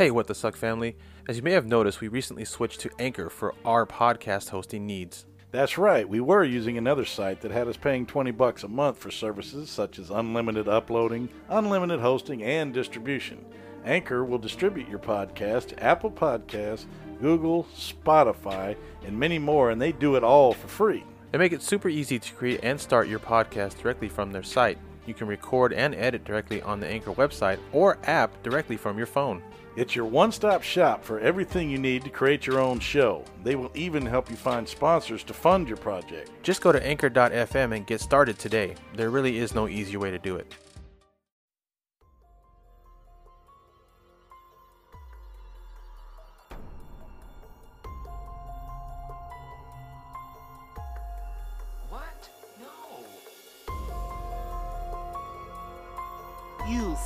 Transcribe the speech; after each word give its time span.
Hey, 0.00 0.10
what 0.10 0.28
the 0.28 0.34
suck 0.34 0.56
family. 0.56 0.96
As 1.28 1.36
you 1.36 1.42
may 1.42 1.52
have 1.52 1.66
noticed, 1.66 2.00
we 2.00 2.08
recently 2.08 2.46
switched 2.46 2.80
to 2.80 2.90
Anchor 2.98 3.28
for 3.28 3.54
our 3.66 3.84
podcast 3.84 4.48
hosting 4.48 4.86
needs. 4.86 5.26
That's 5.50 5.76
right. 5.76 6.08
We 6.08 6.20
were 6.20 6.42
using 6.42 6.78
another 6.78 7.04
site 7.04 7.42
that 7.42 7.50
had 7.50 7.68
us 7.68 7.76
paying 7.76 8.06
20 8.06 8.30
bucks 8.30 8.64
a 8.64 8.68
month 8.68 8.96
for 8.96 9.10
services 9.10 9.68
such 9.68 9.98
as 9.98 10.08
unlimited 10.08 10.68
uploading, 10.68 11.28
unlimited 11.50 12.00
hosting, 12.00 12.42
and 12.42 12.72
distribution. 12.72 13.44
Anchor 13.84 14.24
will 14.24 14.38
distribute 14.38 14.88
your 14.88 15.00
podcast 15.00 15.66
to 15.66 15.84
Apple 15.84 16.10
Podcasts, 16.10 16.86
Google, 17.20 17.64
Spotify, 17.76 18.76
and 19.04 19.18
many 19.18 19.38
more, 19.38 19.68
and 19.68 19.82
they 19.82 19.92
do 19.92 20.16
it 20.16 20.24
all 20.24 20.54
for 20.54 20.68
free. 20.68 21.04
They 21.30 21.36
make 21.36 21.52
it 21.52 21.60
super 21.60 21.90
easy 21.90 22.18
to 22.18 22.32
create 22.32 22.60
and 22.62 22.80
start 22.80 23.06
your 23.06 23.18
podcast 23.18 23.78
directly 23.82 24.08
from 24.08 24.32
their 24.32 24.44
site. 24.44 24.78
You 25.04 25.12
can 25.12 25.26
record 25.26 25.74
and 25.74 25.94
edit 25.94 26.24
directly 26.24 26.62
on 26.62 26.80
the 26.80 26.86
Anchor 26.86 27.12
website 27.12 27.58
or 27.74 27.98
app 28.04 28.42
directly 28.42 28.78
from 28.78 28.96
your 28.96 29.06
phone. 29.06 29.42
It's 29.76 29.94
your 29.94 30.04
one 30.04 30.32
stop 30.32 30.64
shop 30.64 31.04
for 31.04 31.20
everything 31.20 31.70
you 31.70 31.78
need 31.78 32.02
to 32.02 32.10
create 32.10 32.44
your 32.44 32.58
own 32.58 32.80
show. 32.80 33.24
They 33.44 33.54
will 33.54 33.70
even 33.74 34.04
help 34.04 34.28
you 34.28 34.34
find 34.34 34.68
sponsors 34.68 35.22
to 35.24 35.32
fund 35.32 35.68
your 35.68 35.76
project. 35.76 36.30
Just 36.42 36.60
go 36.60 36.72
to 36.72 36.84
anchor.fm 36.84 37.76
and 37.76 37.86
get 37.86 38.00
started 38.00 38.36
today. 38.36 38.74
There 38.96 39.10
really 39.10 39.38
is 39.38 39.54
no 39.54 39.68
easier 39.68 40.00
way 40.00 40.10
to 40.10 40.18
do 40.18 40.34
it. 40.36 40.52
What? 51.88 52.28
No. 52.60 52.66
You 56.68 56.96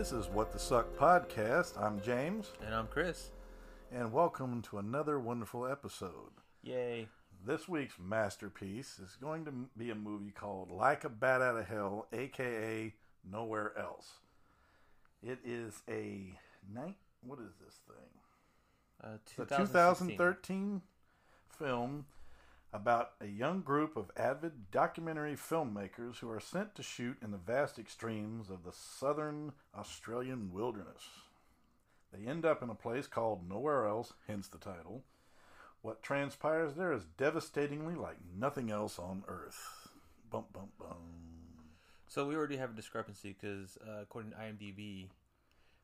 This 0.00 0.12
is 0.12 0.28
What 0.28 0.50
the 0.50 0.58
Suck 0.58 0.96
podcast. 0.96 1.78
I'm 1.78 2.00
James, 2.00 2.52
And 2.64 2.74
I'm 2.74 2.86
Chris. 2.86 3.32
and 3.92 4.10
welcome 4.10 4.62
to 4.62 4.78
another 4.78 5.20
wonderful 5.20 5.66
episode. 5.66 6.32
Yay. 6.62 7.06
This 7.46 7.68
week's 7.68 7.98
masterpiece 7.98 8.98
is 8.98 9.18
going 9.20 9.44
to 9.44 9.52
be 9.76 9.90
a 9.90 9.94
movie 9.94 10.30
called 10.30 10.70
Like 10.70 11.04
a 11.04 11.10
Bat 11.10 11.42
Out 11.42 11.58
of 11.58 11.66
Hell, 11.68 12.06
aka 12.14 12.94
Nowhere 13.30 13.76
Else. 13.78 14.20
It 15.22 15.38
is 15.44 15.82
a 15.86 16.32
night. 16.74 16.96
What 17.22 17.38
is 17.38 17.52
this 17.62 17.74
thing? 17.86 19.04
Uh, 19.04 19.16
It's 19.16 19.52
a 19.52 19.54
2013 19.54 20.80
film 21.58 22.06
about 22.72 23.12
a 23.20 23.26
young 23.26 23.62
group 23.62 23.96
of 23.96 24.10
avid 24.16 24.70
documentary 24.70 25.34
filmmakers 25.34 26.18
who 26.18 26.30
are 26.30 26.40
sent 26.40 26.74
to 26.74 26.82
shoot 26.82 27.16
in 27.22 27.30
the 27.30 27.36
vast 27.36 27.78
extremes 27.78 28.48
of 28.48 28.64
the 28.64 28.72
southern 28.72 29.52
Australian 29.76 30.52
wilderness. 30.52 31.02
They 32.12 32.28
end 32.28 32.44
up 32.44 32.62
in 32.62 32.70
a 32.70 32.74
place 32.74 33.06
called 33.06 33.48
Nowhere 33.48 33.86
Else, 33.86 34.12
hence 34.26 34.48
the 34.48 34.58
title. 34.58 35.02
What 35.82 36.02
transpires 36.02 36.74
there 36.74 36.92
is 36.92 37.04
devastatingly 37.16 37.94
like 37.94 38.18
nothing 38.38 38.70
else 38.70 38.98
on 38.98 39.24
Earth. 39.26 39.88
Bump, 40.30 40.52
bump, 40.52 40.70
bum. 40.78 40.98
So 42.06 42.26
we 42.26 42.36
already 42.36 42.56
have 42.56 42.70
a 42.70 42.76
discrepancy 42.76 43.36
because 43.40 43.78
uh, 43.86 44.02
according 44.02 44.32
to 44.32 44.36
IMDb, 44.36 45.08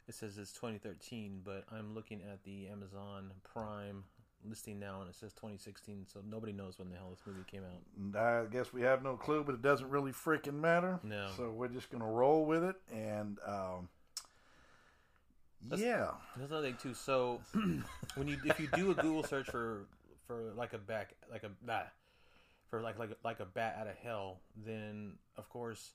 it 0.09 0.15
says 0.15 0.39
it's 0.39 0.53
2013, 0.53 1.41
but 1.45 1.65
I'm 1.73 1.95
looking 1.95 2.21
at 2.23 2.45
the 2.45 2.69
Amazon 2.69 3.33
Prime 3.43 4.05
listing 4.49 4.79
now, 4.79 5.01
and 5.01 5.09
it 5.11 5.15
says 5.17 5.33
2016. 5.35 6.07
So 6.13 6.21
nobody 6.29 6.53
knows 6.53 6.79
when 6.79 6.89
the 6.91 6.97
hell 6.97 7.11
this 7.11 7.21
movie 7.27 7.45
came 7.51 7.63
out. 7.63 8.21
I 8.21 8.45
guess 8.51 8.73
we 8.73 8.83
have 8.83 9.03
no 9.03 9.17
clue, 9.17 9.43
but 9.45 9.55
it 9.55 9.63
doesn't 9.63 9.89
really 9.89 10.13
freaking 10.13 10.61
matter. 10.61 11.01
No. 11.03 11.29
So 11.37 11.51
we're 11.51 11.69
just 11.69 11.91
gonna 11.91 12.07
roll 12.11 12.45
with 12.45 12.65
it, 12.65 12.77
and 12.93 13.39
um, 13.47 13.89
That's- 15.69 15.85
yeah, 15.85 16.11
That's 16.37 16.51
another 16.51 16.67
thing 16.69 16.77
too. 16.81 16.95
So 16.95 17.41
when 18.15 18.29
you 18.29 18.39
if 18.45 18.61
you 18.61 18.69
do 18.75 18.91
a 18.91 18.95
Google 18.95 19.23
search 19.25 19.47
for 19.51 19.87
for 20.27 20.53
like 20.57 20.73
a 20.73 20.79
back 20.79 21.15
like 21.31 21.43
a 21.45 21.51
bat 21.65 21.93
for 22.71 22.81
like 22.83 22.99
like 22.99 23.11
like 23.25 23.41
a 23.41 23.45
bat 23.47 23.77
out 23.81 23.87
of 23.87 23.95
hell, 23.97 24.39
then 24.65 25.13
of 25.37 25.49
course 25.49 25.93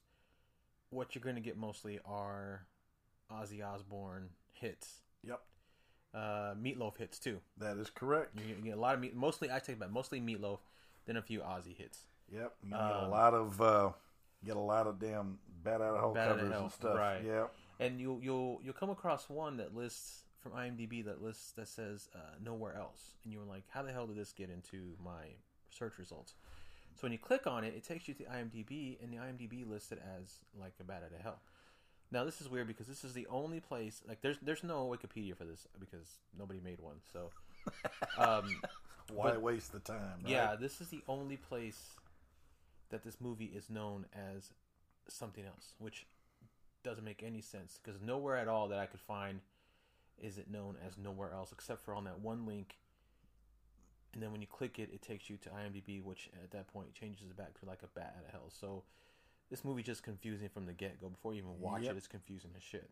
what 0.89 1.15
you're 1.15 1.23
going 1.23 1.35
to 1.35 1.41
get 1.41 1.55
mostly 1.57 1.99
are 2.05 2.65
Ozzy 3.31 3.65
Osbourne 3.65 4.29
hits. 4.51 4.99
yep, 5.23 5.41
Uh, 6.13 6.53
Meatloaf 6.61 6.97
hits 6.97 7.19
too. 7.19 7.39
that 7.57 7.77
is 7.77 7.89
correct. 7.89 8.37
You 8.37 8.45
get, 8.47 8.57
you 8.57 8.63
get 8.65 8.77
a 8.77 8.81
lot 8.81 8.95
of 8.95 8.99
meat. 8.99 9.15
Mostly, 9.15 9.49
I 9.51 9.59
take 9.59 9.79
back 9.79 9.91
mostly 9.91 10.19
Meatloaf, 10.19 10.59
then 11.05 11.15
a 11.17 11.21
few 11.21 11.39
Ozzy 11.39 11.75
hits. 11.77 12.05
Yep, 12.33 12.53
you 12.63 12.71
get 12.71 12.79
a 12.79 13.03
Um, 13.05 13.11
lot 13.11 13.33
of 13.33 13.61
uh, 13.61 13.91
get 14.45 14.55
a 14.57 14.59
lot 14.59 14.87
of 14.87 14.99
damn 14.99 15.39
bat 15.63 15.75
out 15.81 15.95
of 15.95 15.99
hell 15.99 16.13
covers 16.13 16.51
and 16.51 16.71
stuff. 16.71 16.97
right. 16.97 17.23
Yep, 17.23 17.53
and 17.79 17.99
you'll 17.99 18.21
you'll 18.21 18.59
you'll 18.63 18.73
come 18.73 18.89
across 18.89 19.29
one 19.29 19.57
that 19.57 19.75
lists 19.75 20.23
from 20.41 20.53
IMDb 20.53 21.05
that 21.05 21.21
lists 21.21 21.51
that 21.53 21.67
says 21.67 22.09
uh, 22.15 22.19
nowhere 22.43 22.75
else, 22.75 23.13
and 23.23 23.31
you're 23.31 23.43
like, 23.45 23.63
how 23.69 23.81
the 23.83 23.91
hell 23.91 24.07
did 24.07 24.17
this 24.17 24.33
get 24.33 24.49
into 24.49 24.95
my 25.03 25.25
search 25.69 25.97
results? 25.97 26.33
So 26.95 27.01
when 27.03 27.11
you 27.13 27.17
click 27.19 27.47
on 27.47 27.63
it, 27.63 27.73
it 27.75 27.83
takes 27.85 28.07
you 28.07 28.13
to 28.15 28.23
IMDb, 28.23 28.97
and 29.01 29.13
the 29.13 29.17
IMDb 29.17 29.67
lists 29.69 29.91
it 29.91 30.01
as 30.19 30.39
like 30.59 30.73
a 30.79 30.83
bat 30.83 31.03
out 31.05 31.15
of 31.17 31.21
hell. 31.23 31.39
Now 32.11 32.25
this 32.25 32.41
is 32.41 32.49
weird 32.49 32.67
because 32.67 32.87
this 32.87 33.03
is 33.03 33.13
the 33.13 33.25
only 33.27 33.59
place 33.59 34.01
like 34.07 34.21
there's 34.21 34.37
there's 34.41 34.63
no 34.63 34.87
Wikipedia 34.87 35.35
for 35.35 35.45
this 35.45 35.67
because 35.79 36.07
nobody 36.37 36.59
made 36.63 36.79
one. 36.79 36.97
So 37.11 37.29
um, 38.17 38.61
why 39.13 39.31
But- 39.31 39.41
waste 39.41 39.71
the 39.71 39.79
time? 39.79 40.19
Right? 40.23 40.31
yeah, 40.31 40.55
this 40.59 40.81
is 40.81 40.89
the 40.89 41.01
only 41.07 41.37
place 41.37 41.91
that 42.89 43.03
this 43.03 43.21
movie 43.21 43.45
is 43.55 43.69
known 43.69 44.05
as 44.13 44.51
something 45.07 45.45
else, 45.45 45.73
which 45.79 46.05
doesn't 46.83 47.05
make 47.05 47.23
any 47.23 47.41
sense 47.41 47.79
because 47.81 48.01
nowhere 48.01 48.35
at 48.35 48.47
all 48.47 48.67
that 48.69 48.79
I 48.79 48.85
could 48.87 48.99
find 48.99 49.39
is 50.21 50.37
it 50.37 50.49
known 50.51 50.75
as 50.85 50.97
nowhere 50.97 51.31
else 51.31 51.51
except 51.51 51.81
for 51.81 51.93
on 51.95 52.03
that 52.03 52.19
one 52.19 52.45
link. 52.45 52.75
And 54.13 54.21
then 54.21 54.33
when 54.33 54.41
you 54.41 54.47
click 54.47 54.77
it, 54.77 54.89
it 54.93 55.01
takes 55.01 55.29
you 55.29 55.37
to 55.37 55.49
IMDb, 55.49 56.03
which 56.03 56.29
at 56.43 56.51
that 56.51 56.67
point 56.67 56.93
changes 56.93 57.29
it 57.29 57.37
back 57.37 57.57
to 57.61 57.65
like 57.65 57.81
a 57.81 57.87
bat 57.97 58.13
out 58.17 58.25
of 58.25 58.31
hell. 58.31 58.49
So 58.49 58.83
this 59.51 59.63
movie 59.63 59.83
just 59.83 60.01
confusing 60.01 60.49
from 60.49 60.65
the 60.65 60.73
get 60.73 60.99
go. 60.99 61.09
Before 61.09 61.33
you 61.33 61.39
even 61.39 61.59
watch 61.59 61.83
Yep. 61.83 61.91
it, 61.93 61.97
it's 61.97 62.07
confusing 62.07 62.51
as 62.57 62.63
shit. 62.63 62.89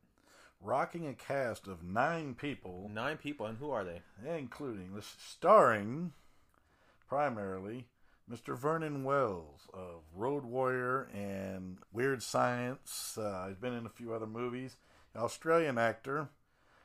rocking 0.62 1.08
a 1.08 1.14
cast 1.14 1.68
of 1.68 1.82
nine 1.84 2.36
people, 2.36 2.90
Nine 2.94 3.18
people, 3.18 3.46
and 3.48 3.58
who 3.58 3.72
are 3.72 3.84
they? 3.86 4.02
including 4.28 4.94
this 4.94 5.16
starring 5.18 6.12
primarily 7.08 7.88
Mr. 8.30 8.56
Vernon 8.58 9.04
Wells 9.04 9.68
of 9.74 10.02
Road 10.14 10.44
Warrior 10.46 11.10
and 11.14 11.80
Weird 11.92 12.22
Science. 12.22 13.18
Uh, 13.18 13.48
he's 13.48 13.58
been 13.58 13.74
in 13.74 13.86
a 13.86 13.90
few 13.90 14.14
other 14.14 14.28
movies. 14.28 14.76
Australian 15.16 15.78
actor, 15.80 16.30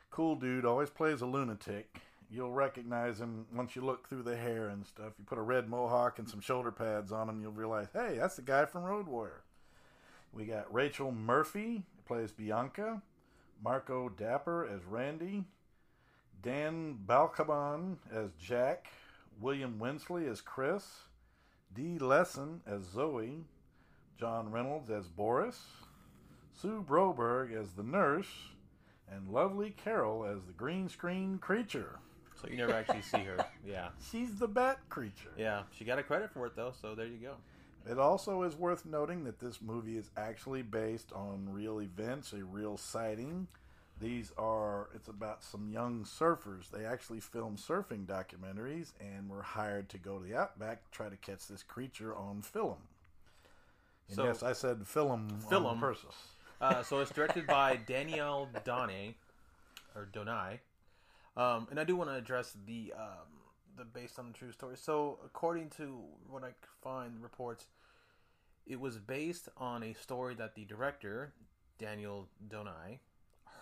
cool 0.09 0.35
dude, 0.35 0.65
always 0.65 0.89
plays 0.89 1.21
a 1.21 1.25
lunatic. 1.27 1.99
You'll 2.31 2.51
recognize 2.53 3.19
him 3.21 3.45
once 3.53 3.75
you 3.75 3.83
look 3.83 4.09
through 4.09 4.23
the 4.23 4.35
hair 4.35 4.67
and 4.69 4.85
stuff. 4.87 5.13
You 5.19 5.25
put 5.25 5.37
a 5.37 5.41
red 5.43 5.69
mohawk 5.69 6.17
and 6.17 6.27
some 6.27 6.41
shoulder 6.41 6.71
pads 6.71 7.11
on 7.11 7.29
him, 7.29 7.39
you'll 7.41 7.51
realize, 7.51 7.87
hey, 7.93 8.17
that's 8.19 8.37
the 8.37 8.41
guy 8.41 8.65
from 8.65 8.83
Road 8.83 9.05
Warrior. 9.07 9.43
We 10.35 10.45
got 10.45 10.71
Rachel 10.73 11.11
Murphy, 11.11 11.83
plays 12.05 12.31
Bianca. 12.31 13.01
Marco 13.63 14.09
Dapper 14.09 14.67
as 14.67 14.83
Randy. 14.83 15.45
Dan 16.43 16.97
Balkaban 17.05 17.95
as 18.13 18.31
Jack. 18.33 18.87
William 19.39 19.79
Winsley 19.79 20.27
as 20.27 20.41
Chris. 20.41 20.83
Dee 21.73 21.97
Lesson 21.97 22.61
as 22.67 22.83
Zoe. 22.83 23.45
John 24.19 24.51
Reynolds 24.51 24.89
as 24.89 25.07
Boris. 25.07 25.61
Sue 26.61 26.85
Broberg 26.87 27.53
as 27.57 27.71
the 27.71 27.83
nurse. 27.83 28.27
And 29.09 29.29
Lovely 29.29 29.69
Carol 29.71 30.25
as 30.25 30.43
the 30.45 30.53
green 30.53 30.89
screen 30.89 31.37
creature. 31.37 31.99
So 32.41 32.49
you 32.49 32.57
never 32.57 32.73
actually 32.73 33.03
see 33.03 33.19
her. 33.23 33.37
Yeah, 33.65 33.89
She's 34.11 34.35
the 34.35 34.47
bat 34.47 34.79
creature. 34.89 35.31
yeah. 35.37 35.63
She 35.71 35.85
got 35.85 35.97
a 35.97 36.03
credit 36.03 36.31
for 36.31 36.45
it 36.45 36.55
though, 36.55 36.73
so 36.79 36.93
there 36.93 37.07
you 37.07 37.17
go. 37.17 37.35
It 37.89 37.99
also 37.99 38.41
is 38.43 38.55
worth 38.55 38.85
noting 38.85 39.23
that 39.25 39.39
this 39.39 39.61
movie 39.61 39.97
is 39.97 40.09
actually 40.17 40.63
based 40.63 41.11
on 41.13 41.47
real 41.51 41.81
events, 41.81 42.33
a 42.33 42.43
real 42.43 42.77
sighting 42.77 43.47
These 44.01 44.33
are, 44.37 44.89
it's 44.93 45.07
about 45.07 45.41
some 45.41 45.69
young 45.69 46.03
surfers. 46.03 46.69
They 46.69 46.83
actually 46.83 47.21
film 47.21 47.55
surfing 47.55 48.05
documentaries 48.05 48.91
and 48.99 49.29
were 49.29 49.41
hired 49.41 49.87
to 49.89 49.97
go 49.97 50.19
to 50.19 50.25
the 50.25 50.35
outback 50.35 50.83
to 50.83 50.91
try 50.91 51.07
to 51.07 51.15
catch 51.15 51.47
this 51.47 51.63
creature 51.63 52.13
on 52.13 52.41
film. 52.41 52.75
And 54.09 54.17
So- 54.17 54.25
yes, 54.25 54.43
I 54.43 54.51
said 54.51 54.85
film, 54.85 55.39
Film. 55.49 55.79
purpose. 55.79 56.03
Uh, 56.59 56.83
so 56.83 56.99
it's 56.99 57.11
directed 57.11 57.47
by 57.47 57.75
Danielle 57.87 58.49
Donay, 58.65 59.13
or 59.95 60.07
Donai. 60.11 60.59
Um, 61.37 61.67
and 61.69 61.79
I 61.79 61.85
do 61.85 61.95
want 61.95 62.09
to 62.09 62.15
address 62.15 62.55
the 62.65 62.93
um, 62.97 63.34
the 63.77 63.85
based 63.85 64.19
on 64.19 64.27
the 64.27 64.33
true 64.33 64.51
story. 64.51 64.75
So 64.77 65.19
according 65.25 65.69
to 65.71 65.99
what 66.29 66.43
I 66.43 66.51
find 66.81 67.21
reports, 67.21 67.67
it 68.65 68.79
was 68.79 68.97
based 68.97 69.49
on 69.57 69.83
a 69.83 69.93
story 69.93 70.35
that 70.35 70.55
the 70.55 70.65
director 70.65 71.33
Daniel 71.77 72.27
Donai 72.47 72.99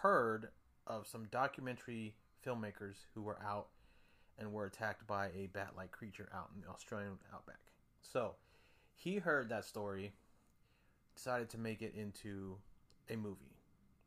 heard 0.01 0.49
of 0.87 1.07
some 1.07 1.25
documentary 1.31 2.13
filmmakers 2.45 3.05
who 3.13 3.21
were 3.21 3.37
out 3.45 3.67
and 4.37 4.51
were 4.51 4.65
attacked 4.65 5.05
by 5.07 5.27
a 5.27 5.47
bat-like 5.53 5.91
creature 5.91 6.29
out 6.33 6.49
in 6.55 6.61
the 6.61 6.67
Australian 6.67 7.17
outback. 7.33 7.59
So 8.01 8.35
he 8.95 9.17
heard 9.17 9.49
that 9.49 9.65
story, 9.65 10.13
decided 11.15 11.49
to 11.49 11.57
make 11.57 11.81
it 11.81 11.93
into 11.95 12.57
a 13.09 13.15
movie. 13.15 13.55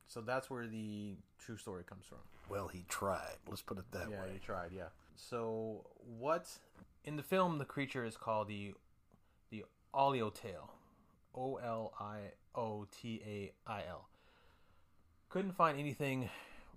So 0.07 0.21
that's 0.21 0.51
where 0.51 0.67
the 0.67 1.17
true 1.39 1.57
story 1.57 1.85
comes 1.85 2.07
from. 2.07 2.19
Well, 2.49 2.69
he 2.69 2.85
tried. 2.89 3.37
Let's 3.49 3.63
put 3.63 3.79
it 3.79 3.85
that 3.93 4.09
yeah, 4.11 4.23
way. 4.23 4.31
you 4.35 4.39
tried. 4.39 4.71
Yeah. 4.75 4.89
So 5.17 5.87
what 6.19 6.49
in 7.05 7.17
the 7.17 7.23
film 7.23 7.59
the 7.59 7.65
creature 7.65 8.05
is 8.05 8.17
called 8.17 8.49
the 8.49 8.75
the 9.51 9.65
Oliotail, 9.95 10.71
O 11.35 11.57
L 11.57 11.93
I 11.99 12.19
O 12.55 12.87
T 13.01 13.21
A 13.27 13.53
I 13.71 13.83
L. 13.89 14.09
Couldn't 15.29 15.53
find 15.57 15.79
anything 15.79 16.29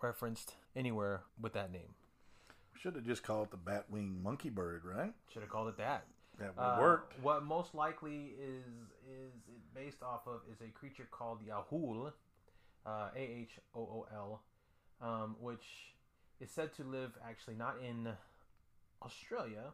referenced 0.02 0.56
anywhere 0.76 1.24
with 1.40 1.54
that 1.54 1.72
name. 1.72 1.96
Should 2.80 2.96
have 2.96 3.06
just 3.06 3.24
called 3.24 3.48
it 3.48 3.52
the 3.52 3.58
batwing 3.58 4.22
monkey 4.24 4.50
bird, 4.50 4.84
right? 4.86 5.14
Should 5.34 5.42
have 5.42 5.52
called 5.52 5.68
it 5.68 5.78
that. 5.78 6.06
That 6.38 6.56
would 6.56 6.62
Uh, 6.64 6.78
work. 6.80 7.14
What 7.22 7.44
most 7.44 7.76
likely 7.76 8.28
is 8.40 8.64
is 9.08 9.34
it 9.50 9.74
based 9.74 10.02
off 10.02 10.26
of 10.28 10.42
is 10.50 10.62
a 10.62 10.70
creature 10.70 11.08
called 11.12 11.46
the 11.46 11.52
Ahool, 11.52 12.14
uh, 12.86 13.10
A 13.14 13.20
H 13.20 13.60
O 13.76 13.82
O 13.82 14.08
L, 14.14 14.42
um, 15.02 15.36
which 15.42 15.94
is 16.40 16.50
said 16.50 16.72
to 16.76 16.86
live 16.86 17.12
actually 17.26 17.56
not 17.56 17.78
in 17.82 18.16
Australia, 19.04 19.74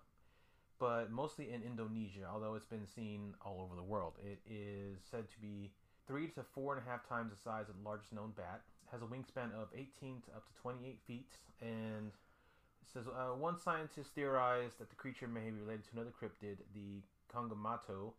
but 0.80 1.12
mostly 1.12 1.52
in 1.52 1.62
Indonesia. 1.64 2.28
Although 2.32 2.56
it's 2.56 2.66
been 2.66 2.88
seen 2.88 3.34
all 3.46 3.62
over 3.62 3.76
the 3.76 3.84
world, 3.84 4.14
it 4.24 4.40
is 4.50 5.00
said 5.10 5.30
to 5.32 5.40
be 5.40 5.72
three 6.08 6.28
to 6.30 6.44
four 6.54 6.76
and 6.76 6.86
a 6.86 6.90
half 6.90 7.08
times 7.08 7.32
the 7.32 7.42
size 7.42 7.70
of 7.70 7.76
the 7.78 7.88
largest 7.88 8.14
known 8.14 8.34
bat. 8.36 8.62
Has 8.92 9.02
a 9.02 9.06
wingspan 9.06 9.52
of 9.54 9.70
18 9.76 10.22
to 10.28 10.32
up 10.36 10.46
to 10.46 10.54
28 10.62 11.00
feet, 11.08 11.32
and 11.60 12.12
it 12.82 12.88
says 12.94 13.08
uh, 13.08 13.34
one 13.36 13.60
scientist 13.60 14.12
theorized 14.14 14.78
that 14.80 14.90
the 14.90 14.96
creature 14.96 15.28
may 15.28 15.50
be 15.50 15.60
related 15.60 15.84
to 15.86 15.90
another 15.96 16.14
cryptid, 16.14 16.58
the 16.74 17.02
Kongamato, 17.34 18.14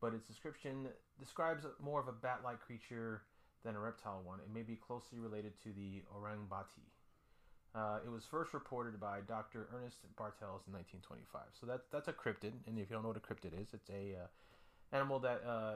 but 0.00 0.14
its 0.14 0.24
description 0.24 0.88
describes 1.18 1.66
more 1.82 2.00
of 2.00 2.08
a 2.08 2.12
bat-like 2.12 2.60
creature 2.60 3.22
than 3.64 3.74
a 3.74 3.80
reptile 3.80 4.22
one. 4.24 4.38
It 4.38 4.54
may 4.54 4.62
be 4.62 4.76
closely 4.76 5.18
related 5.18 5.52
to 5.64 5.70
the 5.70 6.02
orang 6.14 6.46
Orangbati. 6.48 6.86
Uh, 7.76 7.98
it 8.06 8.10
was 8.10 8.24
first 8.24 8.54
reported 8.54 8.98
by 8.98 9.20
Dr. 9.28 9.68
Ernest 9.74 9.98
Bartels 10.16 10.62
in 10.66 10.72
1925. 10.72 11.42
So 11.60 11.66
that's 11.66 11.86
that's 11.92 12.08
a 12.08 12.12
cryptid, 12.12 12.52
and 12.66 12.78
if 12.78 12.88
you 12.88 12.94
don't 12.94 13.02
know 13.02 13.08
what 13.08 13.16
a 13.18 13.20
cryptid 13.20 13.52
is, 13.60 13.68
it's 13.74 13.90
a 13.90 14.14
uh, 14.22 14.26
animal 14.96 15.18
that 15.20 15.42
uh, 15.46 15.74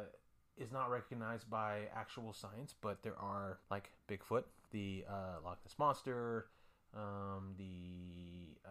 is 0.57 0.73
not 0.73 0.91
recognized 0.91 1.51
by 1.51 1.83
actual 1.95 2.33
science, 2.33 2.75
but 2.81 3.03
there 3.03 3.19
are 3.19 3.59
like 3.71 3.91
Bigfoot, 4.09 4.45
the 4.71 5.05
uh, 5.09 5.41
Loch 5.45 5.59
Ness 5.65 5.75
monster, 5.79 6.47
um, 6.97 7.55
the 7.59 8.57
uh, 8.67 8.71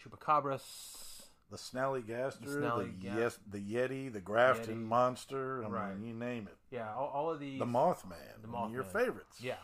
chupacabras. 0.00 1.14
The 1.50 1.56
Snallygaster, 1.56 2.40
The 2.42 2.46
the, 2.50 2.60
Snallyga- 2.60 3.16
yes, 3.16 3.38
the 3.50 3.58
Yeti, 3.58 4.12
the 4.12 4.20
Grafton 4.20 4.82
Yeti. 4.82 4.86
monster. 4.86 5.64
I 5.64 5.68
Right. 5.68 5.96
mean, 5.98 6.06
you 6.08 6.14
name 6.14 6.46
it. 6.46 6.56
Yeah, 6.70 6.94
all, 6.94 7.08
all 7.08 7.30
of 7.30 7.40
these. 7.40 7.58
The 7.58 7.64
Mothman. 7.64 8.42
The 8.42 8.54
of 8.54 8.70
your 8.70 8.84
favorites. 8.84 9.40
Yeah, 9.40 9.54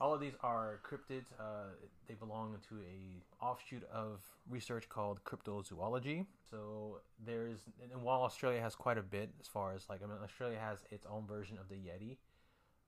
all 0.00 0.14
of 0.14 0.20
these 0.20 0.34
are 0.42 0.80
cryptids. 0.88 1.26
Uh, 1.38 1.74
they 2.08 2.14
belong 2.14 2.56
to 2.68 2.76
a 2.80 3.44
offshoot 3.44 3.84
of 3.92 4.20
research 4.48 4.88
called 4.88 5.22
cryptozoology. 5.24 6.26
So 6.50 7.00
there's, 7.24 7.58
and 7.92 8.02
while 8.02 8.22
Australia 8.22 8.60
has 8.60 8.74
quite 8.74 8.98
a 8.98 9.02
bit 9.02 9.30
as 9.40 9.46
far 9.46 9.74
as 9.74 9.88
like, 9.88 10.02
I 10.02 10.06
mean, 10.06 10.16
Australia 10.22 10.58
has 10.58 10.78
its 10.90 11.06
own 11.06 11.26
version 11.26 11.58
of 11.58 11.68
the 11.68 11.76
Yeti, 11.76 12.16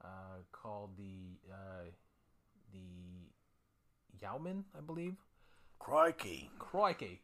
uh, 0.04 0.42
called 0.52 0.96
the 0.96 1.38
uh, 1.50 1.90
the 2.72 4.24
Yauman, 4.24 4.64
I 4.76 4.80
believe. 4.80 5.14
Crikey. 5.78 6.50
Crikey. 6.58 7.20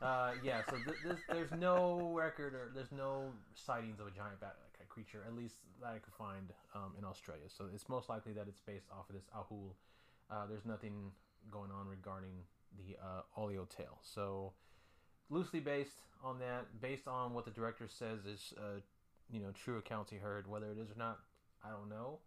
Uh, 0.00 0.32
yeah, 0.44 0.62
so 0.70 0.76
th- 0.76 0.96
this, 1.04 1.18
there's 1.28 1.50
no 1.58 2.12
record 2.14 2.54
or 2.54 2.70
there's 2.74 2.92
no 2.92 3.32
sightings 3.54 3.98
of 3.98 4.06
a 4.06 4.10
giant 4.10 4.40
bat 4.40 4.56
creature, 4.92 5.22
at 5.26 5.34
least 5.34 5.56
that 5.80 5.92
I 5.94 5.98
could 5.98 6.14
find 6.14 6.52
um, 6.74 6.92
in 6.98 7.04
Australia. 7.04 7.44
So 7.48 7.64
it's 7.72 7.88
most 7.88 8.08
likely 8.08 8.32
that 8.34 8.46
it's 8.48 8.60
based 8.60 8.86
off 8.92 9.08
of 9.08 9.14
this 9.14 9.28
ahool. 9.34 9.72
Uh, 10.30 10.46
there's 10.48 10.64
nothing 10.64 11.12
going 11.50 11.70
on 11.70 11.88
regarding 11.88 12.44
the 12.76 12.96
uh, 13.02 13.22
oleo 13.36 13.66
tail. 13.76 13.98
So 14.02 14.52
loosely 15.30 15.60
based 15.60 16.02
on 16.22 16.38
that, 16.40 16.80
based 16.80 17.08
on 17.08 17.34
what 17.34 17.44
the 17.44 17.50
director 17.50 17.88
says 17.88 18.24
is, 18.26 18.52
uh, 18.58 18.80
you 19.30 19.40
know, 19.40 19.50
true 19.52 19.78
accounts 19.78 20.10
he 20.10 20.18
heard. 20.18 20.46
Whether 20.46 20.70
it 20.70 20.78
is 20.78 20.90
or 20.90 20.98
not, 20.98 21.20
I 21.64 21.70
don't 21.70 21.88
know. 21.88 22.18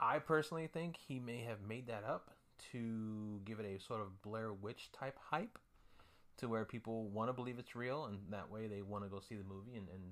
I 0.00 0.18
personally 0.18 0.68
think 0.68 0.96
he 0.96 1.18
may 1.18 1.40
have 1.42 1.58
made 1.66 1.88
that 1.88 2.04
up 2.04 2.30
to 2.72 3.40
give 3.44 3.60
it 3.60 3.66
a 3.66 3.80
sort 3.80 4.00
of 4.00 4.22
Blair 4.22 4.52
Witch 4.52 4.90
type 4.92 5.18
hype 5.30 5.58
to 6.38 6.48
where 6.48 6.64
people 6.64 7.08
want 7.08 7.28
to 7.28 7.32
believe 7.32 7.58
it's 7.58 7.74
real 7.74 8.04
and 8.06 8.18
that 8.30 8.50
way 8.50 8.66
they 8.66 8.82
want 8.82 9.04
to 9.04 9.10
go 9.10 9.20
see 9.20 9.34
the 9.34 9.44
movie 9.44 9.76
and, 9.76 9.88
and 9.88 10.02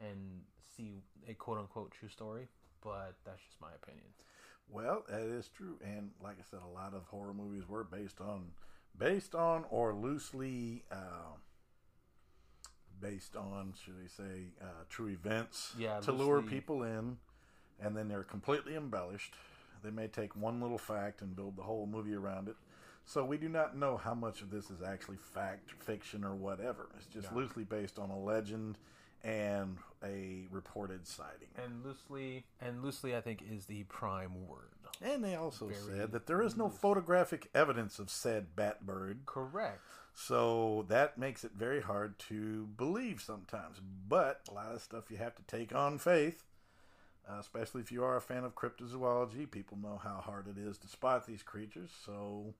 and 0.00 0.42
see 0.76 1.02
a 1.28 1.34
quote 1.34 1.58
unquote 1.58 1.90
true 1.92 2.08
story 2.08 2.48
but 2.82 3.14
that's 3.24 3.42
just 3.42 3.60
my 3.60 3.70
opinion 3.82 4.06
Well, 4.68 5.04
that 5.08 5.20
is 5.20 5.48
true, 5.48 5.78
and 5.84 6.10
like 6.22 6.36
I 6.38 6.44
said, 6.50 6.60
a 6.64 6.74
lot 6.74 6.94
of 6.94 7.04
horror 7.04 7.34
movies 7.34 7.68
were 7.68 7.84
based 7.84 8.20
on, 8.20 8.52
based 8.98 9.34
on, 9.34 9.64
or 9.70 9.94
loosely 9.94 10.84
uh, 10.90 11.36
based 13.00 13.36
on, 13.36 13.74
should 13.84 14.00
we 14.00 14.08
say, 14.08 14.48
uh, 14.60 14.84
true 14.88 15.08
events 15.08 15.74
Yeah, 15.78 16.00
to 16.00 16.12
lure 16.12 16.40
people 16.42 16.82
in, 16.82 17.18
and 17.80 17.96
then 17.96 18.08
they're 18.08 18.22
completely 18.22 18.74
embellished. 18.76 19.34
They 19.82 19.90
may 19.90 20.06
take 20.08 20.34
one 20.34 20.60
little 20.60 20.78
fact 20.78 21.20
and 21.20 21.36
build 21.36 21.56
the 21.56 21.62
whole 21.62 21.86
movie 21.86 22.14
around 22.14 22.48
it. 22.48 22.56
So 23.04 23.22
we 23.22 23.36
do 23.36 23.50
not 23.50 23.76
know 23.76 23.98
how 23.98 24.14
much 24.14 24.40
of 24.40 24.50
this 24.50 24.70
is 24.70 24.80
actually 24.80 25.18
fact, 25.18 25.72
fiction, 25.72 26.24
or 26.24 26.34
whatever. 26.34 26.88
It's 26.96 27.06
just 27.06 27.28
Yeah. 27.30 27.36
loosely 27.36 27.64
based 27.64 27.98
on 27.98 28.08
a 28.10 28.18
legend 28.18 28.78
and 29.24 29.78
a 30.04 30.46
reported 30.50 31.06
sighting. 31.06 31.48
and 31.56 31.82
loosely 31.84 32.44
and 32.60 32.82
loosely 32.84 33.16
i 33.16 33.20
think 33.20 33.42
is 33.50 33.66
the 33.66 33.82
prime 33.84 34.46
word 34.46 34.68
And 35.02 35.24
they 35.24 35.34
also 35.34 35.68
Very 35.68 35.98
said 35.98 36.12
that 36.12 36.26
there 36.26 36.42
is 36.42 36.56
no 36.56 36.68
photographic 36.68 37.48
evidence 37.54 37.98
of 37.98 38.10
said 38.10 38.54
bat 38.54 38.86
bird, 38.86 39.20
correct 39.26 39.80
so 40.14 40.84
that 40.88 41.18
makes 41.18 41.42
it 41.44 41.50
very 41.56 41.80
hard 41.80 42.18
to 42.30 42.68
believe 42.76 43.20
sometimes. 43.20 43.80
But 44.08 44.42
a 44.48 44.54
lot 44.54 44.72
of 44.72 44.80
stuff 44.80 45.10
you 45.10 45.16
have 45.16 45.34
to 45.34 45.42
take 45.42 45.74
on 45.74 45.98
faith, 45.98 46.44
uh, 47.28 47.38
especially 47.40 47.80
if 47.80 47.90
you 47.90 48.04
are 48.04 48.16
a 48.16 48.20
fan 48.20 48.44
of 48.44 48.54
cryptozoology. 48.54 49.50
People 49.50 49.76
know 49.76 50.00
how 50.02 50.22
hard 50.24 50.46
it 50.46 50.56
is 50.56 50.78
to 50.78 50.88
spot 50.88 51.26
these 51.26 51.42
creatures, 51.42 51.90
so 52.06 52.54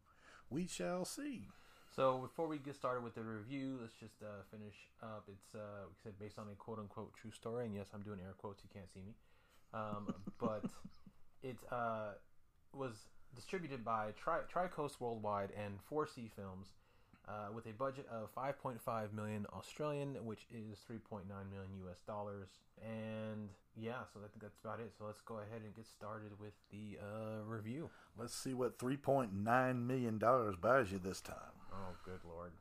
we 0.51 0.67
shall 0.67 1.05
see. 1.05 1.47
So 1.95 2.19
before 2.19 2.47
we 2.47 2.59
get 2.59 2.75
started 2.75 3.03
with 3.05 3.15
the 3.15 3.23
review 3.23 3.79
let's 3.81 3.95
just 3.95 4.23
uh, 4.23 4.43
finish 4.51 4.75
up 5.03 5.25
it's 5.29 5.55
uh 5.55 5.87
we 5.89 5.95
said 6.03 6.13
based 6.19 6.39
on 6.39 6.47
a 6.53 6.55
quote 6.57 6.79
unquote 6.79 7.13
true 7.21 7.31
story 7.31 7.67
and 7.67 7.75
yes 7.75 7.87
i'm 7.95 8.03
doing 8.03 8.19
air 8.21 8.35
quotes 8.39 8.63
you 8.63 8.71
can't 8.73 8.91
see 8.93 9.01
me 9.01 9.15
um, 9.75 10.15
but 10.39 10.65
it 11.43 11.59
uh, 11.71 12.13
was 12.73 12.93
distributed 13.35 13.85
by 13.85 14.13
Tri- 14.17 14.47
Tricoast 14.53 15.01
Worldwide 15.01 15.51
and 15.63 15.79
4C 15.91 16.31
Films 16.31 16.69
uh, 17.29 17.49
with 17.55 17.67
a 17.67 17.73
budget 17.73 18.07
of 18.11 18.35
5.5 18.35 19.13
million 19.13 19.47
Australian, 19.53 20.15
which 20.25 20.47
is 20.51 20.79
3.9 20.91 21.23
million 21.51 21.71
US 21.89 21.99
dollars. 22.07 22.49
And 22.83 23.49
yeah, 23.77 24.03
so 24.13 24.21
I 24.21 24.29
think 24.29 24.43
that's 24.43 24.59
about 24.63 24.81
it. 24.81 24.93
So 24.97 25.05
let's 25.07 25.21
go 25.23 25.37
ahead 25.37 25.63
and 25.65 25.75
get 25.75 25.87
started 25.87 26.33
with 26.39 26.55
the 26.71 26.99
uh, 27.01 27.45
review. 27.45 27.91
Let's 28.19 28.35
see 28.35 28.55
what 28.55 28.79
$3.9 28.79 29.87
million 29.87 30.19
buys 30.61 30.93
you 30.93 30.99
this 30.99 31.21
time. 31.21 31.54
Oh, 31.77 31.97
good 32.05 32.21
lord. 32.25 32.53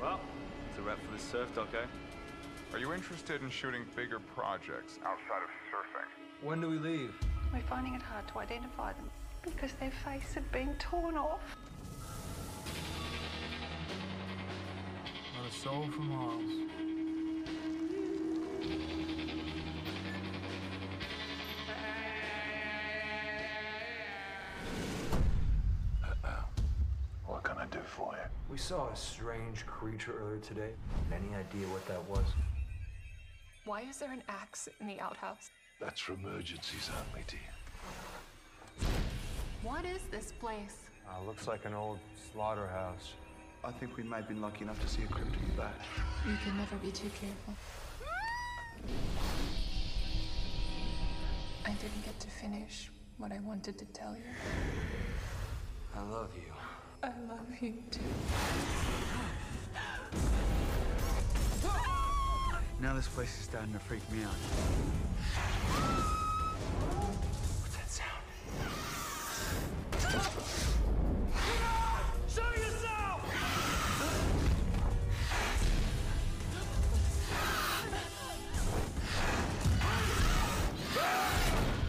Well, 0.00 0.20
it's 0.68 0.78
a 0.78 0.82
wrap 0.82 0.98
for 0.98 1.12
this 1.12 1.22
surf 1.22 1.54
doco. 1.54 1.74
Eh? 1.74 2.03
Are 2.74 2.78
you 2.80 2.92
interested 2.92 3.40
in 3.40 3.50
shooting 3.50 3.82
bigger 3.94 4.18
projects 4.18 4.98
outside 5.06 5.44
of 5.44 5.50
surfing? 5.70 6.08
When 6.44 6.60
do 6.60 6.68
we 6.68 6.78
leave? 6.78 7.14
We're 7.52 7.60
finding 7.60 7.94
it 7.94 8.02
hard 8.02 8.26
to 8.26 8.38
identify 8.40 8.92
them 8.94 9.08
because 9.44 9.70
their 9.74 9.92
face 9.92 10.34
had 10.34 10.50
been 10.50 10.74
torn 10.80 11.16
off. 11.16 11.56
Not 15.38 15.48
a 15.48 15.54
soul 15.54 15.86
for 15.92 16.00
miles. 16.00 16.42
What 27.24 27.44
can 27.44 27.56
I 27.56 27.66
do 27.66 27.78
for 27.86 28.14
you? 28.14 28.28
We 28.50 28.58
saw 28.58 28.88
a 28.88 28.96
strange 28.96 29.64
creature 29.64 30.14
earlier 30.20 30.40
today. 30.40 30.72
Any 31.12 31.36
idea 31.36 31.68
what 31.68 31.86
that 31.86 32.02
was? 32.08 32.24
Why 33.64 33.80
is 33.88 33.96
there 33.96 34.12
an 34.12 34.22
axe 34.28 34.68
in 34.80 34.86
the 34.86 35.00
outhouse? 35.00 35.50
That's 35.80 35.98
for 35.98 36.12
emergencies 36.12 36.90
only, 36.90 37.24
dear. 37.26 38.88
What 39.62 39.86
is 39.86 40.02
this 40.10 40.32
place? 40.32 40.76
Uh, 41.08 41.24
looks 41.24 41.48
like 41.48 41.64
an 41.64 41.72
old 41.72 41.98
slaughterhouse. 42.30 43.14
I 43.64 43.72
think 43.72 43.96
we 43.96 44.02
may 44.02 44.16
have 44.16 44.28
been 44.28 44.42
lucky 44.42 44.64
enough 44.64 44.78
to 44.82 44.88
see 44.88 45.04
a 45.04 45.06
crypt 45.06 45.34
of 45.34 45.42
you 45.42 45.52
back. 45.56 45.74
You 46.28 46.36
can 46.44 46.58
never 46.58 46.76
be 46.76 46.90
too 46.90 47.10
careful. 47.18 47.54
I 51.64 51.70
didn't 51.70 52.04
get 52.04 52.20
to 52.20 52.28
finish 52.28 52.90
what 53.16 53.32
I 53.32 53.38
wanted 53.40 53.78
to 53.78 53.86
tell 53.86 54.14
you. 54.14 54.24
I 55.96 56.02
love 56.02 56.32
you. 56.36 56.52
I 57.02 57.12
love 57.26 57.62
you 57.62 57.82
too. 57.90 58.00
Now 62.84 62.92
this 62.92 63.08
place 63.08 63.34
is 63.38 63.44
starting 63.46 63.72
to 63.72 63.78
freak 63.78 64.02
me 64.12 64.22
out. 64.24 64.30
What's 67.62 67.76
that 67.76 67.88
sound? 67.88 68.10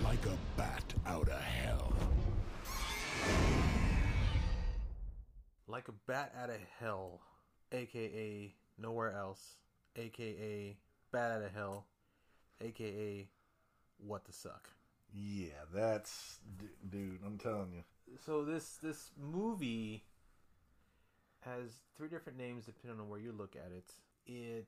Like 0.02 0.26
a 0.26 0.38
bat 0.56 0.94
out 1.06 1.28
of 1.28 1.42
hell. 1.42 1.94
Like 5.68 5.90
a 5.90 5.94
bat 6.08 6.34
out 6.42 6.50
of 6.50 6.56
hell, 6.80 7.20
aka 7.74 8.56
nowhere 8.78 9.14
else, 9.14 9.58
aka 9.98 10.78
bat 11.16 11.32
out 11.32 11.42
of 11.44 11.54
hell, 11.54 11.86
aka 12.62 13.28
what 13.98 14.26
the 14.26 14.34
suck. 14.34 14.70
Yeah, 15.14 15.64
that's 15.74 16.40
d- 16.60 16.66
dude. 16.90 17.20
I'm 17.26 17.38
telling 17.38 17.72
you. 17.74 17.84
So 18.26 18.44
this 18.44 18.78
this 18.84 19.12
movie 19.18 20.04
has 21.42 21.70
three 21.98 22.10
different 22.10 22.38
names 22.38 22.66
depending 22.66 23.00
on 23.00 23.08
where 23.10 23.20
you 23.20 23.32
look 23.32 23.56
at 23.56 23.72
it. 23.72 23.92
It 24.26 24.68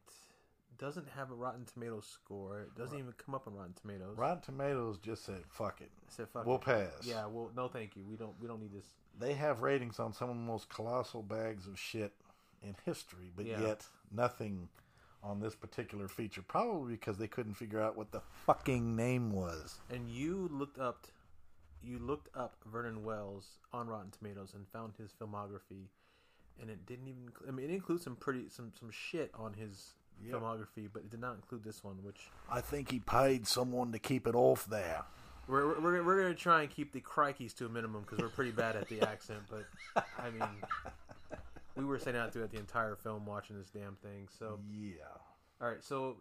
doesn't 0.78 1.08
have 1.10 1.32
a 1.32 1.34
Rotten 1.34 1.66
Tomatoes 1.66 2.06
score. 2.08 2.62
It 2.62 2.76
doesn't 2.76 2.98
even 2.98 3.14
come 3.18 3.34
up 3.36 3.48
on 3.48 3.56
Rotten 3.56 3.74
Tomatoes. 3.74 4.16
Rotten 4.18 4.42
Tomatoes 4.44 4.98
just 5.00 5.26
said 5.26 5.44
fuck 5.50 5.82
it. 5.82 5.92
Said, 6.08 6.30
"Fuck 6.30 6.46
we'll 6.46 6.56
it." 6.58 6.62
pass. 6.62 6.92
Yeah, 7.04 7.26
well, 7.26 7.52
no, 7.56 7.68
thank 7.68 7.96
you. 7.96 8.04
We 8.10 8.16
don't. 8.16 8.34
We 8.40 8.48
don't 8.48 8.62
need 8.62 8.74
this. 8.74 8.86
They 9.20 9.34
have 9.34 9.62
ratings 9.64 10.00
on 10.00 10.14
some 10.14 10.30
of 10.30 10.36
the 10.36 10.42
most 10.42 10.70
colossal 10.70 11.24
bags 11.24 11.68
of 11.68 11.78
shit 11.80 12.14
in 12.62 12.76
history, 12.86 13.32
but 13.36 13.46
Yeah. 13.46 13.60
yet 13.62 13.86
nothing 14.12 14.70
on 15.24 15.40
this 15.40 15.56
particular 15.56 16.08
feature. 16.08 16.42
Probably 16.42 16.94
because 16.94 17.18
they 17.18 17.28
couldn't 17.28 17.56
figure 17.56 17.82
out 17.82 17.98
what 17.98 18.12
the 18.12 18.22
fucking 18.46 18.96
name 18.96 19.32
was. 19.32 19.80
And 19.90 20.10
you 20.10 20.50
looked 20.52 20.80
up, 20.80 21.08
you 21.84 22.00
looked 22.00 22.30
up 22.36 22.56
Vernon 22.66 23.04
Wells 23.04 23.58
on 23.74 23.88
Rotten 23.88 24.12
Tomatoes 24.12 24.54
and 24.56 24.68
found 24.68 24.94
his 24.98 25.12
filmography, 25.12 25.88
and 26.62 26.70
it 26.70 26.86
didn't 26.86 27.08
even. 27.08 27.30
I 27.48 27.52
mean, 27.52 27.70
it 27.70 27.74
includes 27.74 28.04
some 28.04 28.16
pretty 28.16 28.46
some 28.50 28.72
some 28.80 28.90
shit 28.92 29.32
on 29.38 29.54
his 29.54 29.94
filmography, 30.26 30.90
but 30.92 31.04
it 31.04 31.12
did 31.12 31.22
not 31.22 31.36
include 31.36 31.64
this 31.64 31.84
one, 31.84 31.96
which 32.04 32.30
I 32.52 32.62
think 32.62 32.92
he 32.92 33.00
paid 33.00 33.48
someone 33.48 33.92
to 33.92 34.00
keep 34.00 34.28
it 34.28 34.36
off 34.36 34.66
there. 34.66 35.04
we're 35.48 35.68
we're, 35.68 35.80
we're, 35.82 36.04
we're 36.04 36.22
gonna 36.22 36.34
try 36.34 36.62
and 36.62 36.70
keep 36.72 36.92
the 36.94 37.02
crikeys 37.02 37.54
to 37.58 37.66
a 37.66 37.70
minimum 37.70 38.02
because 38.02 38.20
we're 38.20 38.30
pretty 38.30 38.52
bad 38.52 38.76
at 38.76 38.88
the 38.90 39.02
accent. 39.08 39.42
But 39.50 39.66
I 40.18 40.30
mean, 40.32 40.50
we 41.78 41.86
were 41.86 42.00
sitting 42.00 42.20
out 42.20 42.34
through 42.34 42.48
the 42.48 42.58
entire 42.58 42.96
film 42.96 43.26
watching 43.26 43.58
this 43.58 43.70
damn 43.70 43.96
thing. 43.96 44.28
So 44.38 44.60
Yeah. 44.72 45.04
All 45.62 45.68
right, 45.68 45.84
so 45.84 46.18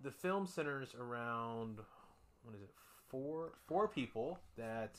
the 0.00 0.10
film 0.10 0.46
centers 0.46 0.94
around 0.98 1.78
what 2.42 2.54
is 2.54 2.62
it? 2.62 2.70
Four 3.08 3.52
four 3.66 3.88
people 3.88 4.38
that 4.56 4.96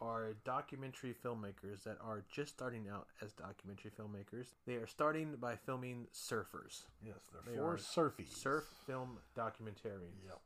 are 0.00 0.34
documentary 0.44 1.14
filmmakers 1.24 1.84
that 1.84 1.96
are 2.02 2.24
just 2.28 2.52
starting 2.52 2.88
out 2.92 3.06
as 3.22 3.32
documentary 3.32 3.92
filmmakers. 3.96 4.46
They 4.66 4.74
are 4.74 4.86
starting 4.86 5.36
by 5.36 5.54
filming 5.54 6.06
surfers. 6.12 6.86
Yes, 7.06 7.18
they're 7.32 7.52
They 7.52 7.58
four 7.58 7.76
surfies. 7.78 8.32
Surf 8.32 8.64
film 8.86 9.18
documentarians. 9.36 10.24
Yep. 10.26 10.40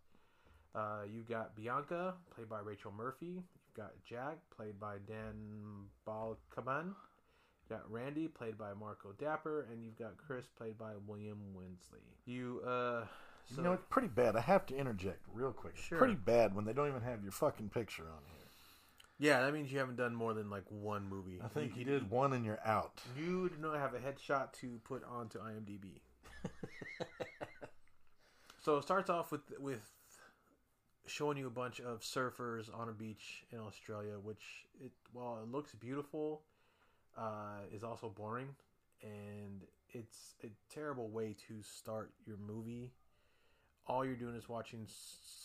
Uh, 0.75 1.03
you 1.11 1.23
got 1.23 1.57
Bianca, 1.57 2.15
played 2.35 2.51
by 2.51 2.59
Rachel 2.61 2.93
Murphy. 2.95 3.27
You've 3.27 3.75
got 3.75 3.93
Jack, 4.05 4.37
played 4.55 4.79
by 4.79 4.97
Dan 5.07 5.87
Balkaban. 6.07 6.95
You've 7.69 7.81
got 7.81 7.91
Randy, 7.91 8.29
played 8.29 8.57
by 8.57 8.75
Marco 8.79 9.13
Dapper, 9.19 9.67
and 9.73 9.83
you've 9.83 9.99
got 9.99 10.17
Chris, 10.19 10.47
played 10.57 10.79
by 10.79 10.93
William 11.07 11.39
Winsley. 11.53 11.99
You, 12.25 12.61
uh, 12.65 13.05
so 13.47 13.57
you 13.57 13.63
know, 13.63 13.73
it's 13.73 13.85
pretty 13.91 14.09
bad. 14.09 14.37
I 14.37 14.41
have 14.41 14.67
to 14.67 14.77
interject 14.77 15.21
real 15.33 15.53
quick. 15.53 15.75
It's 15.77 15.83
Sure. 15.85 15.99
pretty 15.99 16.15
bad 16.15 16.55
when 16.55 16.65
they 16.65 16.73
don't 16.73 16.89
even 16.89 17.03
have 17.03 17.23
your 17.23 17.33
fucking 17.33 17.71
picture 17.71 18.05
on 18.05 18.23
here. 18.27 18.47
yeah, 19.19 19.41
that 19.43 19.53
means 19.53 19.73
you 19.73 19.79
haven't 19.81 19.97
done 19.97 20.15
more 20.15 20.33
than 20.35 20.49
like 20.49 20.65
one 20.69 21.09
movie. 21.09 21.41
I 21.43 21.49
think 21.49 21.73
you, 21.75 21.81
you 21.81 21.85
did 21.87 22.09
one 22.11 22.33
and 22.35 22.45
you're 22.45 22.61
out. 22.65 23.01
You 23.19 23.49
do 23.49 23.57
not 23.61 23.79
have 23.79 23.95
a 23.95 23.99
headshot 23.99 24.53
to 24.61 24.79
put 24.85 25.03
onto 25.05 25.39
IMDb. 25.41 26.01
so 28.63 28.77
it 28.77 28.83
starts 28.83 29.11
off 29.11 29.33
with 29.33 29.41
with 29.59 29.91
showing 31.07 31.37
you 31.39 31.47
a 31.47 31.51
bunch 31.51 31.81
of 31.81 32.01
surfers 32.01 32.69
on 32.77 32.89
a 32.89 32.93
beach 32.93 33.45
in 33.51 33.59
Australia, 33.59 34.15
which 34.23 34.67
it 34.81 34.93
while 35.13 35.39
it 35.43 35.49
looks 35.51 35.73
beautiful, 35.75 36.43
uh, 37.17 37.61
is 37.73 37.83
also 37.83 38.09
boring, 38.09 38.55
and 39.03 39.65
it's 39.91 40.35
a 40.45 40.51
terrible 40.73 41.09
way 41.09 41.35
to 41.49 41.63
start 41.63 42.13
your 42.27 42.37
movie. 42.37 42.93
All 43.87 44.05
you're 44.05 44.17
doing 44.17 44.35
is 44.35 44.49
watching 44.49 44.87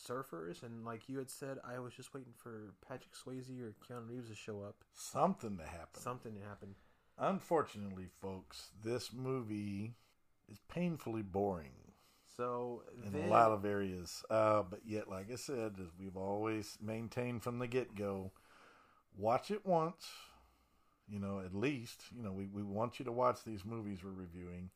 surfers, 0.07 0.63
and 0.63 0.83
like 0.83 1.07
you 1.07 1.17
had 1.17 1.29
said, 1.29 1.59
I 1.63 1.79
was 1.79 1.93
just 1.93 2.13
waiting 2.13 2.33
for 2.35 2.73
Patrick 2.87 3.13
Swayze 3.13 3.61
or 3.61 3.75
Keanu 3.87 4.09
Reeves 4.09 4.29
to 4.29 4.35
show 4.35 4.61
up. 4.61 4.83
Something 4.93 5.57
to 5.57 5.63
happen. 5.63 6.01
Something 6.01 6.33
to 6.35 6.41
happen. 6.41 6.75
Unfortunately, 7.19 8.07
folks, 8.19 8.69
this 8.83 9.13
movie 9.13 9.93
is 10.49 10.59
painfully 10.67 11.21
boring 11.21 11.71
So 12.35 12.83
in 13.05 13.13
then, 13.13 13.27
a 13.27 13.27
lot 13.27 13.51
of 13.51 13.63
areas. 13.65 14.23
Uh, 14.29 14.63
but 14.67 14.79
yet, 14.85 15.07
like 15.07 15.31
I 15.31 15.35
said, 15.35 15.75
as 15.79 15.89
we've 15.99 16.17
always 16.17 16.77
maintained 16.81 17.43
from 17.43 17.59
the 17.59 17.67
get 17.67 17.95
go, 17.95 18.31
watch 19.15 19.51
it 19.51 19.65
once. 19.65 20.07
You 21.11 21.19
know, 21.19 21.41
at 21.45 21.53
least, 21.53 22.03
you 22.15 22.23
know, 22.23 22.31
we, 22.31 22.45
we 22.45 22.63
want 22.63 22.97
you 22.97 23.05
to 23.05 23.11
watch 23.11 23.43
these 23.45 23.65
movies 23.65 23.99
we're 24.03 24.11
reviewing 24.11 24.69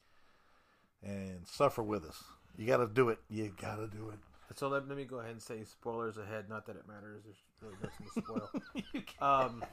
and 1.01 1.48
suffer 1.48 1.82
with 1.82 2.04
us. 2.04 2.24
You 2.58 2.68
got 2.68 2.77
to 2.77 2.88
do 2.88 3.10
it. 3.10 3.20
You 3.30 3.54
got 3.62 3.77
to 3.77 3.88
do 3.88 4.10
it. 4.10 4.20
So 4.56 4.68
let, 4.68 4.88
let 4.88 4.98
me 4.98 5.06
go 5.06 5.20
ahead 5.20 5.32
and 5.32 5.42
say 5.42 5.63
spoilers 5.63 6.18
ahead. 6.18 6.50
Not 6.50 6.65
that 6.65 6.75
it 6.75 6.88
matters. 6.88 7.24
There's 7.24 7.38
really 7.62 7.75
nothing 7.82 8.08
to 8.13 9.04
spoil. 9.22 9.27
um, 9.27 9.63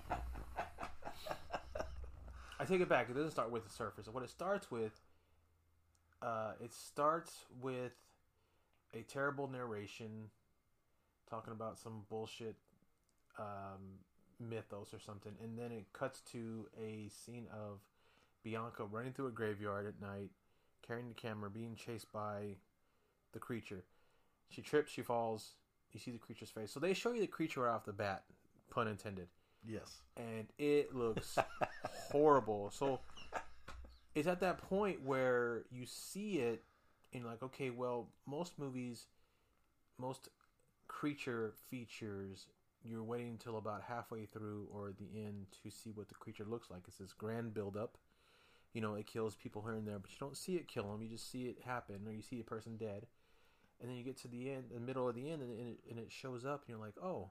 I 2.60 2.64
take 2.64 2.80
it 2.80 2.88
back. 2.88 3.10
It 3.10 3.14
doesn't 3.14 3.32
start 3.32 3.50
with 3.50 3.64
the 3.64 3.72
surface. 3.72 4.06
What 4.06 4.22
it 4.22 4.30
starts 4.30 4.70
with, 4.70 4.92
uh, 6.22 6.52
it 6.62 6.72
starts 6.72 7.44
with 7.60 7.92
a 8.94 9.02
terrible 9.02 9.48
narration 9.48 10.30
talking 11.28 11.52
about 11.52 11.78
some 11.78 12.02
bullshit 12.08 12.54
um, 13.38 13.98
mythos 14.48 14.92
or 14.92 15.00
something, 15.00 15.32
and 15.42 15.58
then 15.58 15.72
it 15.72 15.92
cuts 15.92 16.20
to 16.32 16.66
a 16.80 17.08
scene 17.08 17.46
of 17.52 17.80
Bianca 18.42 18.84
running 18.84 19.12
through 19.12 19.28
a 19.28 19.32
graveyard 19.32 19.86
at 19.86 20.00
night, 20.00 20.30
carrying 20.86 21.08
the 21.08 21.14
camera, 21.14 21.50
being 21.50 21.76
chased 21.76 22.12
by 22.12 22.56
the 23.32 23.38
creature. 23.38 23.84
She 24.48 24.62
trips, 24.62 24.92
she 24.92 25.02
falls, 25.02 25.54
you 25.92 26.00
see 26.00 26.10
the 26.10 26.18
creature's 26.18 26.50
face. 26.50 26.70
So 26.70 26.80
they 26.80 26.94
show 26.94 27.12
you 27.12 27.20
the 27.20 27.26
creature 27.26 27.62
right 27.62 27.74
off 27.74 27.84
the 27.84 27.92
bat, 27.92 28.24
pun 28.70 28.88
intended. 28.88 29.28
Yes. 29.66 30.00
And 30.16 30.46
it 30.58 30.94
looks 30.94 31.38
horrible. 32.10 32.70
So 32.70 33.00
it's 34.14 34.28
at 34.28 34.40
that 34.40 34.58
point 34.58 35.02
where 35.04 35.62
you 35.70 35.86
see 35.86 36.38
it 36.38 36.64
and 37.12 37.24
like, 37.24 37.42
okay, 37.42 37.70
well, 37.70 38.08
most 38.26 38.58
movies, 38.58 39.06
most 39.98 40.28
creature 40.88 41.52
features, 41.70 42.46
you're 42.84 43.02
waiting 43.04 43.28
until 43.28 43.58
about 43.58 43.82
halfway 43.88 44.26
through 44.26 44.66
or 44.72 44.92
the 44.92 45.20
end 45.20 45.46
to 45.62 45.70
see 45.70 45.90
what 45.90 46.08
the 46.08 46.14
creature 46.14 46.44
looks 46.44 46.70
like. 46.70 46.82
It's 46.88 46.98
this 46.98 47.12
grand 47.12 47.54
build 47.54 47.76
up. 47.76 47.98
you 48.72 48.80
know, 48.80 48.94
it 48.94 49.06
kills 49.06 49.36
people 49.36 49.62
here 49.62 49.74
and 49.74 49.86
there, 49.86 49.98
but 49.98 50.10
you 50.10 50.16
don't 50.18 50.36
see 50.36 50.56
it 50.56 50.68
kill 50.68 50.90
them. 50.90 51.02
You 51.02 51.08
just 51.08 51.30
see 51.30 51.44
it 51.44 51.58
happen, 51.64 52.00
or 52.06 52.12
you 52.12 52.22
see 52.22 52.40
a 52.40 52.44
person 52.44 52.76
dead, 52.76 53.06
and 53.80 53.90
then 53.90 53.96
you 53.96 54.04
get 54.04 54.16
to 54.22 54.28
the 54.28 54.50
end, 54.50 54.64
the 54.72 54.80
middle 54.80 55.08
of 55.08 55.14
the 55.14 55.30
end, 55.30 55.42
and, 55.42 55.50
and, 55.58 55.68
it, 55.68 55.80
and 55.90 55.98
it 55.98 56.10
shows 56.10 56.44
up, 56.44 56.62
and 56.62 56.68
you're 56.68 56.84
like, 56.84 56.96
oh, 57.02 57.30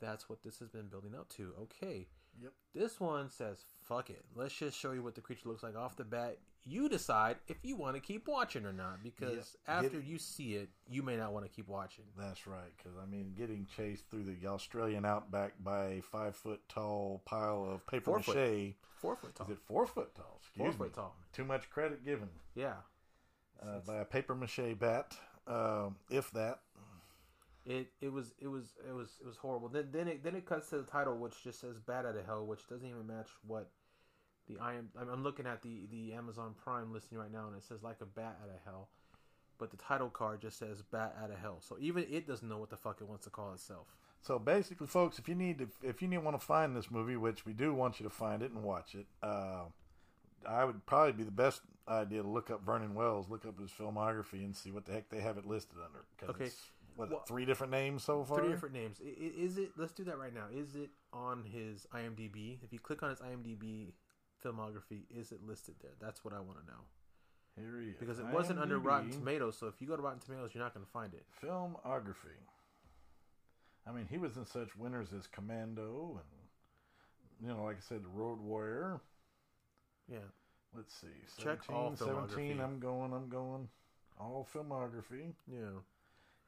that's 0.00 0.28
what 0.28 0.42
this 0.42 0.58
has 0.58 0.68
been 0.68 0.88
building 0.88 1.14
up 1.14 1.28
to. 1.36 1.52
Okay. 1.62 2.08
Yep. 2.42 2.52
This 2.74 2.98
one 2.98 3.30
says, 3.30 3.64
fuck 3.82 4.10
it. 4.10 4.24
Let's 4.34 4.54
just 4.54 4.76
show 4.78 4.92
you 4.92 5.02
what 5.02 5.14
the 5.14 5.20
creature 5.20 5.48
looks 5.48 5.62
like 5.62 5.76
off 5.76 5.96
the 5.96 6.04
bat. 6.04 6.38
You 6.64 6.88
decide 6.88 7.38
if 7.48 7.56
you 7.64 7.74
want 7.76 7.96
to 7.96 8.00
keep 8.00 8.28
watching 8.28 8.64
or 8.64 8.72
not, 8.72 9.02
because 9.02 9.56
Yep. 9.66 9.84
after 9.84 9.98
Get- 9.98 10.04
you 10.04 10.18
see 10.18 10.54
it, 10.54 10.70
you 10.86 11.02
may 11.02 11.16
not 11.16 11.32
want 11.32 11.44
to 11.44 11.50
keep 11.50 11.66
watching. 11.66 12.04
That's 12.16 12.46
right, 12.46 12.70
because 12.76 12.96
I 12.96 13.04
mean, 13.04 13.34
getting 13.34 13.66
chased 13.66 14.08
through 14.08 14.24
the 14.24 14.46
Australian 14.46 15.04
outback 15.04 15.54
by 15.62 15.86
a 15.86 16.00
five 16.02 16.36
foot 16.36 16.60
tall 16.68 17.20
pile 17.24 17.64
of 17.64 17.84
paper 17.88 18.04
Four 18.04 18.18
mache. 18.18 18.74
foot. 18.74 18.74
Four 19.00 19.16
foot 19.16 19.34
tall. 19.34 19.46
Is 19.48 19.52
it 19.54 19.58
four 19.58 19.86
foot 19.86 20.14
tall? 20.14 20.36
Excuse 20.40 20.56
Four 20.58 20.68
me. 20.70 20.76
foot 20.76 20.94
tall. 20.94 21.16
Too 21.32 21.44
much 21.44 21.68
credit 21.68 22.04
given. 22.04 22.28
Yeah. 22.54 22.76
Uh, 23.60 23.80
by 23.80 23.96
a 23.96 24.04
paper 24.04 24.34
mache 24.36 24.78
bat, 24.78 25.16
um, 25.48 25.96
if 26.10 26.30
that. 26.30 26.60
It 27.64 27.92
it 28.00 28.12
was 28.12 28.34
it 28.40 28.48
was 28.48 28.74
it 28.88 28.92
was 28.92 29.18
it 29.20 29.26
was 29.26 29.36
horrible. 29.36 29.68
Then 29.68 29.88
then 29.92 30.08
it 30.08 30.22
then 30.24 30.34
it 30.34 30.46
cuts 30.46 30.70
to 30.70 30.78
the 30.78 30.82
title, 30.84 31.16
which 31.16 31.42
just 31.44 31.60
says 31.60 31.78
"Bad 31.78 32.06
Out 32.06 32.16
of 32.16 32.26
Hell," 32.26 32.44
which 32.44 32.66
doesn't 32.68 32.88
even 32.88 33.06
match 33.06 33.28
what 33.46 33.70
the 34.48 34.58
I 34.60 34.74
am. 34.74 34.88
I'm, 34.98 35.08
I'm 35.08 35.22
looking 35.22 35.46
at 35.46 35.62
the 35.62 35.86
the 35.90 36.12
Amazon 36.14 36.54
Prime 36.62 36.92
listing 36.92 37.18
right 37.18 37.32
now, 37.32 37.46
and 37.46 37.56
it 37.56 37.64
says 37.64 37.82
"Like 37.82 38.00
a 38.00 38.06
Bat 38.06 38.38
Out 38.42 38.48
of 38.48 38.60
Hell," 38.64 38.88
but 39.58 39.70
the 39.70 39.76
title 39.76 40.10
card 40.10 40.40
just 40.40 40.58
says 40.58 40.82
"Bat 40.82 41.16
Out 41.22 41.30
of 41.30 41.38
Hell." 41.38 41.58
So 41.60 41.76
even 41.80 42.04
it 42.10 42.26
doesn't 42.26 42.48
know 42.48 42.58
what 42.58 42.70
the 42.70 42.76
fuck 42.76 43.00
it 43.00 43.08
wants 43.08 43.24
to 43.24 43.30
call 43.30 43.52
itself. 43.52 43.86
So 44.22 44.38
basically, 44.38 44.86
folks, 44.86 45.18
if 45.18 45.28
you 45.28 45.34
need 45.34 45.58
to, 45.58 45.68
if 45.82 46.00
you 46.00 46.08
need 46.08 46.18
want 46.18 46.38
to 46.38 46.46
find 46.46 46.76
this 46.76 46.90
movie, 46.90 47.16
which 47.16 47.44
we 47.44 47.52
do 47.52 47.74
want 47.74 47.98
you 47.98 48.04
to 48.04 48.10
find 48.10 48.42
it 48.42 48.52
and 48.52 48.62
watch 48.62 48.94
it, 48.94 49.06
uh, 49.22 49.64
I 50.48 50.64
would 50.64 50.86
probably 50.86 51.12
be 51.12 51.24
the 51.24 51.32
best 51.32 51.62
idea 51.88 52.22
to 52.22 52.28
look 52.28 52.50
up 52.50 52.64
Vernon 52.64 52.94
Wells, 52.94 53.28
look 53.28 53.44
up 53.44 53.58
his 53.60 53.70
filmography, 53.70 54.44
and 54.44 54.54
see 54.56 54.70
what 54.70 54.86
the 54.86 54.92
heck 54.92 55.08
they 55.08 55.20
have 55.20 55.38
it 55.38 55.46
listed 55.46 55.78
under. 55.84 56.32
Okay. 56.32 56.50
what 56.94 57.10
Well, 57.10 57.22
three 57.26 57.44
different 57.44 57.72
names 57.72 58.04
so 58.04 58.22
far? 58.22 58.38
Three 58.38 58.50
different 58.50 58.74
names. 58.74 58.98
Is 59.00 59.58
it? 59.58 59.72
Let's 59.76 59.92
do 59.92 60.04
that 60.04 60.18
right 60.18 60.34
now. 60.34 60.46
Is 60.54 60.76
it 60.76 60.90
on 61.12 61.42
his 61.44 61.86
IMDb? 61.92 62.58
If 62.62 62.72
you 62.72 62.78
click 62.78 63.02
on 63.02 63.10
his 63.10 63.18
IMDb 63.18 63.92
filmography, 64.44 65.02
is 65.10 65.32
it 65.32 65.40
listed 65.46 65.74
there? 65.82 65.92
That's 66.00 66.24
what 66.24 66.34
I 66.34 66.40
want 66.40 66.58
to 66.60 66.66
know. 66.66 66.80
Here 67.56 67.80
he 67.80 67.90
is. 67.90 67.96
Because 67.98 68.18
it 68.18 68.26
wasn't 68.26 68.58
under 68.58 68.78
Rotten 68.78 69.10
Tomatoes, 69.10 69.56
so 69.58 69.66
if 69.66 69.74
you 69.80 69.86
go 69.86 69.96
to 69.96 70.02
Rotten 70.02 70.20
Tomatoes, 70.20 70.50
you're 70.54 70.64
not 70.64 70.74
going 70.74 70.86
to 70.86 70.92
find 70.92 71.12
it. 71.14 71.24
Filmography. 71.42 72.38
I 73.86 73.92
mean, 73.92 74.06
he 74.10 74.18
was 74.18 74.36
in 74.36 74.46
such 74.46 74.76
winners 74.76 75.08
as 75.16 75.26
Commando 75.26 76.20
and, 76.20 77.48
you 77.48 77.54
know, 77.54 77.64
like 77.64 77.76
I 77.76 77.80
said, 77.80 78.04
The 78.04 78.08
Road 78.08 78.40
Warrior. 78.40 79.00
Yeah. 80.10 80.18
Let's 80.74 80.94
see. 80.94 81.08
Check 81.36 81.64
17, 81.64 81.74
all 81.74 81.96
17. 81.96 82.60
I'm 82.60 82.78
going, 82.78 83.12
I'm 83.12 83.28
going. 83.28 83.68
All 84.18 84.46
filmography. 84.54 85.34
Yeah. 85.50 85.80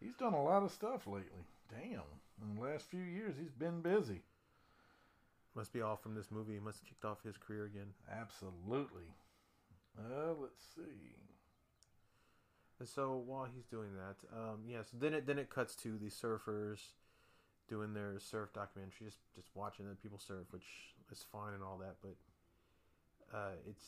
He's 0.01 0.15
done 0.15 0.33
a 0.33 0.43
lot 0.43 0.63
of 0.63 0.71
stuff 0.71 1.07
lately. 1.07 1.45
Damn. 1.71 2.03
In 2.43 2.55
the 2.55 2.61
last 2.61 2.87
few 2.91 3.03
years, 3.03 3.35
he's 3.39 3.53
been 3.53 3.81
busy. 3.81 4.23
Must 5.55 5.73
be 5.73 5.81
all 5.81 5.97
from 5.97 6.15
this 6.15 6.31
movie. 6.31 6.55
He 6.55 6.61
must 6.61 6.81
have 6.81 6.89
kicked 6.89 7.05
off 7.05 7.23
his 7.23 7.37
career 7.37 7.65
again. 7.65 7.95
Absolutely. 8.11 9.15
Uh, 9.97 10.35
let's 10.41 10.63
see. 10.75 11.15
And 12.81 12.89
so 12.89 13.23
while 13.25 13.47
he's 13.55 13.67
doing 13.67 13.91
that, 13.95 14.17
um, 14.37 14.63
yeah. 14.67 14.83
So 14.83 14.97
then 14.99 15.15
it 15.15 15.27
then 15.27 15.39
it 15.39 15.49
cuts 15.49 15.77
to 15.77 15.97
the 15.97 16.11
surfers 16.11 16.79
doing 17.69 17.95
their 17.95 18.19
surf 18.19 18.53
documentary, 18.53 19.07
just 19.07 19.19
just 19.35 19.49
watching 19.55 19.89
the 19.89 19.95
people 19.95 20.19
surf, 20.19 20.47
which 20.51 20.67
is 21.11 21.25
fine 21.31 21.55
and 21.55 21.63
all 21.63 21.79
that, 21.79 21.97
but 22.03 22.17
uh, 23.37 23.53
it's 23.69 23.85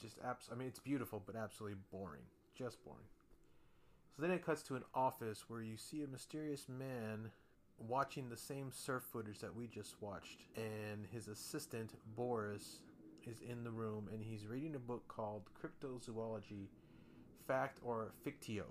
just 0.00 0.18
abs. 0.24 0.48
I 0.52 0.54
mean, 0.54 0.68
it's 0.68 0.78
beautiful, 0.78 1.22
but 1.24 1.36
absolutely 1.36 1.78
boring. 1.90 2.22
Just 2.56 2.84
boring. 2.84 3.06
So 4.14 4.22
then 4.22 4.30
it 4.30 4.44
cuts 4.44 4.62
to 4.64 4.76
an 4.76 4.84
office 4.94 5.44
where 5.48 5.62
you 5.62 5.76
see 5.76 6.02
a 6.02 6.06
mysterious 6.06 6.66
man 6.68 7.30
watching 7.78 8.28
the 8.28 8.36
same 8.36 8.70
surf 8.72 9.02
footage 9.12 9.40
that 9.40 9.54
we 9.54 9.66
just 9.66 10.00
watched, 10.00 10.42
and 10.56 11.06
his 11.12 11.28
assistant 11.28 11.94
Boris 12.16 12.80
is 13.26 13.40
in 13.40 13.64
the 13.64 13.70
room, 13.70 14.08
and 14.12 14.22
he's 14.22 14.46
reading 14.46 14.74
a 14.74 14.78
book 14.78 15.06
called 15.08 15.42
Cryptozoology, 15.60 16.66
Fact 17.46 17.78
or 17.84 18.12
Fictio. 18.24 18.64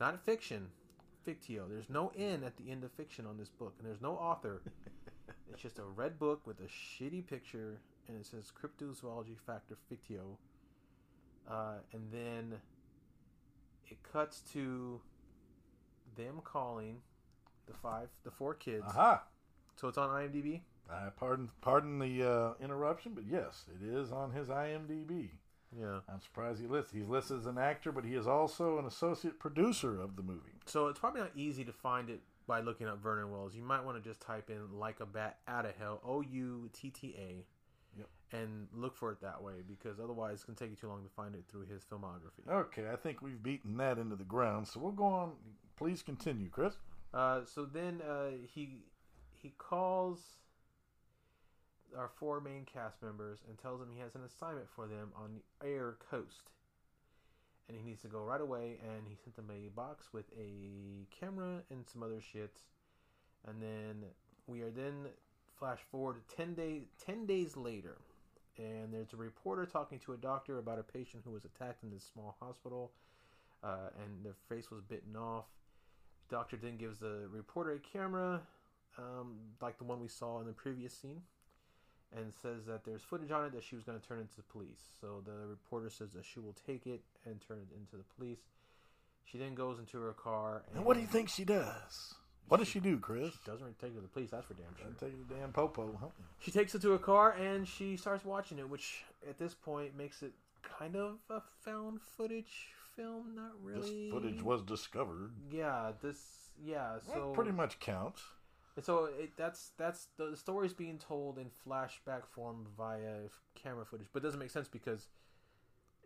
Not 0.00 0.24
fiction, 0.24 0.68
Fictio. 1.26 1.68
There's 1.68 1.88
no 1.88 2.12
N 2.16 2.42
at 2.44 2.56
the 2.56 2.70
end 2.70 2.84
of 2.84 2.92
fiction 2.92 3.26
on 3.26 3.38
this 3.38 3.50
book, 3.50 3.74
and 3.78 3.86
there's 3.86 4.00
no 4.00 4.12
author. 4.12 4.62
it's 5.50 5.62
just 5.62 5.78
a 5.78 5.84
red 5.84 6.18
book 6.18 6.46
with 6.46 6.60
a 6.60 6.64
shitty 6.64 7.26
picture, 7.26 7.78
and 8.08 8.16
it 8.16 8.26
says 8.26 8.52
Cryptozoology, 8.52 9.38
Fact 9.46 9.70
or 9.70 9.78
Fictio. 9.90 10.36
Uh, 11.48 11.78
and 11.92 12.02
then 12.12 12.58
it 13.88 13.98
cuts 14.02 14.40
to 14.52 15.00
them 16.16 16.40
calling 16.44 16.98
the 17.66 17.74
five, 17.74 18.08
the 18.24 18.30
four 18.30 18.54
kids. 18.54 18.84
Aha! 18.88 19.22
So 19.76 19.88
it's 19.88 19.98
on 19.98 20.08
IMDb. 20.10 20.60
Uh, 20.90 21.10
pardon, 21.16 21.48
pardon 21.60 21.98
the 21.98 22.22
uh, 22.28 22.52
interruption, 22.62 23.12
but 23.14 23.24
yes, 23.26 23.64
it 23.74 23.86
is 23.86 24.12
on 24.12 24.32
his 24.32 24.48
IMDb. 24.48 25.30
Yeah. 25.78 26.00
I'm 26.08 26.20
surprised 26.20 26.60
he 26.60 26.66
lists. 26.66 26.92
He's 26.92 27.08
listed 27.08 27.38
as 27.38 27.46
an 27.46 27.56
actor, 27.56 27.92
but 27.92 28.04
he 28.04 28.14
is 28.14 28.26
also 28.26 28.78
an 28.78 28.84
associate 28.84 29.38
producer 29.38 29.98
of 30.00 30.16
the 30.16 30.22
movie. 30.22 30.52
So 30.66 30.88
it's 30.88 30.98
probably 31.00 31.22
not 31.22 31.30
easy 31.34 31.64
to 31.64 31.72
find 31.72 32.10
it 32.10 32.20
by 32.46 32.60
looking 32.60 32.88
up 32.88 32.98
Vernon 33.02 33.30
Wells. 33.30 33.54
You 33.54 33.62
might 33.62 33.82
want 33.82 34.02
to 34.02 34.06
just 34.06 34.20
type 34.20 34.50
in 34.50 34.78
"like 34.78 35.00
a 35.00 35.06
bat 35.06 35.38
out 35.48 35.64
of 35.64 35.74
hell" 35.76 36.00
O 36.04 36.20
U 36.20 36.68
T 36.74 36.90
T 36.90 37.14
A, 37.16 37.46
Yep. 37.96 38.08
and 38.32 38.68
look 38.74 38.96
for 38.96 39.12
it 39.12 39.20
that 39.22 39.42
way 39.42 39.62
because 39.66 39.98
otherwise 39.98 40.34
it's 40.34 40.44
gonna 40.44 40.56
take 40.58 40.70
you 40.70 40.76
too 40.76 40.88
long 40.88 41.02
to 41.04 41.08
find 41.10 41.34
it 41.34 41.44
through 41.48 41.64
his 41.66 41.84
filmography. 41.84 42.46
Okay, 42.50 42.90
I 42.92 42.96
think 42.96 43.22
we've 43.22 43.42
beaten 43.42 43.76
that 43.78 43.96
into 43.96 44.16
the 44.16 44.24
ground, 44.24 44.68
so 44.68 44.78
we'll 44.80 44.92
go 44.92 45.04
on. 45.06 45.32
Please 45.76 46.02
continue, 46.02 46.50
Chris. 46.50 46.74
Uh, 47.14 47.40
so 47.44 47.64
then 47.64 48.00
uh, 48.08 48.30
he 48.54 48.78
he 49.36 49.52
calls 49.58 50.20
our 51.96 52.08
four 52.08 52.40
main 52.40 52.64
cast 52.64 53.02
members 53.02 53.40
and 53.48 53.58
tells 53.58 53.80
them 53.80 53.90
he 53.92 54.00
has 54.00 54.14
an 54.14 54.22
assignment 54.24 54.68
for 54.68 54.86
them 54.86 55.12
on 55.14 55.34
the 55.34 55.66
Air 55.66 55.96
Coast, 56.10 56.50
and 57.68 57.76
he 57.76 57.84
needs 57.84 58.00
to 58.02 58.08
go 58.08 58.20
right 58.20 58.40
away. 58.40 58.78
And 58.82 59.06
he 59.06 59.14
sent 59.14 59.36
them 59.36 59.50
a 59.50 59.68
box 59.68 60.12
with 60.12 60.24
a 60.38 61.06
camera 61.20 61.62
and 61.70 61.84
some 61.86 62.02
other 62.02 62.20
shit. 62.20 62.62
And 63.46 63.60
then 63.60 64.04
we 64.46 64.62
are 64.62 64.70
then 64.70 65.08
flash 65.58 65.80
forward 65.90 66.16
to 66.16 66.36
ten 66.36 66.54
days 66.54 66.84
ten 67.04 67.26
days 67.26 67.56
later, 67.56 67.98
and 68.56 68.92
there's 68.92 69.12
a 69.12 69.16
reporter 69.16 69.66
talking 69.66 69.98
to 70.00 70.12
a 70.14 70.16
doctor 70.16 70.58
about 70.58 70.78
a 70.78 70.82
patient 70.82 71.24
who 71.26 71.32
was 71.32 71.44
attacked 71.44 71.82
in 71.82 71.90
this 71.90 72.08
small 72.10 72.36
hospital, 72.40 72.92
uh, 73.62 73.90
and 74.02 74.24
their 74.24 74.36
face 74.48 74.70
was 74.70 74.80
bitten 74.80 75.14
off. 75.16 75.44
Doctor 76.32 76.56
then 76.56 76.78
gives 76.78 76.98
the 76.98 77.28
reporter 77.30 77.72
a 77.72 77.78
camera, 77.78 78.40
um, 78.98 79.36
like 79.60 79.76
the 79.76 79.84
one 79.84 80.00
we 80.00 80.08
saw 80.08 80.40
in 80.40 80.46
the 80.46 80.52
previous 80.52 80.94
scene, 80.94 81.20
and 82.16 82.32
says 82.40 82.64
that 82.66 82.84
there's 82.86 83.02
footage 83.02 83.30
on 83.30 83.44
it 83.44 83.52
that 83.52 83.62
she 83.62 83.74
was 83.74 83.84
going 83.84 84.00
to 84.00 84.08
turn 84.08 84.18
into 84.18 84.36
the 84.36 84.42
police. 84.42 84.80
So 84.98 85.22
the 85.26 85.46
reporter 85.46 85.90
says 85.90 86.12
that 86.14 86.24
she 86.24 86.40
will 86.40 86.56
take 86.66 86.86
it 86.86 87.02
and 87.26 87.38
turn 87.46 87.58
it 87.58 87.76
into 87.76 87.96
the 87.96 88.04
police. 88.16 88.38
She 89.24 89.36
then 89.36 89.54
goes 89.54 89.78
into 89.78 90.00
her 90.00 90.14
car. 90.14 90.62
And, 90.68 90.78
And 90.78 90.86
what 90.86 90.94
do 90.94 91.00
you 91.00 91.06
think 91.06 91.28
she 91.28 91.44
does? 91.44 92.14
What 92.48 92.56
does 92.58 92.68
she 92.68 92.80
do, 92.80 92.98
Chris? 92.98 93.32
She 93.32 93.50
doesn't 93.50 93.78
take 93.78 93.90
it 93.90 93.96
to 93.96 94.00
the 94.00 94.08
police. 94.08 94.30
That's 94.30 94.46
for 94.46 94.54
damn 94.54 94.74
sure. 94.76 94.86
I'll 94.86 94.98
tell 94.98 95.08
you 95.08 95.24
the 95.28 95.34
damn 95.34 95.52
popo. 95.52 95.96
Huh? 96.00 96.06
She 96.40 96.50
takes 96.50 96.74
it 96.74 96.80
to 96.82 96.90
her 96.92 96.98
car 96.98 97.32
and 97.32 97.68
she 97.68 97.96
starts 97.96 98.24
watching 98.24 98.58
it, 98.58 98.68
which 98.68 99.04
at 99.28 99.38
this 99.38 99.54
point 99.54 99.96
makes 99.96 100.22
it 100.22 100.32
kind 100.78 100.96
of 100.96 101.18
a 101.30 101.40
found 101.64 102.00
footage 102.00 102.68
film. 102.96 103.34
Not 103.34 103.52
really. 103.62 103.80
This 103.80 104.12
footage 104.12 104.42
was 104.42 104.62
discovered. 104.62 105.32
Yeah. 105.50 105.92
This. 106.02 106.18
Yeah. 106.62 106.94
That 106.94 107.14
So 107.14 107.32
pretty 107.32 107.52
much 107.52 107.78
counts. 107.80 108.22
So 108.80 109.10
it, 109.18 109.32
that's 109.36 109.72
that's 109.76 110.08
the 110.16 110.34
story's 110.34 110.72
being 110.72 110.98
told 110.98 111.38
in 111.38 111.50
flashback 111.66 112.26
form 112.30 112.66
via 112.76 113.28
camera 113.54 113.84
footage, 113.84 114.06
but 114.12 114.22
it 114.22 114.26
doesn't 114.26 114.40
make 114.40 114.50
sense 114.50 114.66
because 114.66 115.08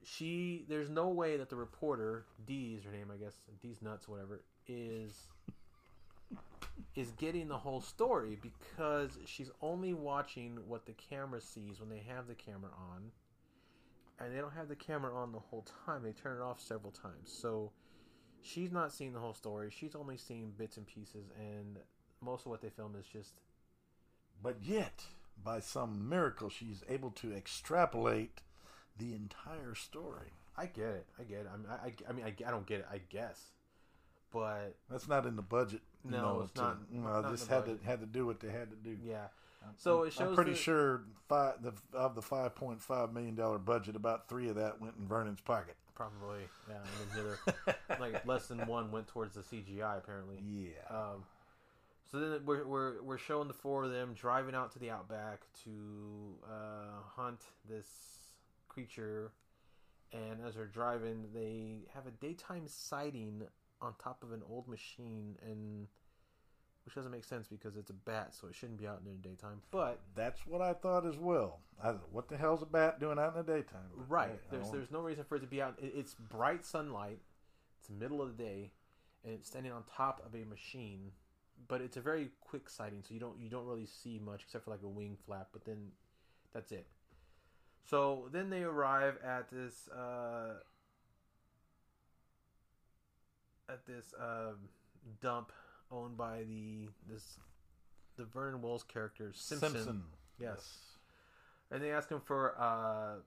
she 0.03 0.65
there's 0.69 0.91
no 0.91 1.09
way 1.09 1.37
that 1.37 1.49
the 1.49 1.57
reporter 1.57 2.25
D 2.45 2.75
is 2.77 2.85
her 2.85 2.91
name, 2.91 3.11
I 3.13 3.17
guess 3.17 3.35
D's 3.63 3.83
nuts, 3.83 4.09
whatever 4.09 4.43
is 4.67 5.29
is 6.97 7.13
getting 7.13 7.47
the 7.49 7.59
whole 7.59 7.81
story 7.81 8.37
because 8.41 9.19
she's 9.27 9.51
only 9.63 9.95
watching 9.95 10.59
what 10.67 10.87
the 10.87 10.93
camera 10.93 11.41
sees 11.41 11.79
when 11.79 11.89
they 11.89 12.03
have 12.09 12.27
the 12.27 12.35
camera 12.35 12.71
on, 12.95 13.11
and 14.19 14.35
they 14.35 14.41
don't 14.41 14.53
have 14.55 14.69
the 14.69 14.77
camera 14.77 15.15
on 15.15 15.33
the 15.33 15.39
whole 15.39 15.67
time. 15.87 16.03
They 16.03 16.13
turn 16.13 16.39
it 16.39 16.43
off 16.43 16.61
several 16.61 16.93
times, 16.93 17.31
so 17.31 17.73
she's 18.43 18.73
not 18.73 18.93
seeing 18.93 19.13
the 19.13 19.21
whole 19.21 19.35
story. 19.35 19.71
She's 19.77 19.95
only 19.95 20.17
seeing 20.17 20.53
bits 20.57 20.77
and 20.77 20.87
pieces, 20.87 21.31
and 21.39 21.79
most 22.21 22.47
of 22.47 22.51
what 22.51 22.61
they 22.63 22.71
film 22.71 22.95
is 22.99 23.07
just 23.07 23.35
But 24.43 24.57
yet, 24.63 25.05
by 25.43 25.61
some 25.61 26.09
miracle, 26.09 26.49
she's 26.49 26.83
able 26.89 27.11
to 27.13 27.33
extrapolate 27.33 28.41
the 28.99 29.15
entire 29.15 29.75
story. 29.75 30.33
I 30.57 30.67
get 30.67 30.87
it. 30.89 31.07
I 31.19 31.23
get 31.25 31.41
it. 31.41 31.49
I 31.53 31.57
mean, 31.57 31.67
I, 31.71 31.93
I, 32.09 32.13
mean, 32.13 32.25
I, 32.25 32.49
I 32.49 32.51
don't 32.51 32.67
get 32.67 32.81
it. 32.81 32.87
I 32.91 33.01
guess, 33.11 33.39
but 34.33 34.75
That's 34.91 35.07
not 35.09 35.27
in 35.27 35.37
the 35.37 35.43
budget. 35.43 35.83
you 36.05 36.11
No, 36.13 36.23
know, 36.37 36.41
it's 36.43 36.53
to- 36.53 36.63
not- 36.63 36.79
You 36.91 37.01
not 37.01 37.21
know, 37.23 37.27
in 37.29 37.33
this 37.33 37.47
had 37.47 37.65
budget. 37.67 37.81
to 37.83 37.87
had 37.87 38.01
to 38.01 38.07
do 38.07 38.25
what 38.27 38.41
they 38.41 38.49
had 38.51 38.71
to 38.71 38.77
do. 38.77 38.97
yeah. 39.05 39.27
So 39.77 40.03
it 40.05 40.13
shows 40.13 40.29
I'm 40.29 40.35
pretty 40.35 40.53
that- 40.53 40.59
sure 40.59 41.03
five, 41.29 41.63
the, 41.63 41.73
of 41.93 42.15
the 42.15 42.23
five 42.23 42.55
point 42.55 42.81
five 42.83 43.13
million 43.13 43.35
dollar 43.35 43.59
budget, 43.59 43.97
about 43.97 44.29
three 44.29 44.49
of 44.49 44.57
that 44.57 44.81
went 44.81 44.95
in 44.99 45.07
Vernon's 45.07 45.41
pocket. 45.41 45.77
Probably, 45.95 46.41
yeah. 46.69 46.77
And 47.13 47.21
other, 47.21 47.77
like 48.01 48.27
less 48.27 48.49
than 48.49 48.67
one 48.67 48.91
went 48.91 49.09
towards 49.09 49.35
the 49.35 49.41
CGI 49.41 49.97
apparently. 49.99 50.39
Yeah. 50.45 50.95
Um, 50.95 51.25
so 52.11 52.21
then 52.21 52.41
we're, 52.45 52.67
we're 52.67 53.03
we're 53.03 53.19
showing 53.19 53.49
the 53.49 53.55
four 53.55 53.85
of 53.85 53.91
them 53.91 54.15
driving 54.15 54.55
out 54.55 54.73
to 54.73 54.79
the 54.79 54.91
outback 54.91 55.47
to 55.65 55.71
uh, 56.47 57.01
hunt 57.17 57.41
this 57.69 57.87
creature, 58.69 59.33
and 60.13 60.39
as 60.47 60.55
they're 60.55 60.67
driving, 60.67 61.25
they 61.35 61.89
have 61.95 62.07
a 62.07 62.11
daytime 62.13 62.65
sighting 62.67 63.43
on 63.81 63.95
top 64.03 64.23
of 64.23 64.33
an 64.33 64.43
old 64.49 64.69
machine, 64.69 65.37
and 65.43 65.89
which 66.87 66.95
doesn't 66.95 67.11
make 67.11 67.25
sense 67.25 67.49
because 67.49 67.77
it's 67.77 67.91
a 67.91 67.95
bat, 67.95 68.33
so 68.33 68.47
it 68.47 68.55
shouldn't 68.55 68.79
be 68.79 68.87
out 68.87 69.01
in 69.05 69.11
the 69.21 69.29
daytime. 69.29 69.61
But 69.73 69.99
That's 70.15 70.47
what 70.47 70.63
I 70.63 70.73
thought 70.73 71.05
as 71.05 71.19
well. 71.19 71.59
I, 71.83 71.91
what 72.13 72.29
the 72.29 72.37
hell's 72.37 72.63
a 72.63 72.67
bat 72.67 73.01
doing 73.01 73.19
out 73.19 73.37
in 73.37 73.45
the 73.45 73.53
daytime? 73.53 73.81
Right. 74.09 74.31
I- 74.31 74.33
I 74.33 74.39
There's 74.51 74.71
there's 74.71 74.91
no 74.93 75.01
reason 75.01 75.25
for 75.25 75.37
it 75.37 75.41
to 75.41 75.47
be 75.47 75.61
out. 75.61 75.75
It, 75.83 75.93
it's 75.97 76.15
bright 76.15 76.65
sunlight. 76.65 77.19
It's 77.81 77.89
the 77.89 77.95
middle 77.95 78.23
of 78.23 78.37
the 78.37 78.43
day, 78.43 78.71
and 79.25 79.35
it's 79.35 79.49
standing 79.49 79.73
on 79.73 79.83
top 79.97 80.23
of 80.25 80.35
a 80.41 80.45
machine. 80.45 81.11
But 81.69 81.81
it's 81.81 81.97
a 81.97 82.01
very 82.01 82.31
quick 82.41 82.69
sighting, 82.69 83.03
so 83.07 83.13
you 83.15 83.19
don't 83.21 83.39
you 83.41 83.51
don't 83.51 83.67
really 83.67 83.87
see 83.87 84.21
much 84.25 84.43
except 84.45 84.65
for 84.65 84.71
like 84.71 84.83
a 84.85 84.89
wing 84.89 85.17
flap. 85.27 85.49
But 85.53 85.65
then 85.65 85.91
that's 86.55 86.71
it. 86.71 86.87
So 87.85 88.29
then 88.33 88.49
they 88.51 88.63
arrive 88.63 89.19
at 89.25 89.51
this 89.51 89.89
uh, 89.89 90.61
at 93.69 93.85
this 93.87 94.15
uh, 94.15 94.53
dump 95.21 95.51
owned 95.91 96.17
by 96.17 96.43
the 96.49 96.89
this 97.09 97.39
the 98.17 98.25
Vernon 98.25 98.63
Wells 98.63 98.83
character 98.83 99.33
Simpson. 99.35 99.73
Simpson. 99.73 100.03
Yes. 100.41 100.79
And 101.71 101.83
they 101.83 101.91
ask 101.91 102.09
him 102.11 102.21
for 102.25 102.55
uh, 102.59 103.21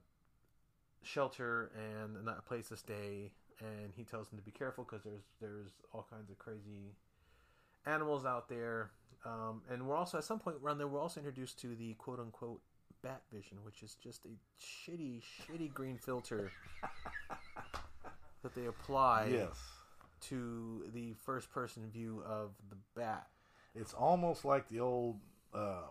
shelter 1.02 1.70
and 1.76 2.28
a 2.28 2.42
place 2.42 2.68
to 2.68 2.76
stay, 2.76 3.32
and 3.60 3.92
he 3.94 4.04
tells 4.04 4.28
them 4.28 4.38
to 4.38 4.44
be 4.44 4.50
careful 4.50 4.84
because 4.84 5.04
there's 5.04 5.24
there's 5.40 5.70
all 5.92 6.06
kinds 6.10 6.30
of 6.30 6.38
crazy 6.38 6.94
animals 7.86 8.24
out 8.24 8.48
there. 8.48 8.90
Um, 9.24 9.62
and 9.70 9.86
we're 9.86 9.96
also 9.96 10.18
at 10.18 10.24
some 10.24 10.38
point 10.38 10.56
around 10.62 10.78
there 10.78 10.88
we're 10.88 11.00
also 11.00 11.20
introduced 11.20 11.60
to 11.60 11.74
the 11.74 11.94
quote 11.94 12.18
unquote 12.20 12.60
bat 13.02 13.22
vision, 13.32 13.58
which 13.64 13.82
is 13.82 13.96
just 14.02 14.24
a 14.24 14.30
shitty, 14.62 15.20
shitty 15.22 15.72
green 15.72 15.98
filter 15.98 16.50
that 18.42 18.54
they 18.54 18.66
apply 18.66 19.28
Yes. 19.30 19.58
To 20.28 20.84
the 20.92 21.14
first 21.24 21.50
person 21.50 21.88
view 21.92 22.22
of 22.26 22.50
the 22.68 22.76
bat. 22.94 23.26
It's 23.74 23.94
almost 23.94 24.44
like 24.44 24.68
the 24.68 24.80
old 24.80 25.16
um, 25.54 25.90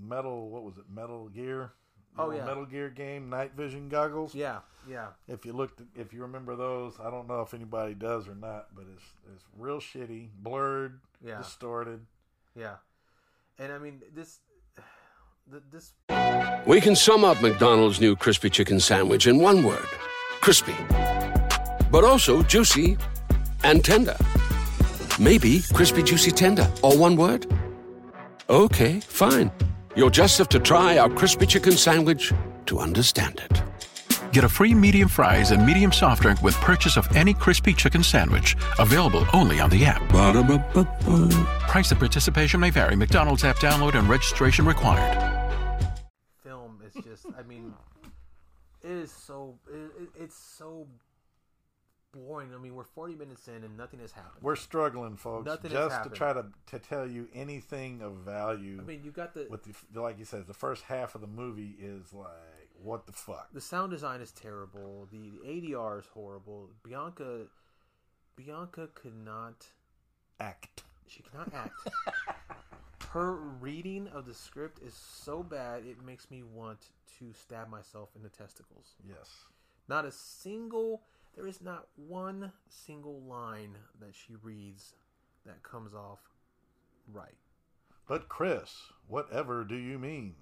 metal. 0.00 0.50
What 0.50 0.62
was 0.62 0.76
it? 0.78 0.84
Metal 0.92 1.28
Gear. 1.28 1.72
Oh, 2.18 2.30
yeah. 2.30 2.44
Metal 2.44 2.66
Gear 2.66 2.90
game 2.90 3.30
night 3.30 3.52
vision 3.56 3.88
goggles. 3.88 4.34
Yeah, 4.34 4.58
yeah. 4.88 5.08
If 5.28 5.46
you 5.46 5.52
looked, 5.54 5.80
if 5.96 6.12
you 6.12 6.22
remember 6.22 6.54
those, 6.56 6.94
I 7.00 7.10
don't 7.10 7.26
know 7.26 7.40
if 7.40 7.54
anybody 7.54 7.94
does 7.94 8.28
or 8.28 8.34
not, 8.34 8.68
but 8.74 8.84
it's 8.94 9.04
it's 9.34 9.44
real 9.56 9.78
shitty, 9.78 10.28
blurred, 10.38 11.00
Yeah. 11.24 11.38
distorted. 11.38 12.04
Yeah, 12.54 12.74
and 13.58 13.72
I 13.72 13.78
mean 13.78 14.02
this, 14.14 14.40
this 15.70 15.94
We 16.66 16.82
can 16.82 16.94
sum 16.94 17.24
up 17.24 17.40
McDonald's 17.40 17.98
new 17.98 18.14
crispy 18.14 18.50
chicken 18.50 18.78
sandwich 18.78 19.26
in 19.26 19.38
one 19.38 19.62
word 19.64 19.86
crispy. 20.42 20.74
But 21.90 22.04
also 22.04 22.42
juicy 22.42 22.98
and 23.64 23.84
tender. 23.84 24.16
Maybe 25.18 25.62
crispy, 25.72 26.02
juicy, 26.02 26.30
tender. 26.30 26.70
All 26.82 26.98
one 26.98 27.16
word? 27.16 27.46
Okay, 28.48 29.00
fine. 29.00 29.50
You'll 29.94 30.10
just 30.10 30.38
have 30.38 30.48
to 30.50 30.58
try 30.58 30.98
our 30.98 31.10
crispy 31.10 31.46
chicken 31.46 31.72
sandwich 31.72 32.32
to 32.66 32.78
understand 32.78 33.40
it. 33.50 33.62
Get 34.32 34.44
a 34.44 34.48
free 34.48 34.74
medium 34.74 35.08
fries 35.08 35.50
and 35.50 35.64
medium 35.66 35.92
soft 35.92 36.22
drink 36.22 36.42
with 36.42 36.54
purchase 36.56 36.96
of 36.96 37.06
any 37.14 37.34
crispy 37.34 37.74
chicken 37.74 38.02
sandwich. 38.02 38.56
Available 38.78 39.26
only 39.34 39.60
on 39.60 39.68
the 39.68 39.84
app. 39.84 40.00
Price 41.68 41.90
and 41.90 42.00
participation 42.00 42.58
may 42.60 42.70
vary. 42.70 42.96
McDonald's 42.96 43.44
app 43.44 43.56
download 43.56 43.94
and 43.94 44.08
registration 44.08 44.64
required. 44.64 45.18
film 46.42 46.80
is 46.86 47.04
just 47.04 47.26
i 47.38 47.42
mean 47.42 47.72
it 48.82 48.90
is 48.90 49.12
so 49.12 49.54
it, 49.72 49.90
it, 50.02 50.08
it's 50.24 50.36
so 50.58 50.86
boring 52.12 52.50
i 52.54 52.58
mean 52.58 52.74
we're 52.74 52.84
40 52.84 53.14
minutes 53.16 53.48
in 53.48 53.64
and 53.64 53.76
nothing 53.76 54.00
has 54.00 54.12
happened 54.12 54.42
We're 54.42 54.56
struggling, 54.56 55.16
folks, 55.16 55.46
Nothing 55.46 55.70
has 55.72 55.90
just 55.90 56.04
to 56.04 56.10
try 56.10 56.32
to 56.32 56.44
to 56.66 56.78
tell 56.78 57.06
you 57.08 57.28
anything 57.34 58.02
of 58.02 58.16
value. 58.16 58.78
i 58.80 58.84
mean 58.84 59.00
you 59.02 59.10
got 59.10 59.34
the 59.34 59.46
with 59.50 59.64
the 59.64 60.00
like 60.00 60.18
you 60.18 60.24
said, 60.24 60.46
the 60.46 60.54
first 60.54 60.84
half 60.84 61.14
of 61.14 61.20
the 61.22 61.26
movie 61.26 61.74
is 61.80 62.12
like 62.12 62.28
what 62.82 63.06
the 63.06 63.12
fuck. 63.12 63.48
the 63.52 63.60
sound 63.60 63.90
design 63.90 64.20
is 64.20 64.30
terrible 64.32 65.08
the, 65.10 65.30
the 65.42 65.48
adr 65.48 65.98
is 66.00 66.06
horrible 66.12 66.68
bianca 66.82 67.46
bianca 68.36 68.88
could 68.94 69.16
not 69.24 69.66
Act. 70.40 70.82
she 71.06 71.22
cannot 71.22 71.52
act 71.54 71.72
her 73.10 73.34
reading 73.34 74.08
of 74.08 74.24
the 74.26 74.34
script 74.34 74.80
is 74.82 74.94
so 74.94 75.42
bad 75.42 75.84
it 75.84 76.02
makes 76.04 76.30
me 76.30 76.42
want 76.42 76.78
to 77.18 77.32
stab 77.34 77.68
myself 77.70 78.08
in 78.16 78.22
the 78.22 78.28
testicles 78.30 78.94
Yes. 79.08 79.28
Not 79.88 80.04
a 80.06 80.12
single, 80.12 81.02
there 81.34 81.46
is 81.46 81.60
not 81.62 81.86
one 81.96 82.52
single 82.68 83.20
line 83.22 83.76
that 84.00 84.14
she 84.14 84.34
reads 84.42 84.94
that 85.46 85.62
comes 85.62 85.94
off 85.94 86.18
right. 87.12 87.34
But 88.08 88.28
Chris, 88.28 88.74
whatever 89.08 89.64
do 89.64 89.76
you 89.76 89.98
mean? 89.98 90.34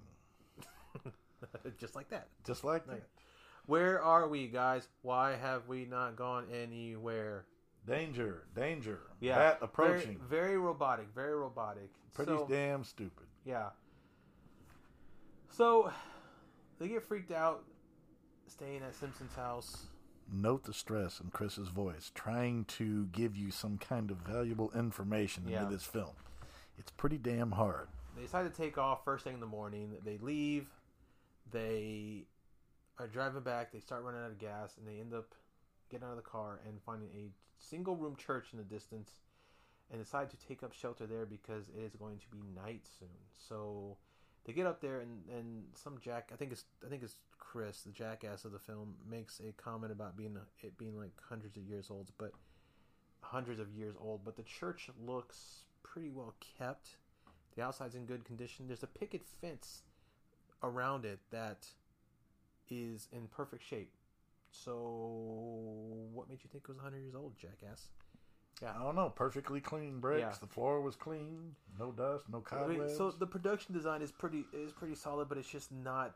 Just 1.79 1.95
like 1.95 2.09
that. 2.09 2.27
Just 2.45 2.63
like 2.63 2.85
that. 2.87 3.03
Where 3.67 4.01
are 4.01 4.27
we, 4.27 4.47
guys? 4.47 4.87
Why 5.01 5.35
have 5.35 5.67
we 5.67 5.85
not 5.85 6.15
gone 6.15 6.45
anywhere? 6.51 7.45
Danger, 7.87 8.43
danger. 8.55 8.99
Yeah, 9.19 9.35
Bat 9.37 9.59
very- 9.59 9.65
approaching. 9.69 10.19
Very, 10.29 10.57
robotic. 10.57 11.07
Very 11.15 11.33
robotic. 11.35 11.89
Pretty 12.13 12.31
So- 12.35 12.47
damn 12.49 12.83
stupid. 12.83 13.27
Yeah. 13.45 13.69
So 15.49 15.91
they 16.79 16.87
get 16.87 17.03
freaked 17.03 17.31
out, 17.31 17.63
staying 18.47 18.81
at 18.83 18.93
Simpson's 18.95 19.33
house. 19.35 19.87
Note 20.31 20.63
the 20.63 20.73
stress 20.73 21.19
in 21.19 21.29
Chris's 21.29 21.67
voice, 21.67 22.09
trying 22.15 22.63
to 22.65 23.07
give 23.07 23.35
you 23.35 23.51
some 23.51 23.77
kind 23.77 24.09
of 24.11 24.17
valuable 24.17 24.71
information 24.71 25.45
Yeah. 25.47 25.63
into 25.63 25.73
this 25.73 25.83
film. 25.85 26.15
It's 26.77 26.91
pretty 26.91 27.17
damn 27.17 27.51
hard. 27.51 27.89
They 28.15 28.21
decide 28.21 28.43
to 28.43 28.49
take 28.49 28.77
off 28.77 29.03
first 29.03 29.23
thing 29.25 29.33
in 29.33 29.39
the 29.41 29.45
morning. 29.45 29.97
They 30.03 30.17
leave. 30.17 30.69
They 31.51 32.27
are 32.97 33.07
driving 33.07 33.41
back. 33.43 33.71
They 33.71 33.79
start 33.81 34.03
running 34.03 34.21
out 34.21 34.31
of 34.31 34.37
gas, 34.37 34.77
and 34.77 34.87
they 34.87 34.99
end 34.99 35.13
up 35.13 35.35
getting 35.89 36.05
out 36.07 36.11
of 36.11 36.17
the 36.17 36.21
car 36.23 36.61
and 36.65 36.81
finding 36.81 37.09
a 37.09 37.31
single 37.59 37.97
room 37.97 38.15
church 38.15 38.53
in 38.53 38.57
the 38.57 38.63
distance, 38.63 39.19
and 39.89 40.01
decide 40.01 40.29
to 40.29 40.37
take 40.37 40.63
up 40.63 40.71
shelter 40.71 41.05
there 41.05 41.25
because 41.25 41.67
it 41.69 41.81
is 41.81 41.95
going 41.97 42.17
to 42.19 42.27
be 42.29 42.41
night 42.55 42.87
soon. 42.87 43.09
So 43.35 43.97
they 44.45 44.53
get 44.53 44.65
up 44.65 44.81
there, 44.81 44.99
and, 44.99 45.23
and 45.29 45.63
some 45.73 45.97
jack 46.01 46.31
I 46.33 46.35
think 46.35 46.51
it's 46.51 46.65
I 46.85 46.89
think 46.89 47.03
it's 47.03 47.15
Chris, 47.37 47.81
the 47.81 47.91
jackass 47.91 48.45
of 48.45 48.51
the 48.51 48.59
film, 48.59 48.95
makes 49.09 49.39
a 49.39 49.51
comment 49.61 49.91
about 49.91 50.17
being 50.17 50.37
it 50.61 50.77
being 50.77 50.97
like 50.97 51.11
hundreds 51.29 51.57
of 51.57 51.63
years 51.63 51.87
old, 51.89 52.11
but 52.17 52.31
hundreds 53.21 53.59
of 53.59 53.71
years 53.73 53.95
old. 53.99 54.21
But 54.23 54.35
the 54.35 54.43
church 54.43 54.89
looks 55.05 55.63
pretty 55.83 56.09
well 56.09 56.33
kept. 56.57 56.95
The 57.55 57.61
outside's 57.61 57.95
in 57.95 58.05
good 58.05 58.23
condition. 58.23 58.67
There's 58.67 58.83
a 58.83 58.87
picket 58.87 59.23
fence 59.41 59.83
around 60.63 61.05
it 61.05 61.19
that 61.31 61.67
is 62.69 63.09
in 63.11 63.27
perfect 63.27 63.63
shape. 63.67 63.91
So, 64.51 64.71
what 66.13 66.29
made 66.29 66.39
you 66.43 66.49
think 66.51 66.65
it 66.65 66.69
was 66.69 66.77
100 66.77 66.99
years 66.99 67.15
old, 67.15 67.33
jackass? 67.37 67.89
Yeah. 68.61 68.73
I 68.79 68.83
don't 68.83 68.95
know. 68.95 69.09
Perfectly 69.09 69.59
clean 69.59 69.99
bricks. 69.99 70.21
Yeah. 70.21 70.33
The 70.39 70.47
floor 70.47 70.81
was 70.81 70.95
clean. 70.95 71.55
No 71.79 71.91
dust. 71.91 72.25
No 72.31 72.41
cobwebs. 72.41 72.95
so 72.97 73.11
the 73.11 73.27
production 73.27 73.73
design 73.73 74.01
is 74.01 74.11
pretty 74.11 74.45
is 74.53 74.71
pretty 74.71 74.95
solid, 74.95 75.29
but 75.29 75.37
it's 75.37 75.49
just 75.49 75.71
not 75.71 76.15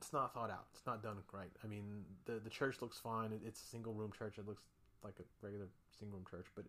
it's 0.00 0.12
not 0.12 0.32
thought 0.32 0.50
out. 0.50 0.66
It's 0.74 0.86
not 0.86 1.02
done 1.02 1.16
right. 1.32 1.50
I 1.64 1.66
mean, 1.66 2.04
the 2.24 2.40
the 2.42 2.50
church 2.50 2.76
looks 2.80 2.98
fine. 2.98 3.32
It's 3.44 3.60
a 3.60 3.66
single 3.66 3.92
room 3.92 4.12
church. 4.16 4.38
It 4.38 4.46
looks 4.46 4.62
like 5.04 5.14
a 5.18 5.44
regular 5.44 5.66
single 5.98 6.18
room 6.18 6.26
church, 6.30 6.46
but 6.54 6.64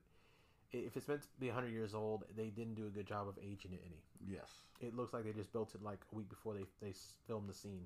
if 0.71 0.95
it's 0.95 1.07
meant 1.07 1.21
to 1.21 1.27
be 1.39 1.47
100 1.47 1.67
years 1.69 1.93
old, 1.93 2.23
they 2.35 2.47
didn't 2.47 2.75
do 2.75 2.87
a 2.87 2.89
good 2.89 3.05
job 3.05 3.27
of 3.27 3.37
aging 3.39 3.73
it 3.73 3.81
any. 3.85 4.01
yes. 4.25 4.47
It 4.79 4.95
looks 4.95 5.13
like 5.13 5.25
they 5.25 5.33
just 5.33 5.51
built 5.51 5.75
it 5.75 5.83
like 5.83 5.99
a 6.11 6.15
week 6.15 6.29
before 6.29 6.53
they 6.53 6.65
they 6.81 6.93
filmed 7.27 7.47
the 7.49 7.53
scene. 7.53 7.85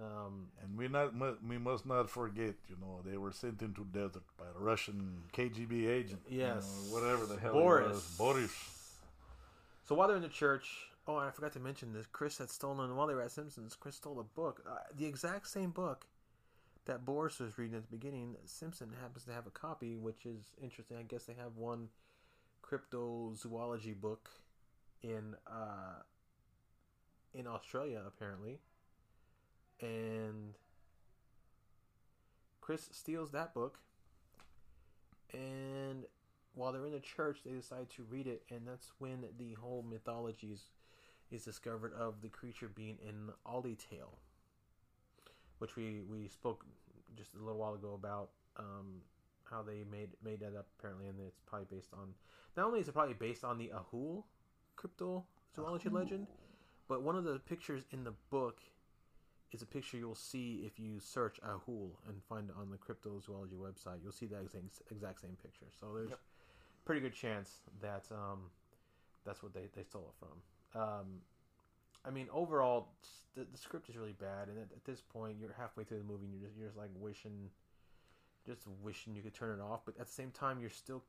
Um, 0.00 0.48
And 0.62 0.76
we 0.78 0.86
not 0.88 1.12
we 1.46 1.58
must 1.58 1.84
not 1.86 2.08
forget, 2.08 2.54
you 2.68 2.76
know, 2.80 3.00
they 3.04 3.16
were 3.16 3.32
sent 3.32 3.62
into 3.62 3.84
desert 3.84 4.22
by 4.36 4.44
a 4.46 4.58
Russian 4.58 5.24
KGB 5.32 5.88
agent. 5.88 6.22
you 6.28 6.38
Yes. 6.38 6.64
know, 6.64 6.94
whatever 6.94 7.26
the 7.26 7.38
hell 7.38 7.52
Boris. 7.52 7.92
was. 7.96 8.16
Boris. 8.16 8.98
So 9.84 9.94
while 9.94 10.06
they're 10.08 10.16
in 10.16 10.22
the 10.22 10.28
church, 10.28 10.90
oh, 11.06 11.16
I 11.16 11.30
forgot 11.30 11.52
to 11.54 11.60
mention 11.60 11.92
this. 11.92 12.06
Chris 12.06 12.38
had 12.38 12.50
stolen 12.50 12.94
while 12.94 13.06
they 13.06 13.14
were 13.14 13.22
at 13.22 13.30
Simpsons. 13.32 13.74
Chris 13.74 13.96
stole 13.96 14.20
a 14.20 14.24
book, 14.24 14.62
uh, 14.68 14.76
the 14.94 15.06
exact 15.06 15.48
same 15.48 15.70
book 15.70 16.06
that 16.84 17.04
Boris 17.04 17.40
was 17.40 17.58
reading 17.58 17.76
at 17.76 17.82
the 17.82 17.96
beginning. 17.96 18.36
Simpson 18.44 18.90
happens 19.00 19.24
to 19.24 19.32
have 19.32 19.46
a 19.46 19.50
copy, 19.50 19.96
which 19.96 20.26
is 20.26 20.54
interesting. 20.62 20.96
I 20.96 21.02
guess 21.02 21.24
they 21.24 21.34
have 21.34 21.56
one 21.56 21.88
cryptozoology 22.62 23.98
book 23.98 24.30
in 25.02 25.34
uh, 25.46 26.02
in 27.34 27.46
Australia 27.46 28.02
apparently, 28.06 28.58
and 29.80 30.54
Chris 32.60 32.88
steals 32.92 33.30
that 33.30 33.54
book, 33.54 33.78
and 35.32 36.04
while 36.54 36.72
they're 36.72 36.84
in 36.86 36.92
the 36.92 37.00
church, 37.00 37.38
they 37.44 37.52
decide 37.52 37.88
to 37.90 38.02
read 38.10 38.26
it, 38.26 38.42
and 38.50 38.66
that's 38.66 38.92
when 38.98 39.24
the 39.38 39.54
whole 39.54 39.84
mythology 39.88 40.48
is, 40.48 40.64
is 41.30 41.44
discovered 41.44 41.92
of 41.94 42.20
the 42.20 42.28
creature 42.28 42.68
being 42.74 42.98
an 43.08 43.32
Ollie 43.46 43.76
tale, 43.90 44.18
which 45.58 45.76
we 45.76 46.02
we 46.10 46.28
spoke 46.28 46.64
just 47.16 47.34
a 47.34 47.38
little 47.38 47.58
while 47.58 47.74
ago 47.74 47.94
about 47.94 48.30
um, 48.58 49.02
how 49.44 49.62
they 49.62 49.84
made 49.90 50.10
made 50.24 50.40
that 50.40 50.56
up 50.56 50.66
apparently, 50.78 51.06
and 51.06 51.18
it's 51.26 51.40
probably 51.46 51.66
based 51.70 51.90
on 51.92 52.14
not 52.56 52.66
only 52.66 52.80
is 52.80 52.88
it 52.88 52.92
probably 52.92 53.14
based 53.14 53.44
on 53.44 53.56
the 53.56 53.70
Ahool 53.74 54.24
cryptozoology 54.76 55.92
legend, 55.92 56.26
but 56.88 57.02
one 57.02 57.16
of 57.16 57.24
the 57.24 57.38
pictures 57.38 57.84
in 57.92 58.04
the 58.04 58.14
book 58.30 58.58
is 59.52 59.62
a 59.62 59.66
picture 59.66 59.96
you'll 59.96 60.14
see 60.14 60.62
if 60.66 60.78
you 60.78 61.00
search 61.00 61.40
Ahool 61.40 61.90
and 62.06 62.22
find 62.28 62.50
it 62.50 62.54
on 62.58 62.70
the 62.70 62.76
cryptozoology 62.76 63.56
website. 63.56 63.98
You'll 64.02 64.12
see 64.12 64.26
that 64.26 64.42
exact, 64.42 64.82
exact 64.90 65.20
same 65.20 65.36
picture. 65.42 65.66
So 65.80 65.94
there's 65.94 66.10
Yep. 66.10 66.20
pretty 66.84 67.00
good 67.00 67.14
chance 67.14 67.60
that 67.80 68.04
um, 68.12 68.50
that's 69.24 69.42
what 69.42 69.54
they, 69.54 69.68
they 69.74 69.82
stole 69.82 70.12
it 70.12 70.26
from. 70.26 70.80
Um, 70.82 71.06
I 72.04 72.10
mean, 72.10 72.28
overall, 72.32 72.88
the, 73.34 73.46
the 73.50 73.58
script 73.58 73.88
is 73.88 73.96
really 73.96 74.12
bad, 74.12 74.48
and 74.48 74.58
at, 74.58 74.72
at 74.76 74.84
this 74.84 75.00
point, 75.00 75.36
you're 75.40 75.52
halfway 75.58 75.84
through 75.84 75.98
the 75.98 76.04
movie, 76.04 76.26
and 76.26 76.34
you're 76.34 76.48
just 76.48 76.56
you're 76.56 76.68
just 76.68 76.78
like 76.78 76.90
wishing, 76.94 77.50
just 78.46 78.62
wishing 78.82 79.14
you 79.14 79.22
could 79.22 79.34
turn 79.34 79.58
it 79.58 79.62
off. 79.62 79.80
But 79.84 79.98
at 79.98 80.06
the 80.06 80.12
same 80.12 80.30
time, 80.30 80.60
you're 80.60 80.70
still 80.70 81.02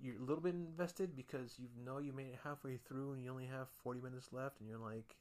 you're 0.00 0.16
a 0.16 0.20
little 0.24 0.42
bit 0.42 0.54
invested 0.54 1.16
because 1.16 1.56
you 1.58 1.68
know 1.84 1.98
you 1.98 2.12
made 2.12 2.28
it 2.28 2.38
halfway 2.44 2.76
through, 2.76 3.12
and 3.12 3.22
you 3.24 3.30
only 3.30 3.46
have 3.46 3.68
40 3.82 4.00
minutes 4.00 4.32
left, 4.32 4.60
and 4.60 4.68
you're 4.68 4.78
like, 4.78 5.16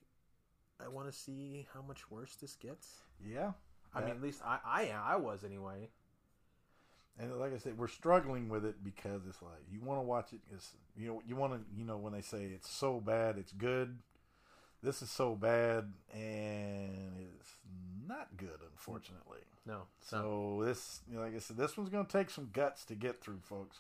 I 0.86 0.90
want 0.90 1.12
to 1.12 1.18
see 1.18 1.68
how 1.74 1.82
much 1.82 2.10
worse 2.10 2.36
this 2.36 2.56
gets. 2.56 3.02
Yeah. 3.26 3.52
I 3.96 4.02
mean, 4.02 4.10
at 4.10 4.22
least 4.22 4.42
I 4.44 4.60
I 4.66 4.92
I 5.14 5.16
was 5.18 5.44
anyway. 5.44 5.90
And 7.20 7.40
like 7.40 7.54
I 7.54 7.58
said, 7.58 7.78
we're 7.78 7.88
struggling 7.88 8.50
with 8.50 8.66
it 8.66 8.84
because 8.84 9.22
it's 9.30 9.42
like 9.42 9.62
you 9.72 9.80
want 9.82 10.00
to 10.00 10.04
watch 10.04 10.34
it. 10.34 10.40
It's 10.52 10.72
you 10.98 11.08
know 11.08 11.22
you 11.28 11.36
want 11.36 11.54
to 11.54 11.60
you 11.78 11.86
know 11.86 11.98
when 11.98 12.14
they 12.14 12.22
say 12.22 12.46
it's 12.46 12.70
so 12.70 13.00
bad 13.00 13.38
it's 13.38 13.52
good. 13.52 14.00
This 14.82 15.02
is 15.02 15.10
so 15.10 15.36
bad 15.36 15.94
and 16.14 17.28
it's 17.40 17.56
not 18.08 18.36
good, 18.36 18.60
unfortunately. 18.72 19.40
No, 19.66 19.84
it's 20.02 20.12
not. 20.12 20.22
So 20.22 20.62
this, 20.66 21.02
you 21.10 21.16
know, 21.16 21.24
like 21.24 21.36
I 21.36 21.40
said, 21.40 21.58
this 21.58 21.78
one's 21.78 21.90
going 21.90 22.06
to 22.06 22.12
take 22.12 22.30
some 22.30 22.50
guts 22.52 22.84
to 22.86 22.96
get 22.96 23.22
through, 23.22 23.40
folks. 23.42 23.78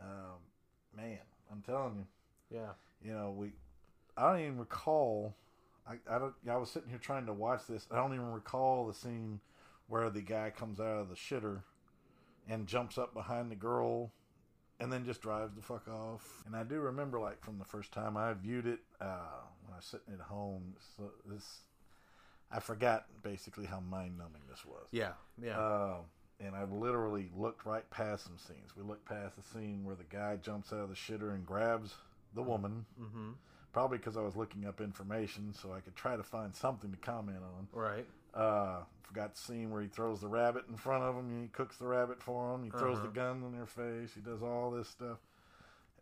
Um, 0.00 0.40
man, 0.96 1.18
I'm 1.52 1.60
telling 1.60 1.96
you. 1.96 2.58
Yeah. 2.58 2.70
You 3.04 3.12
know, 3.12 3.34
we. 3.36 3.52
I 4.16 4.30
don't 4.30 4.40
even 4.40 4.58
recall. 4.58 5.34
I, 5.86 5.94
I 6.08 6.18
don't. 6.18 6.34
I 6.50 6.56
was 6.56 6.70
sitting 6.70 6.88
here 6.88 6.98
trying 6.98 7.26
to 7.26 7.32
watch 7.32 7.66
this. 7.68 7.86
I 7.90 7.96
don't 7.96 8.14
even 8.14 8.32
recall 8.32 8.86
the 8.86 8.94
scene 8.94 9.40
where 9.88 10.08
the 10.10 10.22
guy 10.22 10.50
comes 10.50 10.80
out 10.80 10.98
of 10.98 11.08
the 11.08 11.14
shitter 11.14 11.60
and 12.48 12.66
jumps 12.66 12.98
up 12.98 13.12
behind 13.14 13.50
the 13.50 13.56
girl 13.56 14.12
and 14.80 14.92
then 14.92 15.04
just 15.04 15.20
drives 15.20 15.54
the 15.54 15.62
fuck 15.62 15.88
off. 15.88 16.42
And 16.46 16.56
I 16.56 16.64
do 16.64 16.80
remember, 16.80 17.20
like 17.20 17.42
from 17.44 17.58
the 17.58 17.64
first 17.64 17.92
time 17.92 18.16
I 18.16 18.32
viewed 18.34 18.66
it 18.66 18.80
uh, 19.00 19.42
when 19.62 19.72
I 19.72 19.76
was 19.76 19.84
sitting 19.84 20.12
at 20.12 20.20
home. 20.20 20.74
So 20.96 21.10
this, 21.26 21.60
I 22.50 22.60
forgot 22.60 23.06
basically 23.22 23.66
how 23.66 23.80
mind 23.80 24.18
numbing 24.18 24.42
this 24.48 24.64
was. 24.64 24.86
Yeah, 24.90 25.12
yeah. 25.42 25.58
Uh, 25.58 25.96
and 26.40 26.54
I 26.54 26.64
literally 26.64 27.30
looked 27.36 27.64
right 27.64 27.88
past 27.90 28.24
some 28.24 28.38
scenes. 28.38 28.76
We 28.76 28.82
looked 28.82 29.08
past 29.08 29.36
the 29.36 29.42
scene 29.42 29.84
where 29.84 29.94
the 29.94 30.04
guy 30.04 30.36
jumps 30.36 30.72
out 30.72 30.80
of 30.80 30.88
the 30.88 30.96
shitter 30.96 31.34
and 31.34 31.46
grabs 31.46 31.94
the 32.34 32.42
woman. 32.42 32.84
Mm-hmm. 33.00 33.30
Probably 33.74 33.98
because 33.98 34.16
I 34.16 34.20
was 34.22 34.36
looking 34.36 34.64
up 34.66 34.80
information 34.80 35.52
so 35.52 35.72
I 35.72 35.80
could 35.80 35.94
try 35.96 36.16
to 36.16 36.22
find 36.22 36.54
something 36.54 36.90
to 36.92 36.96
comment 36.96 37.38
on. 37.42 37.68
Right. 37.72 38.06
Uh, 38.32 38.84
forgot 39.02 39.34
the 39.34 39.40
scene 39.40 39.70
where 39.70 39.82
he 39.82 39.88
throws 39.88 40.20
the 40.20 40.28
rabbit 40.28 40.64
in 40.70 40.76
front 40.76 41.02
of 41.04 41.14
him. 41.16 41.28
and 41.28 41.42
He 41.42 41.48
cooks 41.48 41.76
the 41.76 41.86
rabbit 41.86 42.22
for 42.22 42.54
him. 42.54 42.62
He 42.64 42.70
throws 42.70 42.98
Uh-huh. 42.98 43.06
the 43.08 43.12
gun 43.12 43.42
in 43.42 43.52
their 43.52 43.66
face. 43.66 44.14
He 44.14 44.20
does 44.20 44.42
all 44.42 44.70
this 44.70 44.88
stuff. 44.88 45.18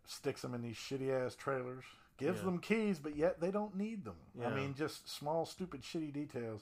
Sticks 0.05 0.41
them 0.43 0.53
in 0.53 0.61
these 0.61 0.75
shitty 0.77 1.09
ass 1.11 1.35
trailers. 1.35 1.83
Gives 2.17 2.39
Yeah. 2.39 2.45
them 2.45 2.59
keys, 2.59 2.99
but 2.99 3.15
yet 3.15 3.39
they 3.41 3.49
don't 3.49 3.75
need 3.75 4.05
them. 4.05 4.17
I 4.45 4.49
mean, 4.53 4.75
just 4.75 5.09
small, 5.09 5.45
stupid, 5.47 5.81
shitty 5.81 6.13
details. 6.13 6.61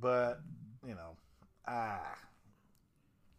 But 0.00 0.40
you 0.86 0.94
know, 0.94 1.16
ah, 1.68 2.16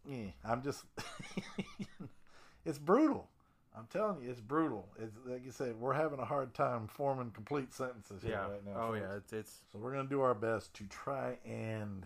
yeah, 0.08 0.30
I'm 0.44 0.62
just. 0.62 0.84
it's 2.64 2.78
brutal. 2.78 3.28
I'm 3.76 3.86
telling 3.92 4.22
you, 4.22 4.30
it's 4.30 4.40
brutal. 4.40 4.88
It's 4.98 5.14
like 5.26 5.44
you 5.44 5.50
said, 5.50 5.78
we're 5.78 5.92
having 5.92 6.18
a 6.18 6.24
hard 6.24 6.54
time 6.54 6.86
forming 6.88 7.30
complete 7.30 7.74
sentences 7.74 8.22
here 8.22 8.32
Yeah. 8.32 8.50
right 8.50 8.64
now. 8.64 8.72
Oh 8.76 8.88
folks. 8.92 9.00
yeah. 9.02 9.16
It's 9.16 9.32
it's 9.32 9.58
So 9.72 9.78
we're 9.78 9.92
gonna 9.92 10.08
do 10.08 10.22
our 10.22 10.34
best 10.34 10.72
to 10.74 10.84
try 10.84 11.36
and 11.44 12.04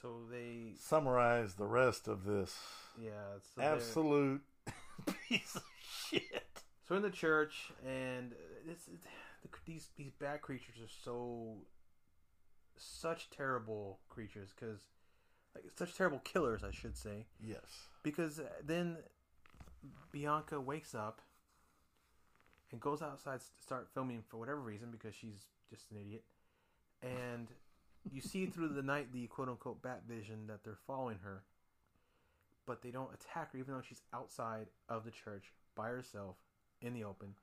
so 0.00 0.20
they 0.30 0.74
summarize 0.78 1.54
the 1.54 1.66
rest 1.66 2.08
of 2.08 2.24
this 2.24 2.56
yeah. 3.02 3.10
So 3.56 3.62
absolute 3.62 4.42
piece 5.28 5.56
of 5.56 5.62
shit. 6.08 6.62
So 6.86 6.94
in 6.94 7.02
the 7.02 7.10
church, 7.10 7.72
and 7.84 8.32
this 8.66 8.84
the, 8.84 9.48
these 9.66 9.88
these 9.96 10.12
bad 10.12 10.40
creatures 10.42 10.76
are 10.80 10.92
so 11.02 11.54
such 12.76 13.30
terrible 13.30 13.98
creatures 14.08 14.50
because 14.54 14.80
like 15.54 15.64
such 15.76 15.96
terrible 15.96 16.18
killers, 16.20 16.62
I 16.62 16.70
should 16.70 16.96
say. 16.96 17.26
Yes. 17.42 17.88
Because 18.02 18.40
then 18.64 18.98
Bianca 20.12 20.60
wakes 20.60 20.94
up 20.94 21.20
and 22.70 22.80
goes 22.80 23.02
outside 23.02 23.40
to 23.40 23.46
start 23.60 23.88
filming 23.92 24.22
for 24.28 24.36
whatever 24.36 24.60
reason 24.60 24.90
because 24.90 25.14
she's 25.14 25.46
just 25.70 25.90
an 25.90 25.98
idiot. 26.00 26.24
And 27.02 27.48
you 28.10 28.20
see 28.20 28.46
through 28.46 28.68
the 28.68 28.82
night 28.82 29.12
the 29.12 29.26
quote 29.26 29.48
unquote 29.48 29.82
bat 29.82 30.02
vision 30.08 30.46
that 30.48 30.64
they're 30.64 30.78
following 30.86 31.18
her. 31.22 31.42
But 32.66 32.82
they 32.82 32.90
don't 32.90 33.12
attack 33.12 33.52
her 33.52 33.58
even 33.58 33.74
though 33.74 33.82
she's 33.86 34.02
outside 34.12 34.66
of 34.88 35.04
the 35.04 35.10
church 35.10 35.52
by 35.74 35.88
herself 35.88 36.36
in 36.80 36.94
the 36.94 37.04
open. 37.04 37.34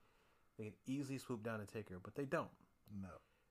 They 0.58 0.66
can 0.66 0.74
easily 0.86 1.18
swoop 1.18 1.44
down 1.44 1.60
and 1.60 1.68
take 1.68 1.90
her, 1.90 2.00
but 2.04 2.16
they 2.16 2.26
don't. 2.26 2.50
No. 3.02 3.10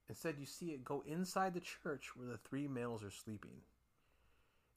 Instead, 0.09 0.37
you 0.39 0.47
see 0.47 0.71
it 0.71 0.85
go 0.85 1.05
inside 1.07 1.55
the 1.55 1.61
church 1.61 2.11
where 2.17 2.27
the 2.27 2.39
three 2.39 2.67
males 2.67 3.05
are 3.05 3.11
sleeping 3.11 3.63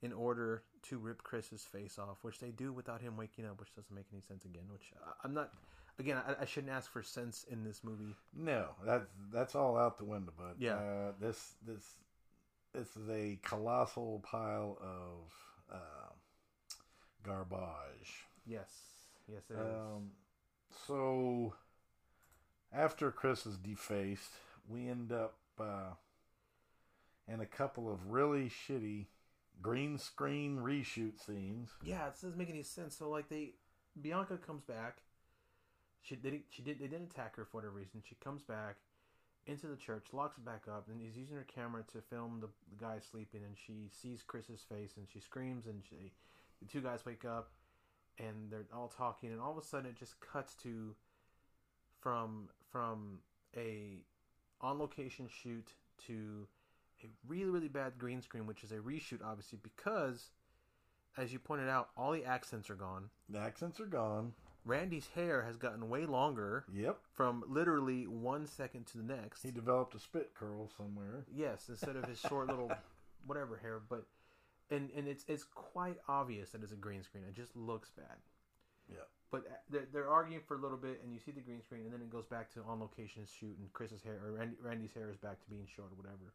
in 0.03 0.13
order 0.13 0.61
to 0.83 0.97
rip 0.99 1.23
Chris's 1.23 1.63
face 1.63 1.97
off, 1.97 2.17
which 2.23 2.37
they 2.39 2.51
do 2.51 2.71
without 2.71 3.01
him 3.01 3.17
waking 3.17 3.45
up, 3.47 3.59
which 3.59 3.73
doesn't 3.73 3.95
make 3.95 4.05
any 4.11 4.21
sense 4.21 4.45
again. 4.45 4.63
Which 4.71 4.91
I- 5.03 5.13
I'm 5.23 5.33
not. 5.33 5.51
Again, 5.99 6.17
I, 6.27 6.41
I 6.41 6.45
shouldn't 6.45 6.73
ask 6.73 6.91
for 6.91 7.01
sense 7.03 7.45
in 7.49 7.63
this 7.63 7.83
movie. 7.83 8.15
No, 8.35 8.69
that's 8.85 9.07
that's 9.31 9.55
all 9.55 9.77
out 9.77 9.97
the 9.97 10.05
window. 10.05 10.33
But 10.37 10.55
Yeah. 10.59 10.75
uh, 10.75 11.11
this 11.19 11.53
this 11.65 11.83
this 12.73 12.95
is 12.97 13.09
a 13.09 13.39
colossal 13.43 14.19
pile 14.23 14.77
of 14.81 15.31
uh, 15.71 16.11
garbage. 17.23 18.25
Yes, 18.45 18.69
yes, 19.31 19.43
it 19.49 19.53
is. 19.53 19.59
Um, 19.59 20.11
so 20.87 21.53
after 22.73 23.11
Chris 23.11 23.45
is 23.45 23.57
defaced, 23.57 24.31
we 24.67 24.89
end 24.89 25.11
up 25.11 25.35
uh, 25.59 25.93
in 27.27 27.39
a 27.39 27.45
couple 27.45 27.91
of 27.91 28.07
really 28.09 28.49
shitty 28.49 29.05
green 29.61 29.97
screen 29.97 30.57
reshoot 30.57 31.23
scenes. 31.23 31.71
Yeah, 31.83 32.07
it 32.07 32.13
doesn't 32.21 32.37
make 32.37 32.49
any 32.49 32.63
sense. 32.63 32.97
So 32.97 33.09
like 33.09 33.29
they, 33.29 33.53
Bianca 34.01 34.37
comes 34.37 34.63
back. 34.63 34.97
She 36.01 36.15
did. 36.15 36.41
She 36.49 36.61
did. 36.61 36.79
They 36.79 36.87
didn't 36.87 37.11
attack 37.11 37.35
her 37.37 37.45
for 37.45 37.57
whatever 37.57 37.75
reason. 37.75 38.03
She 38.07 38.15
comes 38.15 38.43
back 38.43 38.75
into 39.45 39.67
the 39.67 39.75
church, 39.75 40.07
locks 40.11 40.37
it 40.37 40.45
back 40.45 40.63
up, 40.67 40.87
and 40.89 41.01
is 41.01 41.17
using 41.17 41.35
her 41.35 41.45
camera 41.53 41.83
to 41.93 42.01
film 42.01 42.39
the, 42.41 42.49
the 42.69 42.83
guy 42.83 42.97
sleeping. 42.99 43.41
And 43.45 43.55
she 43.55 43.89
sees 43.89 44.21
Chris's 44.21 44.65
face, 44.67 44.97
and 44.97 45.07
she 45.11 45.19
screams. 45.19 45.65
And 45.65 45.81
she, 45.89 46.11
the 46.61 46.67
two 46.67 46.81
guys 46.81 47.05
wake 47.05 47.23
up, 47.23 47.51
and 48.19 48.51
they're 48.51 48.65
all 48.73 48.89
talking. 48.89 49.31
And 49.31 49.39
all 49.39 49.51
of 49.51 49.57
a 49.57 49.65
sudden, 49.65 49.89
it 49.89 49.95
just 49.95 50.19
cuts 50.19 50.55
to 50.63 50.93
from 52.01 52.49
from 52.69 53.19
a 53.55 54.01
on 54.59 54.79
location 54.79 55.29
shoot 55.29 55.69
to 56.07 56.47
a 57.03 57.07
really 57.27 57.49
really 57.49 57.67
bad 57.67 57.97
green 57.97 58.21
screen, 58.21 58.45
which 58.45 58.63
is 58.63 58.71
a 58.71 58.77
reshoot, 58.77 59.23
obviously 59.23 59.59
because 59.61 60.29
as 61.17 61.31
you 61.31 61.39
pointed 61.39 61.69
out, 61.69 61.89
all 61.95 62.11
the 62.11 62.25
accents 62.25 62.69
are 62.69 62.75
gone. 62.75 63.09
The 63.29 63.39
accents 63.39 63.79
are 63.79 63.85
gone. 63.85 64.33
Randy's 64.65 65.09
hair 65.13 65.43
has 65.43 65.57
gotten 65.57 65.89
way 65.89 66.05
longer. 66.05 66.65
Yep. 66.73 66.97
From 67.11 67.43
literally 67.47 68.07
one 68.07 68.47
second 68.47 68.85
to 68.87 68.97
the 68.97 69.03
next. 69.03 69.43
He 69.43 69.51
developed 69.51 69.93
a 69.93 69.99
spit 69.99 70.31
curl 70.33 70.69
somewhere. 70.77 71.25
Yes, 71.33 71.65
instead 71.69 71.95
of 71.95 72.05
his 72.05 72.19
short 72.19 72.47
little 72.47 72.71
whatever 73.27 73.57
hair, 73.57 73.81
but 73.89 74.05
and 74.71 74.89
and 74.95 75.07
it's 75.07 75.25
it's 75.27 75.43
quite 75.43 75.97
obvious 76.07 76.51
that 76.51 76.63
it's 76.63 76.71
a 76.71 76.77
green 76.77 77.03
screen. 77.03 77.23
It 77.27 77.35
just 77.35 77.55
looks 77.55 77.89
bad. 77.91 78.17
Yeah. 78.89 79.03
But 79.31 79.47
uh, 79.47 79.55
they're, 79.69 79.87
they're 79.91 80.09
arguing 80.09 80.43
for 80.47 80.55
a 80.55 80.61
little 80.61 80.77
bit, 80.77 81.01
and 81.03 81.11
you 81.11 81.19
see 81.19 81.31
the 81.31 81.41
green 81.41 81.61
screen, 81.61 81.81
and 81.85 81.93
then 81.93 82.01
it 82.01 82.11
goes 82.11 82.25
back 82.25 82.53
to 82.53 82.61
on 82.61 82.79
location 82.79 83.23
shoot, 83.25 83.57
and 83.57 83.71
Chris's 83.73 84.03
hair 84.03 84.21
or 84.23 84.31
Randy, 84.31 84.55
Randy's 84.61 84.93
hair 84.93 85.09
is 85.09 85.17
back 85.17 85.41
to 85.43 85.49
being 85.49 85.67
short 85.75 85.91
or 85.91 85.95
whatever. 85.95 86.33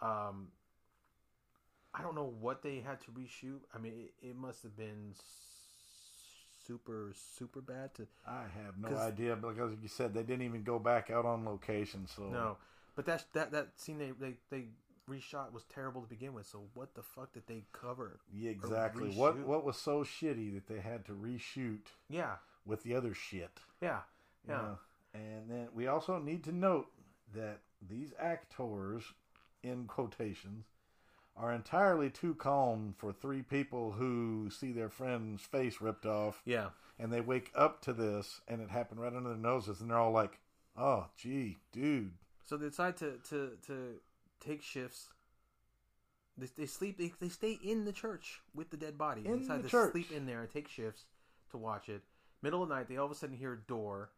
Um, 0.00 0.48
I 1.94 2.02
don't 2.02 2.14
know 2.14 2.32
what 2.40 2.62
they 2.62 2.80
had 2.80 3.00
to 3.02 3.10
reshoot. 3.12 3.60
I 3.74 3.78
mean, 3.78 3.92
it, 4.22 4.28
it 4.28 4.36
must 4.36 4.62
have 4.62 4.76
been 4.76 5.14
super 6.66 7.12
super 7.36 7.60
bad 7.60 7.94
to 7.94 8.06
I 8.26 8.44
have 8.64 8.78
no 8.78 8.96
idea 8.96 9.36
because 9.36 9.72
you 9.82 9.88
said 9.88 10.14
they 10.14 10.22
didn't 10.22 10.46
even 10.46 10.62
go 10.62 10.78
back 10.78 11.10
out 11.10 11.26
on 11.26 11.44
location. 11.44 12.06
So 12.06 12.22
no 12.32 12.56
but 12.96 13.04
that's 13.04 13.24
that 13.34 13.52
that 13.52 13.68
scene 13.76 13.98
they 13.98 14.12
they, 14.18 14.34
they 14.50 14.64
reshot 15.10 15.52
was 15.52 15.64
terrible 15.64 16.00
to 16.00 16.08
begin 16.08 16.32
with 16.32 16.46
so 16.46 16.62
what 16.72 16.94
the 16.94 17.02
fuck 17.02 17.34
did 17.34 17.46
they 17.46 17.64
cover 17.72 18.20
Yeah, 18.32 18.50
exactly. 18.50 19.10
What 19.10 19.38
what 19.46 19.64
was 19.64 19.76
so 19.76 20.04
shitty 20.04 20.54
that 20.54 20.66
they 20.66 20.80
had 20.80 21.04
to 21.06 21.12
reshoot 21.12 21.86
yeah 22.08 22.36
with 22.64 22.82
the 22.82 22.94
other 22.94 23.14
shit? 23.14 23.60
yeah 23.82 24.00
you 24.46 24.54
yeah 24.54 24.60
know? 24.62 24.78
And 25.12 25.50
then 25.50 25.68
we 25.74 25.86
also 25.86 26.18
need 26.18 26.42
to 26.44 26.52
note 26.52 26.86
that 27.34 27.60
these 27.88 28.12
actors, 28.18 29.04
in 29.64 29.86
quotations, 29.86 30.66
are 31.36 31.52
entirely 31.52 32.10
too 32.10 32.34
calm 32.34 32.94
for 32.96 33.12
three 33.12 33.42
people 33.42 33.92
who 33.92 34.48
see 34.50 34.70
their 34.70 34.88
friend's 34.88 35.42
face 35.42 35.80
ripped 35.80 36.06
off. 36.06 36.40
Yeah. 36.44 36.68
And 36.98 37.12
they 37.12 37.20
wake 37.20 37.50
up 37.56 37.82
to 37.82 37.92
this, 37.92 38.40
and 38.46 38.60
it 38.60 38.70
happened 38.70 39.00
right 39.00 39.12
under 39.12 39.30
their 39.30 39.38
noses, 39.38 39.80
and 39.80 39.90
they're 39.90 39.98
all 39.98 40.12
like, 40.12 40.38
"Oh, 40.76 41.06
gee, 41.16 41.56
dude." 41.72 42.12
So 42.44 42.56
they 42.56 42.68
decide 42.68 42.96
to 42.98 43.18
to 43.30 43.56
to 43.66 43.94
take 44.38 44.62
shifts. 44.62 45.08
They, 46.38 46.46
they 46.56 46.66
sleep. 46.66 46.98
They, 46.98 47.12
they 47.20 47.28
stay 47.28 47.58
in 47.62 47.84
the 47.84 47.92
church 47.92 48.40
with 48.54 48.70
the 48.70 48.76
dead 48.76 48.96
body. 48.96 49.22
They 49.22 49.30
In 49.30 49.40
decide 49.40 49.58
the 49.60 49.62
to 49.64 49.68
church. 49.70 49.92
sleep 49.92 50.12
in 50.12 50.26
there 50.26 50.42
and 50.42 50.50
take 50.50 50.68
shifts 50.68 51.06
to 51.50 51.56
watch 51.56 51.88
it. 51.88 52.02
Middle 52.42 52.62
of 52.62 52.68
the 52.68 52.74
night, 52.76 52.88
they 52.88 52.96
all 52.96 53.06
of 53.06 53.12
a 53.12 53.14
sudden 53.16 53.36
hear 53.36 53.54
a 53.54 53.58
door. 53.58 54.10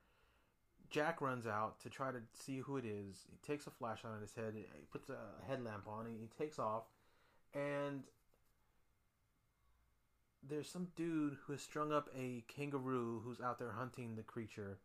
Jack 0.90 1.20
runs 1.20 1.46
out 1.46 1.80
to 1.80 1.90
try 1.90 2.10
to 2.10 2.18
see 2.32 2.58
who 2.58 2.76
it 2.76 2.84
is. 2.84 3.26
He 3.30 3.38
takes 3.46 3.66
a 3.66 3.70
flashlight 3.70 4.14
on 4.14 4.20
his 4.20 4.34
head. 4.34 4.54
He 4.54 4.64
puts 4.90 5.10
a 5.10 5.18
headlamp 5.48 5.86
on. 5.88 6.06
And 6.06 6.16
he 6.20 6.28
takes 6.38 6.58
off, 6.58 6.84
and 7.54 8.04
there's 10.48 10.68
some 10.68 10.88
dude 10.94 11.36
who 11.42 11.52
has 11.52 11.62
strung 11.62 11.92
up 11.92 12.08
a 12.16 12.44
kangaroo 12.48 13.20
who's 13.24 13.40
out 13.40 13.58
there 13.58 13.72
hunting 13.72 14.14
the 14.14 14.22
creature. 14.22 14.78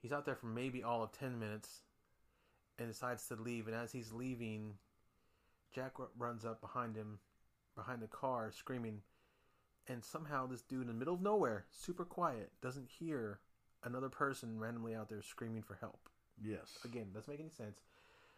He's 0.00 0.12
out 0.12 0.24
there 0.24 0.36
for 0.36 0.46
maybe 0.46 0.82
all 0.82 1.02
of 1.02 1.12
ten 1.12 1.38
minutes 1.38 1.82
and 2.78 2.88
decides 2.88 3.26
to 3.28 3.36
leave. 3.36 3.66
And 3.66 3.76
as 3.76 3.92
he's 3.92 4.12
leaving, 4.12 4.74
Jack 5.74 5.92
runs 6.18 6.44
up 6.44 6.60
behind 6.60 6.96
him, 6.96 7.18
behind 7.74 8.02
the 8.02 8.06
car, 8.06 8.50
screaming. 8.50 9.02
And 9.86 10.02
somehow, 10.02 10.46
this 10.46 10.62
dude 10.62 10.82
in 10.82 10.88
the 10.88 10.94
middle 10.94 11.14
of 11.14 11.20
nowhere, 11.20 11.66
super 11.70 12.04
quiet, 12.04 12.52
doesn't 12.62 12.88
hear 12.88 13.40
another 13.84 14.08
person 14.08 14.58
randomly 14.58 14.94
out 14.94 15.08
there 15.08 15.22
screaming 15.22 15.62
for 15.62 15.74
help. 15.80 16.08
Yes. 16.42 16.78
Again, 16.84 17.06
doesn't 17.12 17.32
make 17.32 17.40
any 17.40 17.50
sense. 17.50 17.80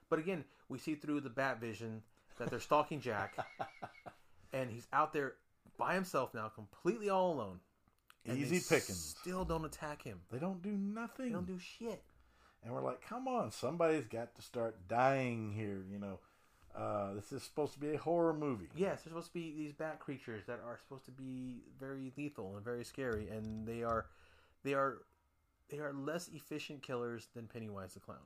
But 0.09 0.19
again, 0.19 0.45
we 0.69 0.79
see 0.79 0.95
through 0.95 1.21
the 1.21 1.31
bat 1.31 1.61
vision 1.61 2.03
that 2.39 2.51
they're 2.51 2.61
stalking 2.61 3.01
Jack, 3.01 3.37
and 4.53 4.71
he's 4.71 4.87
out 4.93 5.13
there 5.13 5.35
by 5.79 5.95
himself 5.95 6.35
now, 6.35 6.49
completely 6.49 7.11
all 7.11 7.33
alone. 7.33 7.61
Easy 8.29 8.59
pickings. 8.59 9.15
Still 9.21 9.45
don't 9.45 9.65
attack 9.65 10.03
him. 10.03 10.21
They 10.33 10.39
don't 10.39 10.61
do 10.63 10.73
nothing. 10.73 11.27
They 11.27 11.33
don't 11.33 11.47
do 11.47 11.59
shit. 11.59 12.03
And 12.65 12.75
we're 12.75 12.83
like, 12.83 13.01
come 13.01 13.29
on, 13.29 13.53
somebody's 13.53 14.07
got 14.07 14.35
to 14.35 14.43
start 14.43 14.89
dying 14.89 15.53
here. 15.53 15.85
You 15.89 16.01
know, 16.01 16.19
uh, 16.77 17.15
this 17.15 17.33
is 17.33 17.43
supposed 17.43 17.75
to 17.75 17.79
be 17.79 17.95
a 17.95 17.99
horror 17.99 18.35
movie. 18.35 18.69
Yes, 18.75 19.03
they're 19.03 19.13
supposed 19.13 19.29
to 19.29 19.35
be 19.35 19.55
these 19.57 19.73
bat 19.73 20.01
creatures 20.01 20.43
that 20.47 20.61
are 20.67 20.79
supposed 20.79 21.05
to 21.07 21.13
be 21.13 21.63
very 21.79 22.13
lethal 22.17 22.57
and 22.57 22.65
very 22.65 22.85
scary, 22.85 23.29
and 23.29 23.67
they 23.67 23.83
are, 23.83 24.07
they 24.65 24.75
are, 24.75 24.99
they 25.69 25.79
are 25.79 25.93
less 25.93 26.29
efficient 26.35 26.83
killers 26.83 27.29
than 27.35 27.47
Pennywise 27.47 27.95
the 27.95 28.01
clown. 28.01 28.19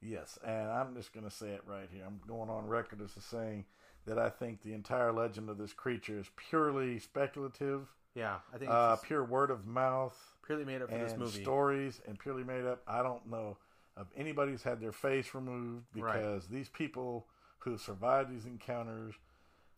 Yes, 0.00 0.38
and 0.46 0.70
I'm 0.70 0.94
just 0.94 1.12
going 1.14 1.24
to 1.24 1.30
say 1.34 1.48
it 1.50 1.62
right 1.66 1.88
here. 1.92 2.02
I'm 2.06 2.20
going 2.28 2.50
on 2.50 2.66
record 2.66 3.00
as 3.00 3.12
saying 3.24 3.64
that 4.06 4.18
I 4.18 4.28
think 4.28 4.62
the 4.62 4.74
entire 4.74 5.12
legend 5.12 5.48
of 5.48 5.56
this 5.56 5.72
creature 5.72 6.18
is 6.18 6.26
purely 6.36 6.98
speculative. 6.98 7.88
Yeah, 8.14 8.36
I 8.52 8.58
think 8.58 8.70
it's 8.70 8.72
uh, 8.72 8.96
pure 9.02 9.24
word 9.24 9.50
of 9.50 9.66
mouth, 9.66 10.16
purely 10.44 10.64
made 10.64 10.82
up 10.82 10.90
for 10.90 10.98
this 10.98 11.16
movie. 11.16 11.42
stories, 11.42 12.00
and 12.06 12.18
purely 12.18 12.44
made 12.44 12.64
up. 12.66 12.82
I 12.86 13.02
don't 13.02 13.28
know 13.30 13.56
of 13.96 14.08
anybody 14.16 14.52
who's 14.52 14.62
had 14.62 14.80
their 14.80 14.92
face 14.92 15.34
removed 15.34 15.86
Right. 15.96 16.14
because 16.20 16.48
these 16.48 16.68
people 16.68 17.26
who 17.60 17.78
survived 17.78 18.30
these 18.30 18.44
encounters, 18.44 19.14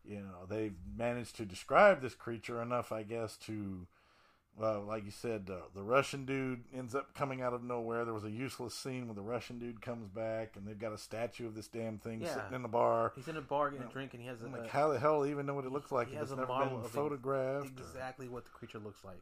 you 0.04 0.16
know, 0.20 0.44
they've 0.48 0.74
managed 0.96 1.36
to 1.36 1.44
describe 1.44 2.02
this 2.02 2.14
creature 2.14 2.60
enough, 2.60 2.90
I 2.92 3.04
guess, 3.04 3.36
to. 3.46 3.86
Well, 4.58 4.84
like 4.88 5.04
you 5.04 5.10
said, 5.10 5.50
uh, 5.52 5.66
the 5.74 5.82
Russian 5.82 6.24
dude 6.24 6.64
ends 6.74 6.94
up 6.94 7.14
coming 7.14 7.42
out 7.42 7.52
of 7.52 7.62
nowhere. 7.62 8.06
There 8.06 8.14
was 8.14 8.24
a 8.24 8.30
useless 8.30 8.74
scene 8.74 9.06
where 9.06 9.14
the 9.14 9.20
Russian 9.22 9.58
dude 9.58 9.82
comes 9.82 10.08
back, 10.08 10.56
and 10.56 10.66
they've 10.66 10.78
got 10.78 10.94
a 10.94 10.98
statue 10.98 11.46
of 11.46 11.54
this 11.54 11.68
damn 11.68 11.98
thing 11.98 12.22
Yeah. 12.22 12.34
sitting 12.34 12.54
in 12.54 12.62
the 12.62 12.68
bar. 12.68 13.12
He's 13.14 13.28
in 13.28 13.36
a 13.36 13.42
bar 13.42 13.68
getting 13.68 13.82
You 13.84 13.90
a 13.90 13.92
drink, 13.92 14.14
and 14.14 14.22
he 14.22 14.28
has 14.28 14.42
a, 14.42 14.46
I'm 14.46 14.52
like, 14.52 14.68
how 14.68 14.88
the 14.88 14.98
hell 14.98 15.20
do 15.20 15.26
you 15.28 15.32
even 15.34 15.44
know 15.44 15.52
what 15.52 15.66
it 15.66 15.72
looks 15.72 15.92
like 15.92 16.08
he 16.08 16.14
has 16.14 16.30
a 16.30 16.36
model 16.36 16.82
of 16.82 16.90
photographed? 16.90 17.66
or- 17.78 17.82
exactly 17.82 18.28
what 18.28 18.44
the 18.46 18.50
creature 18.50 18.78
looks 18.78 19.04
like. 19.04 19.20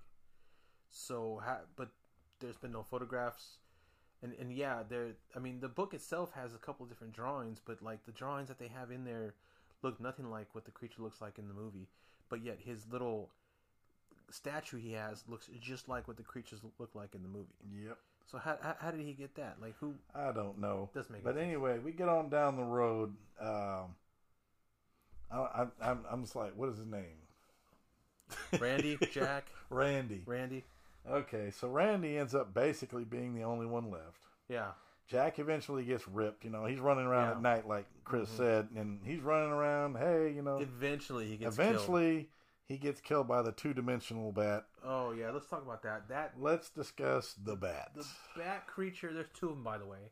So, 0.88 1.42
but 1.74 1.88
there's 2.38 2.56
been 2.56 2.70
no 2.72 2.84
photographs, 2.84 3.58
and 4.22 4.32
and 4.34 4.52
yeah, 4.52 4.84
there. 4.88 5.14
I 5.34 5.40
mean, 5.40 5.58
the 5.58 5.68
book 5.68 5.94
itself 5.94 6.30
has 6.34 6.54
a 6.54 6.58
couple 6.58 6.84
of 6.84 6.90
different 6.90 7.12
drawings, 7.12 7.60
but 7.64 7.82
like 7.82 8.04
the 8.06 8.12
drawings 8.12 8.46
that 8.48 8.60
they 8.60 8.68
have 8.68 8.92
in 8.92 9.04
there 9.04 9.34
look 9.82 10.00
nothing 10.00 10.30
like 10.30 10.54
what 10.54 10.64
the 10.64 10.70
creature 10.70 11.02
looks 11.02 11.20
like 11.20 11.38
in 11.40 11.48
the 11.48 11.54
movie. 11.54 11.88
But 12.28 12.42
yet, 12.44 12.60
his 12.64 12.86
little 12.90 13.30
statue 14.30 14.78
he 14.78 14.92
has 14.92 15.22
looks 15.28 15.48
just 15.60 15.88
like 15.88 16.08
what 16.08 16.16
the 16.16 16.22
creatures 16.22 16.60
look 16.78 16.90
like 16.94 17.14
in 17.14 17.22
the 17.22 17.28
movie. 17.28 17.48
Yep. 17.86 17.96
So 18.26 18.38
how 18.38 18.56
how, 18.62 18.74
how 18.80 18.90
did 18.90 19.00
he 19.00 19.12
get 19.12 19.34
that? 19.36 19.56
Like 19.60 19.74
who? 19.80 19.94
I 20.14 20.32
don't 20.32 20.58
know. 20.58 20.88
Doesn't 20.94 21.12
make 21.12 21.24
but 21.24 21.34
sense. 21.34 21.44
anyway, 21.44 21.78
we 21.78 21.92
get 21.92 22.08
on 22.08 22.28
down 22.30 22.56
the 22.56 22.62
road. 22.64 23.14
Um, 23.40 23.94
I, 25.30 25.36
I, 25.38 25.66
I'm, 25.82 26.00
I'm 26.10 26.22
just 26.22 26.36
like, 26.36 26.56
what 26.56 26.68
is 26.68 26.78
his 26.78 26.86
name? 26.86 27.18
Randy, 28.60 28.98
Jack, 29.12 29.46
Randy. 29.70 30.22
Randy. 30.26 30.64
Okay, 31.10 31.50
so 31.50 31.68
Randy 31.68 32.16
ends 32.16 32.34
up 32.34 32.54
basically 32.54 33.04
being 33.04 33.34
the 33.34 33.42
only 33.42 33.66
one 33.66 33.90
left. 33.90 34.20
Yeah. 34.48 34.68
Jack 35.06 35.38
eventually 35.38 35.84
gets 35.84 36.08
ripped. 36.08 36.44
You 36.44 36.50
know, 36.50 36.64
he's 36.64 36.80
running 36.80 37.04
around 37.04 37.26
Yeah. 37.28 37.32
at 37.32 37.42
night, 37.42 37.68
like 37.68 37.84
Chris 38.04 38.30
Mhm. 38.30 38.36
said, 38.38 38.68
and 38.74 39.00
he's 39.04 39.20
running 39.20 39.50
around. 39.50 39.96
Hey, 39.98 40.32
you 40.34 40.40
know, 40.40 40.58
Eventually, 40.58 41.26
he 41.26 41.36
gets 41.36 41.56
killed. 41.56 41.76
He 42.66 42.78
gets 42.78 43.00
killed 43.00 43.28
by 43.28 43.42
the 43.42 43.52
two-dimensional 43.52 44.32
bat. 44.32 44.64
Oh 44.84 45.12
yeah, 45.12 45.30
let's 45.30 45.48
talk 45.48 45.62
about 45.62 45.82
that. 45.82 46.08
That 46.08 46.34
Let's 46.38 46.70
discuss 46.70 47.34
the 47.34 47.56
bat. 47.56 47.90
the 47.94 48.06
bat 48.36 48.66
creature. 48.66 49.12
There's 49.12 49.28
two 49.38 49.48
of 49.50 49.54
them, 49.56 49.64
by 49.64 49.78
the 49.78 49.86
way. 49.86 50.10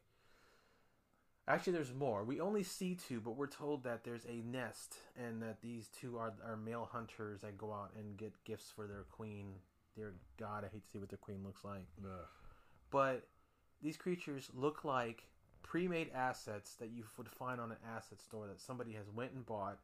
Actually, 1.49 1.73
there's 1.73 1.93
more. 1.93 2.23
We 2.23 2.41
only 2.41 2.63
see 2.63 2.95
two, 2.95 3.21
but 3.21 3.37
we're 3.37 3.49
told 3.49 3.83
that 3.85 4.05
there's 4.05 4.25
a 4.27 4.43
nest, 4.47 4.97
and 5.17 5.43
that 5.43 5.61
these 5.61 5.89
two 5.89 6.17
are 6.17 6.35
are 6.47 6.57
male 6.57 6.89
hunters 6.93 7.41
that 7.41 7.59
go 7.59 7.73
out 7.73 7.91
and 7.99 8.17
get 8.17 8.33
gifts 8.45 8.71
for 8.75 8.87
their 8.87 9.05
queen. 9.11 9.55
Dear 9.97 10.15
God, 10.39 10.65
I 10.65 10.69
hate 10.69 10.85
to 10.85 10.91
see 10.91 10.99
what 10.99 11.09
their 11.09 11.19
queen 11.19 11.43
looks 11.45 11.65
like. 11.65 11.87
Ugh. 12.05 12.27
But 12.91 13.27
these 13.83 13.97
creatures 13.97 14.51
look 14.55 14.85
like 14.85 15.25
pre-made 15.63 16.11
assets 16.15 16.75
that 16.77 16.91
you 16.91 17.05
would 17.19 17.29
find 17.29 17.61
on 17.61 17.71
an 17.73 17.79
asset 17.97 18.21
store 18.21 18.47
that 18.47 18.61
somebody 18.61 18.93
has 18.93 19.11
went 19.11 19.33
and 19.33 19.45
bought 19.45 19.79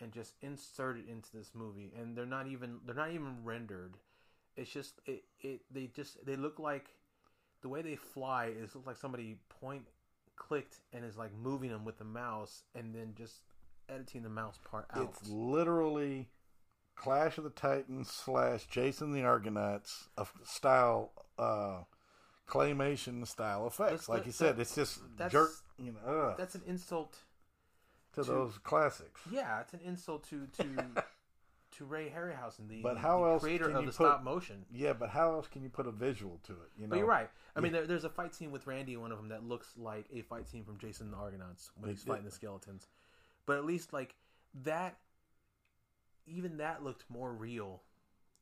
and 0.00 0.12
just 0.12 0.34
inserted 0.42 1.08
into 1.08 1.30
this 1.36 1.50
movie 1.54 1.92
and 1.98 2.16
they're 2.16 2.26
not 2.26 2.46
even 2.46 2.78
they're 2.86 2.94
not 2.94 3.10
even 3.12 3.36
rendered. 3.44 3.94
It's 4.56 4.70
just 4.70 5.00
it, 5.06 5.24
it 5.40 5.60
they 5.70 5.86
just 5.86 6.24
they 6.24 6.36
look 6.36 6.58
like 6.58 6.90
the 7.62 7.68
way 7.68 7.82
they 7.82 7.96
fly 7.96 8.46
is 8.46 8.74
look 8.74 8.86
like 8.86 8.96
somebody 8.96 9.36
point 9.60 9.82
clicked 10.36 10.80
and 10.92 11.04
is 11.04 11.16
like 11.16 11.30
moving 11.36 11.70
them 11.70 11.84
with 11.84 11.98
the 11.98 12.04
mouse 12.04 12.62
and 12.74 12.94
then 12.94 13.14
just 13.16 13.42
editing 13.88 14.22
the 14.22 14.28
mouse 14.28 14.58
part 14.70 14.86
out. 14.94 15.14
It's 15.20 15.28
literally 15.28 16.28
Clash 16.94 17.38
of 17.38 17.44
the 17.44 17.50
Titans 17.50 18.10
slash 18.10 18.66
Jason 18.66 19.12
the 19.12 19.22
Argonauts 19.22 20.08
of 20.16 20.32
style, 20.44 21.12
uh, 21.38 21.82
claymation 22.48 23.26
style 23.26 23.66
effects. 23.66 23.92
Let's- 23.92 24.08
like 24.08 24.26
you 24.26 24.32
said, 24.32 24.56
that- 24.56 24.62
it's 24.62 24.74
just 24.74 25.00
jerk, 25.30 25.50
you 25.78 25.92
know, 25.92 26.00
ugh, 26.06 26.36
that's 26.36 26.54
an 26.54 26.62
insult 26.66 27.18
to, 28.26 28.30
to- 28.30 28.30
those 28.36 28.58
classics. 28.58 29.20
yeah 29.30 29.60
it's 29.60 29.72
an 29.72 29.80
insult 29.84 30.28
to 30.28 30.46
to 30.56 30.64
to 31.76 31.84
ray 31.84 32.10
harryhausen 32.14 32.68
the, 32.68 32.80
But 32.82 32.96
how 32.96 33.20
the 33.24 33.30
else 33.30 33.42
creator 33.42 33.68
of 33.68 33.74
the 33.74 33.82
put, 33.82 33.94
stop 33.94 34.22
motion 34.24 34.64
Yeah, 34.72 34.92
but 34.94 35.10
how 35.10 35.32
else 35.32 35.46
can 35.48 35.62
you 35.62 35.68
put 35.68 35.86
a 35.86 35.90
visual 35.92 36.40
to 36.44 36.52
it? 36.52 36.70
You 36.78 36.84
know, 36.86 36.90
But 36.90 36.98
you're 36.98 37.06
right. 37.06 37.28
I 37.54 37.60
mean, 37.60 37.72
there, 37.72 37.86
there's 37.86 38.04
a 38.04 38.08
fight 38.10 38.34
scene 38.34 38.50
with 38.50 38.66
Randy, 38.66 38.96
one 38.96 39.10
of 39.12 39.18
them, 39.18 39.28
that 39.28 39.42
looks 39.44 39.72
like 39.76 40.06
a 40.12 40.22
fight 40.22 40.48
scene 40.48 40.64
from 40.64 40.78
Jason 40.78 41.06
and 41.06 41.12
the 41.12 41.18
Argonauts 41.18 41.70
when 41.76 41.90
he's 41.90 42.02
It- 42.02 42.06
fighting 42.08 42.24
the 42.24 42.30
skeletons. 42.30 42.86
But 43.46 43.58
at 43.58 43.64
least 43.64 43.92
like 43.92 44.14
that, 44.64 44.96
even 46.26 46.56
that 46.58 46.82
looked 46.84 47.04
more 47.08 47.32
real 47.32 47.82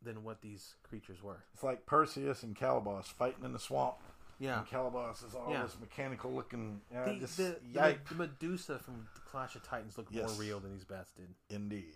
than 0.02 0.22
what 0.24 0.40
these 0.42 0.76
creatures 0.82 1.22
were. 1.22 1.44
It's 1.54 1.62
like 1.62 1.86
Perseus 1.86 2.42
and 2.42 2.54
Calibos 2.56 3.06
fighting 3.06 3.44
in 3.44 3.52
the 3.52 3.58
swamp. 3.58 3.96
Yeah. 4.38 4.58
and 4.58 4.68
Calibos 4.68 5.26
is 5.26 5.34
all 5.34 5.50
Yeah. 5.50 5.62
this 5.62 5.78
mechanical 5.80 6.32
looking. 6.32 6.80
Uh, 6.94 7.04
The, 7.06 7.14
just, 7.20 7.36
the, 7.36 7.58
the, 7.72 7.98
the 8.08 8.14
Medusa 8.14 8.78
from 8.78 9.06
the 9.14 9.20
Clash 9.20 9.56
of 9.56 9.62
Titans 9.62 9.96
looked 9.96 10.12
Yes. 10.12 10.30
more 10.30 10.40
real 10.40 10.60
than 10.60 10.72
these 10.72 10.84
bats 10.84 11.10
did. 11.12 11.28
Indeed. 11.48 11.94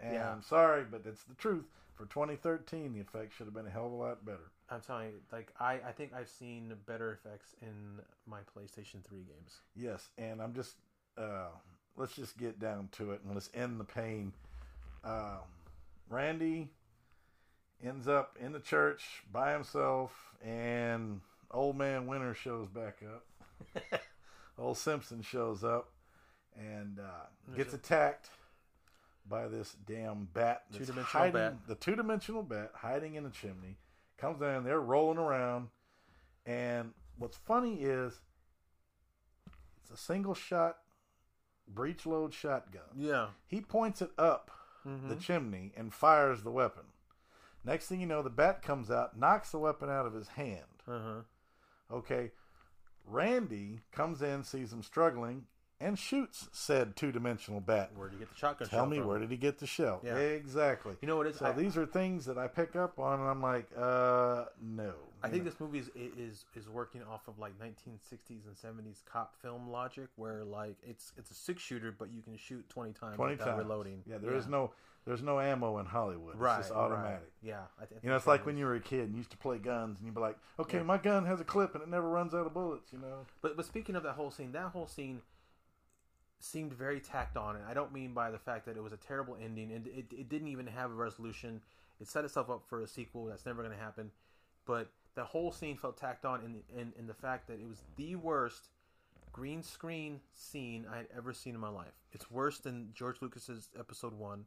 And 0.00 0.14
Yeah. 0.14 0.32
I'm 0.32 0.42
sorry, 0.42 0.84
but 0.84 1.04
that's 1.04 1.22
the 1.24 1.34
truth. 1.34 1.66
For 1.94 2.06
2013, 2.06 2.92
the 2.92 3.00
effects 3.00 3.36
should 3.36 3.46
have 3.46 3.54
been 3.54 3.66
a 3.66 3.70
hell 3.70 3.86
of 3.86 3.92
a 3.92 3.96
lot 3.96 4.24
better. 4.24 4.50
I'm 4.68 4.80
telling 4.80 5.08
you, 5.10 5.20
like 5.30 5.52
I, 5.60 5.74
I 5.86 5.92
think 5.92 6.12
I've 6.12 6.28
seen 6.28 6.74
better 6.86 7.12
effects 7.12 7.54
in 7.62 8.00
my 8.26 8.40
PlayStation 8.56 9.04
3 9.04 9.20
games. 9.22 9.60
Yes, 9.76 10.08
and 10.18 10.42
I'm 10.42 10.54
just 10.54 10.76
uh, 11.16 11.48
let's 11.96 12.16
just 12.16 12.36
get 12.38 12.58
down 12.58 12.88
to 12.92 13.12
it 13.12 13.20
and 13.22 13.34
let's 13.34 13.50
end 13.54 13.78
the 13.78 13.84
pain. 13.84 14.32
Um, 15.04 15.38
Randy, 16.08 16.70
ends 17.84 18.08
up 18.08 18.36
in 18.40 18.52
the 18.52 18.58
church 18.60 19.22
by 19.30 19.52
himself, 19.52 20.34
and 20.42 21.20
old 21.54 21.76
man 21.76 22.06
Winter 22.06 22.34
shows 22.34 22.68
back 22.68 22.98
up. 23.02 24.00
old 24.58 24.76
Simpson 24.78 25.22
shows 25.22 25.64
up 25.64 25.90
and 26.56 26.98
uh, 27.00 27.54
gets 27.56 27.72
attacked 27.74 28.30
by 29.28 29.48
this 29.48 29.74
damn 29.86 30.28
bat. 30.34 30.64
that's 30.70 30.78
Two-dimensional 30.86 31.04
hiding, 31.22 31.32
bat. 31.32 31.54
The 31.66 31.74
two 31.76 31.96
dimensional 31.96 32.42
bat 32.42 32.70
hiding 32.74 33.14
in 33.14 33.24
the 33.24 33.30
chimney 33.30 33.78
comes 34.18 34.42
in. 34.42 34.64
They're 34.64 34.80
rolling 34.80 35.18
around, 35.18 35.68
and 36.46 36.92
what's 37.18 37.36
funny 37.38 37.76
is 37.82 38.20
it's 39.82 39.90
a 39.90 39.96
single 39.96 40.34
shot 40.34 40.78
breech 41.66 42.04
load 42.06 42.34
shotgun. 42.34 42.82
Yeah. 42.96 43.28
He 43.46 43.60
points 43.62 44.02
it 44.02 44.10
up 44.18 44.50
the 44.84 44.90
Mhm. 45.16 45.20
chimney 45.20 45.72
and 45.76 45.94
fires 45.94 46.42
the 46.42 46.50
weapon. 46.50 46.84
Next 47.64 47.86
thing 47.86 48.00
you 48.00 48.06
know, 48.06 48.20
the 48.22 48.28
bat 48.28 48.60
comes 48.60 48.90
out, 48.90 49.16
knocks 49.18 49.50
the 49.50 49.58
weapon 49.58 49.88
out 49.88 50.04
of 50.04 50.12
his 50.12 50.28
hand. 50.28 50.82
Uh-huh. 50.86 51.22
Okay. 51.94 52.30
Randy 53.06 53.80
comes 53.92 54.22
in, 54.22 54.44
sees 54.44 54.72
him 54.72 54.82
struggling, 54.82 55.44
and 55.80 55.98
shoots 55.98 56.48
said 56.52 56.96
two 56.96 57.12
dimensional 57.12 57.60
bat. 57.60 57.90
Where 57.94 58.08
did 58.08 58.14
he 58.14 58.18
get 58.20 58.30
the 58.30 58.36
shotgun 58.38 58.68
Tell 58.68 58.80
shell 58.80 58.86
me 58.86 58.98
from? 58.98 59.06
where 59.06 59.18
did 59.18 59.30
he 59.30 59.36
get 59.36 59.58
the 59.58 59.66
shell? 59.66 60.00
Yeah. 60.02 60.16
Exactly. 60.16 60.96
You 61.02 61.08
know 61.08 61.16
what 61.16 61.26
it 61.26 61.30
is? 61.30 61.36
So 61.36 61.46
I- 61.46 61.52
these 61.52 61.76
are 61.76 61.84
things 61.84 62.24
that 62.26 62.38
I 62.38 62.46
pick 62.48 62.76
up 62.76 62.98
on, 62.98 63.20
and 63.20 63.28
I'm 63.28 63.42
like, 63.42 63.68
uh, 63.76 64.46
no. 64.62 64.94
I 65.22 65.28
think 65.28 65.44
know? 65.44 65.50
this 65.50 65.60
movie 65.60 65.78
is 65.78 65.90
is 65.96 66.44
is 66.54 66.68
working 66.68 67.02
off 67.02 67.28
of 67.28 67.38
like 67.38 67.52
1960s 67.58 68.46
and 68.46 68.56
70s 68.56 69.02
cop 69.04 69.34
film 69.40 69.70
logic, 69.70 70.08
where 70.16 70.44
like 70.44 70.76
it's 70.82 71.12
it's 71.16 71.30
a 71.30 71.34
six 71.34 71.62
shooter, 71.62 71.92
but 71.92 72.10
you 72.12 72.22
can 72.22 72.36
shoot 72.36 72.68
20 72.68 72.92
times 72.92 73.16
20 73.16 73.32
without 73.32 73.46
times. 73.46 73.58
reloading. 73.58 74.02
Yeah, 74.06 74.18
there 74.18 74.34
is 74.34 74.46
no 74.46 74.72
there's 75.06 75.22
no 75.22 75.38
ammo 75.40 75.78
in 75.78 75.86
Hollywood. 75.86 76.36
Right, 76.36 76.58
It's 76.58 76.68
just 76.68 76.74
right. 76.74 76.80
automatic. 76.84 77.30
Yeah, 77.42 77.60
I 77.80 77.84
thi- 77.86 77.96
I 77.96 77.98
you 78.02 78.08
know, 78.10 78.16
it's 78.16 78.26
like 78.26 78.40
that 78.40 78.46
when 78.46 78.54
is- 78.56 78.60
you 78.60 78.66
were 78.66 78.74
a 78.74 78.80
kid 78.80 79.00
and 79.00 79.12
you 79.12 79.18
used 79.18 79.30
to 79.32 79.36
play 79.36 79.58
guns, 79.58 79.98
and 79.98 80.06
you'd 80.06 80.14
be 80.14 80.20
like, 80.20 80.38
okay, 80.58 80.78
Yeah. 80.78 80.82
my 80.84 80.98
gun 80.98 81.26
has 81.26 81.40
a 81.40 81.44
clip 81.44 81.74
and 81.74 81.82
it 81.82 81.88
never 81.88 82.08
runs 82.08 82.34
out 82.34 82.46
of 82.46 82.54
bullets. 82.54 82.92
You 82.92 82.98
know. 83.00 83.26
But 83.42 83.56
but 83.56 83.66
speaking 83.66 83.96
of 83.96 84.02
that 84.04 84.14
whole 84.14 84.30
scene, 84.30 84.52
that 84.52 84.70
whole 84.72 84.86
scene 84.86 85.22
seemed 86.40 86.72
very 86.72 87.00
tacked 87.00 87.36
on, 87.36 87.56
and 87.56 87.64
I 87.64 87.74
don't 87.74 87.92
mean 87.92 88.12
by 88.12 88.30
the 88.30 88.38
fact 88.38 88.66
that 88.66 88.76
it 88.76 88.82
was 88.82 88.92
a 88.92 88.96
terrible 88.98 89.36
ending, 89.40 89.72
and 89.72 89.86
it, 89.86 90.06
it 90.12 90.28
didn't 90.28 90.48
even 90.48 90.66
have 90.66 90.90
a 90.90 90.94
resolution. 90.94 91.62
It 92.00 92.08
set 92.08 92.24
itself 92.24 92.50
up 92.50 92.64
for 92.68 92.80
a 92.82 92.86
sequel 92.86 93.26
that's 93.26 93.46
never 93.46 93.62
going 93.62 93.74
to 93.76 93.82
happen. 93.82 94.10
But 94.66 94.90
the 95.14 95.24
whole 95.24 95.52
scene 95.52 95.76
felt 95.76 95.96
tacked 95.96 96.24
on 96.24 96.40
in, 96.42 96.62
in 96.78 96.92
in 96.98 97.06
the 97.06 97.14
fact 97.14 97.46
that 97.48 97.60
it 97.60 97.68
was 97.68 97.82
the 97.96 98.16
worst 98.16 98.68
green 99.32 99.62
screen 99.62 100.20
scene 100.34 100.86
I 100.92 100.96
had 100.98 101.08
ever 101.16 101.32
seen 101.32 101.54
in 101.54 101.60
my 101.60 101.68
life. 101.68 101.94
It's 102.12 102.30
worse 102.30 102.58
than 102.58 102.90
George 102.94 103.20
Lucas's 103.22 103.70
Episode 103.78 104.12
One. 104.12 104.44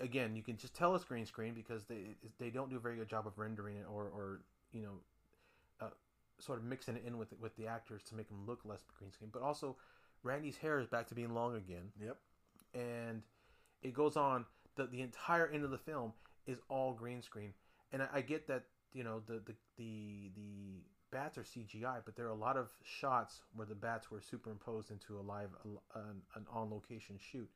Again, 0.00 0.36
you 0.36 0.42
can 0.42 0.56
just 0.56 0.74
tell 0.74 0.94
it's 0.94 1.04
green 1.04 1.26
screen 1.26 1.54
because 1.54 1.84
they 1.84 2.16
they 2.38 2.50
don't 2.50 2.70
do 2.70 2.76
a 2.76 2.80
very 2.80 2.96
good 2.96 3.08
job 3.08 3.26
of 3.26 3.38
rendering 3.38 3.76
it 3.76 3.86
or 3.90 4.04
or 4.04 4.40
you 4.72 4.82
know 4.82 4.92
uh, 5.80 5.90
sort 6.38 6.58
of 6.58 6.64
mixing 6.64 6.96
it 6.96 7.04
in 7.06 7.18
with 7.18 7.32
with 7.40 7.56
the 7.56 7.66
actors 7.66 8.02
to 8.04 8.14
make 8.14 8.28
them 8.28 8.44
look 8.46 8.60
less 8.64 8.82
green 8.98 9.12
screen. 9.12 9.30
But 9.32 9.42
also, 9.42 9.76
Randy's 10.22 10.56
hair 10.56 10.78
is 10.78 10.86
back 10.86 11.08
to 11.08 11.14
being 11.14 11.34
long 11.34 11.56
again. 11.56 11.90
Yep. 12.00 12.16
And 12.74 13.22
it 13.82 13.94
goes 13.94 14.16
on. 14.16 14.46
the 14.76 14.86
The 14.86 15.02
entire 15.02 15.48
end 15.48 15.64
of 15.64 15.70
the 15.70 15.78
film 15.78 16.12
is 16.46 16.60
all 16.68 16.92
green 16.92 17.22
screen, 17.22 17.52
and 17.92 18.02
I, 18.02 18.08
I 18.14 18.20
get 18.20 18.46
that 18.48 18.64
you 18.92 19.04
know 19.04 19.22
the 19.26 19.34
the 19.34 19.54
the 19.76 20.30
the 20.36 20.82
bats 21.10 21.38
are 21.38 21.42
CGI, 21.42 22.02
but 22.04 22.16
there 22.16 22.26
are 22.26 22.30
a 22.30 22.34
lot 22.34 22.56
of 22.56 22.70
shots 22.82 23.42
where 23.54 23.66
the 23.66 23.74
bats 23.74 24.10
were 24.10 24.20
superimposed 24.20 24.90
into 24.90 25.18
a 25.18 25.22
live 25.22 25.50
an, 25.94 26.22
an 26.34 26.46
on 26.52 26.70
location 26.70 27.16
shoot. 27.18 27.48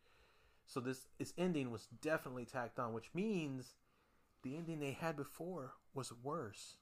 So 0.69 0.81
this 0.81 1.09
this 1.19 1.33
ending 1.39 1.71
was 1.71 1.89
definitely 2.03 2.45
tacked 2.45 2.79
on, 2.79 2.93
which 2.93 3.09
means 3.15 3.75
the 4.43 4.55
ending 4.57 4.79
they 4.81 4.93
had 4.93 5.17
before 5.17 5.73
was 5.95 6.13
worse. 6.23 6.77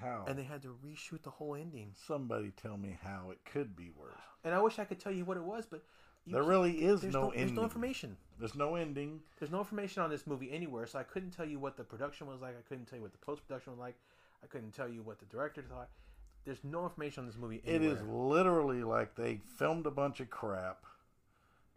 How? 0.00 0.24
And 0.28 0.38
they 0.38 0.42
had 0.44 0.62
to 0.62 0.76
reshoot 0.84 1.22
the 1.22 1.30
whole 1.30 1.54
ending. 1.54 1.92
Somebody 2.06 2.50
tell 2.50 2.76
me 2.76 2.98
how 3.02 3.30
it 3.30 3.38
could 3.50 3.74
be 3.74 3.90
worse. 3.96 4.12
And 4.44 4.54
I 4.54 4.60
wish 4.60 4.78
I 4.78 4.84
could 4.84 5.00
tell 5.00 5.12
you 5.12 5.24
what 5.24 5.36
it 5.38 5.42
was, 5.42 5.66
but 5.66 5.82
There 6.26 6.42
really 6.42 6.84
is 6.84 7.00
there's 7.00 7.14
no 7.14 7.32
There's 7.34 7.52
no 7.52 7.62
information. 7.62 8.16
There's 8.38 8.54
no 8.54 8.74
ending. 8.74 9.20
There's 9.38 9.52
no 9.52 9.58
information 9.58 10.02
on 10.02 10.10
this 10.10 10.26
movie 10.26 10.50
anywhere, 10.52 10.86
so 10.86 10.98
I 10.98 11.04
couldn't 11.04 11.30
tell 11.30 11.46
you 11.46 11.58
what 11.58 11.76
the 11.76 11.84
production 11.84 12.26
was 12.26 12.40
like. 12.42 12.56
I 12.58 12.62
couldn't 12.68 12.86
tell 12.86 12.96
you 12.98 13.02
what 13.02 13.12
the 13.12 13.18
post 13.18 13.46
production 13.46 13.72
was 13.72 13.78
like. 13.80 13.94
I 14.42 14.46
couldn't 14.46 14.72
tell 14.72 14.88
you 14.88 15.02
what 15.02 15.18
the 15.18 15.26
director 15.26 15.62
thought. 15.62 15.88
There's 16.44 16.62
no 16.64 16.82
information 16.84 17.22
on 17.22 17.26
this 17.26 17.36
movie 17.38 17.62
It 17.64 17.76
anywhere. 17.76 17.96
is 17.96 18.02
literally 18.02 18.82
like 18.82 19.14
they 19.14 19.40
filmed 19.56 19.86
a 19.86 19.90
bunch 19.90 20.20
of 20.20 20.28
crap, 20.28 20.84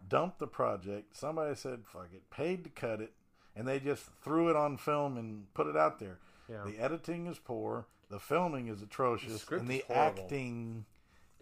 dumped 0.08 0.40
the 0.40 0.48
project. 0.48 1.16
Somebody 1.16 1.56
said, 1.56 1.82
fuck 1.86 2.10
it, 2.14 2.30
paid 2.30 2.64
to 2.64 2.70
cut 2.70 3.02
it, 3.02 3.14
and 3.56 3.68
they 3.68 3.80
just 3.80 4.06
threw 4.24 4.50
it 4.50 4.56
on 4.56 4.78
film 4.78 5.18
and 5.18 5.54
put 5.54 5.68
it 5.68 5.76
out 5.78 6.00
there. 6.00 6.20
Yeah. 6.50 6.64
The 6.66 6.80
editing 6.80 7.28
is 7.28 7.38
poor, 7.40 7.88
the 8.10 8.20
filming 8.20 8.68
is 8.68 8.82
atrocious, 8.82 9.42
script 9.42 9.62
and 9.62 9.70
the 9.70 9.84
is 9.90 9.92
acting 9.92 10.86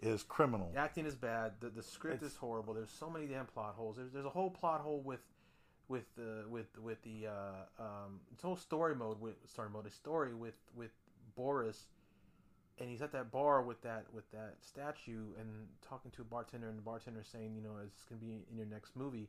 is 0.00 0.22
criminal. 0.22 0.70
The 0.74 0.80
acting 0.80 1.06
is 1.06 1.14
bad. 1.14 1.52
The, 1.60 1.68
the 1.70 1.82
script 1.82 2.16
It's- 2.16 2.32
is 2.32 2.36
horrible. 2.38 2.74
There's 2.74 2.90
so 2.90 3.08
many 3.08 3.26
damn 3.26 3.46
plot 3.46 3.74
holes. 3.76 3.96
There's, 3.96 4.10
there's 4.12 4.26
a 4.26 4.30
whole 4.30 4.50
plot 4.50 4.80
hole 4.80 5.00
with 5.00 5.20
with 5.88 6.04
the 6.16 6.44
with 6.48 6.66
with 6.82 7.00
the 7.02 7.28
uh, 7.28 7.82
um, 7.82 8.20
it's 8.32 8.42
whole 8.42 8.56
story 8.56 8.94
mode 8.96 9.20
with 9.20 9.34
story 9.48 9.70
mode. 9.70 9.86
A 9.86 9.90
story 9.90 10.34
with 10.34 10.56
with 10.74 10.90
Boris, 11.36 11.86
and 12.78 12.90
he's 12.90 13.02
at 13.02 13.12
that 13.12 13.30
bar 13.30 13.62
with 13.62 13.80
that 13.82 14.04
with 14.12 14.30
that 14.32 14.56
statue 14.60 15.32
and 15.38 15.48
talking 15.86 16.10
to 16.12 16.22
a 16.22 16.24
bartender, 16.24 16.68
and 16.68 16.78
the 16.78 16.82
bartender 16.82 17.22
saying, 17.24 17.54
you 17.54 17.62
know, 17.62 17.76
it's 17.84 18.04
gonna 18.04 18.20
be 18.20 18.32
in 18.50 18.56
your 18.56 18.66
next 18.66 18.96
movie? 18.96 19.28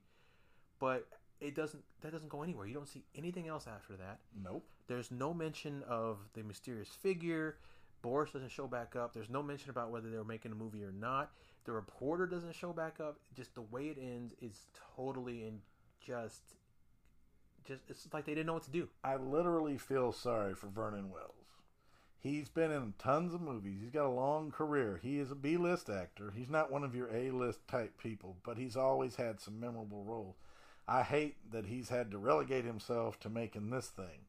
But 0.79 1.07
it 1.39 1.55
doesn't. 1.55 1.83
That 2.01 2.11
doesn't 2.11 2.29
go 2.29 2.43
anywhere. 2.43 2.65
You 2.65 2.73
don't 2.73 2.87
see 2.87 3.03
anything 3.15 3.47
else 3.47 3.67
after 3.67 3.95
that. 3.97 4.19
Nope. 4.43 4.65
There's 4.87 5.11
no 5.11 5.33
mention 5.33 5.83
of 5.87 6.19
the 6.33 6.43
mysterious 6.43 6.89
figure. 6.89 7.57
Boris 8.01 8.31
doesn't 8.31 8.51
show 8.51 8.67
back 8.67 8.95
up. 8.95 9.13
There's 9.13 9.29
no 9.29 9.41
mention 9.43 9.69
about 9.69 9.91
whether 9.91 10.09
they 10.09 10.17
were 10.17 10.23
making 10.23 10.51
a 10.51 10.55
movie 10.55 10.83
or 10.83 10.91
not. 10.91 11.31
The 11.65 11.71
reporter 11.71 12.25
doesn't 12.25 12.55
show 12.55 12.71
back 12.71 12.99
up. 12.99 13.19
Just 13.35 13.55
the 13.55 13.61
way 13.61 13.87
it 13.87 13.97
ends 13.99 14.33
is 14.41 14.67
totally 14.95 15.43
and 15.43 15.59
just, 15.99 16.41
just 17.65 17.81
it's 17.89 18.07
like 18.13 18.25
they 18.25 18.33
didn't 18.33 18.47
know 18.47 18.53
what 18.53 18.63
to 18.63 18.71
do. 18.71 18.87
I 19.03 19.17
literally 19.17 19.77
feel 19.77 20.11
sorry 20.11 20.53
for 20.53 20.67
Vernon 20.67 21.09
Wells. 21.09 21.46
He's 22.27 22.49
been 22.49 22.71
in 22.71 22.93
tons 22.99 23.33
of 23.33 23.41
movies. 23.41 23.79
He's 23.81 23.91
got 23.91 24.05
a 24.05 24.09
long 24.09 24.51
career. 24.51 24.99
He 25.01 25.17
is 25.19 25.31
a 25.31 25.35
B 25.35 25.55
list 25.55 25.89
actor. 25.89 26.33
He's 26.35 26.49
not 26.49 26.71
one 26.71 26.83
of 26.83 26.93
your 26.93 27.07
A 27.15 27.31
list 27.31 27.65
type 27.67 27.97
people, 27.97 28.35
but 28.43 28.57
he's 28.57 28.75
always 28.75 29.15
had 29.15 29.39
some 29.39 29.59
memorable 29.59 30.03
roles. 30.03 30.35
I 30.87 31.03
hate 31.03 31.35
that 31.51 31.65
he's 31.67 31.89
had 31.89 32.11
to 32.11 32.17
relegate 32.17 32.65
himself 32.65 33.17
to 33.21 33.29
making 33.29 33.69
this 33.69 33.87
thing 33.87 34.25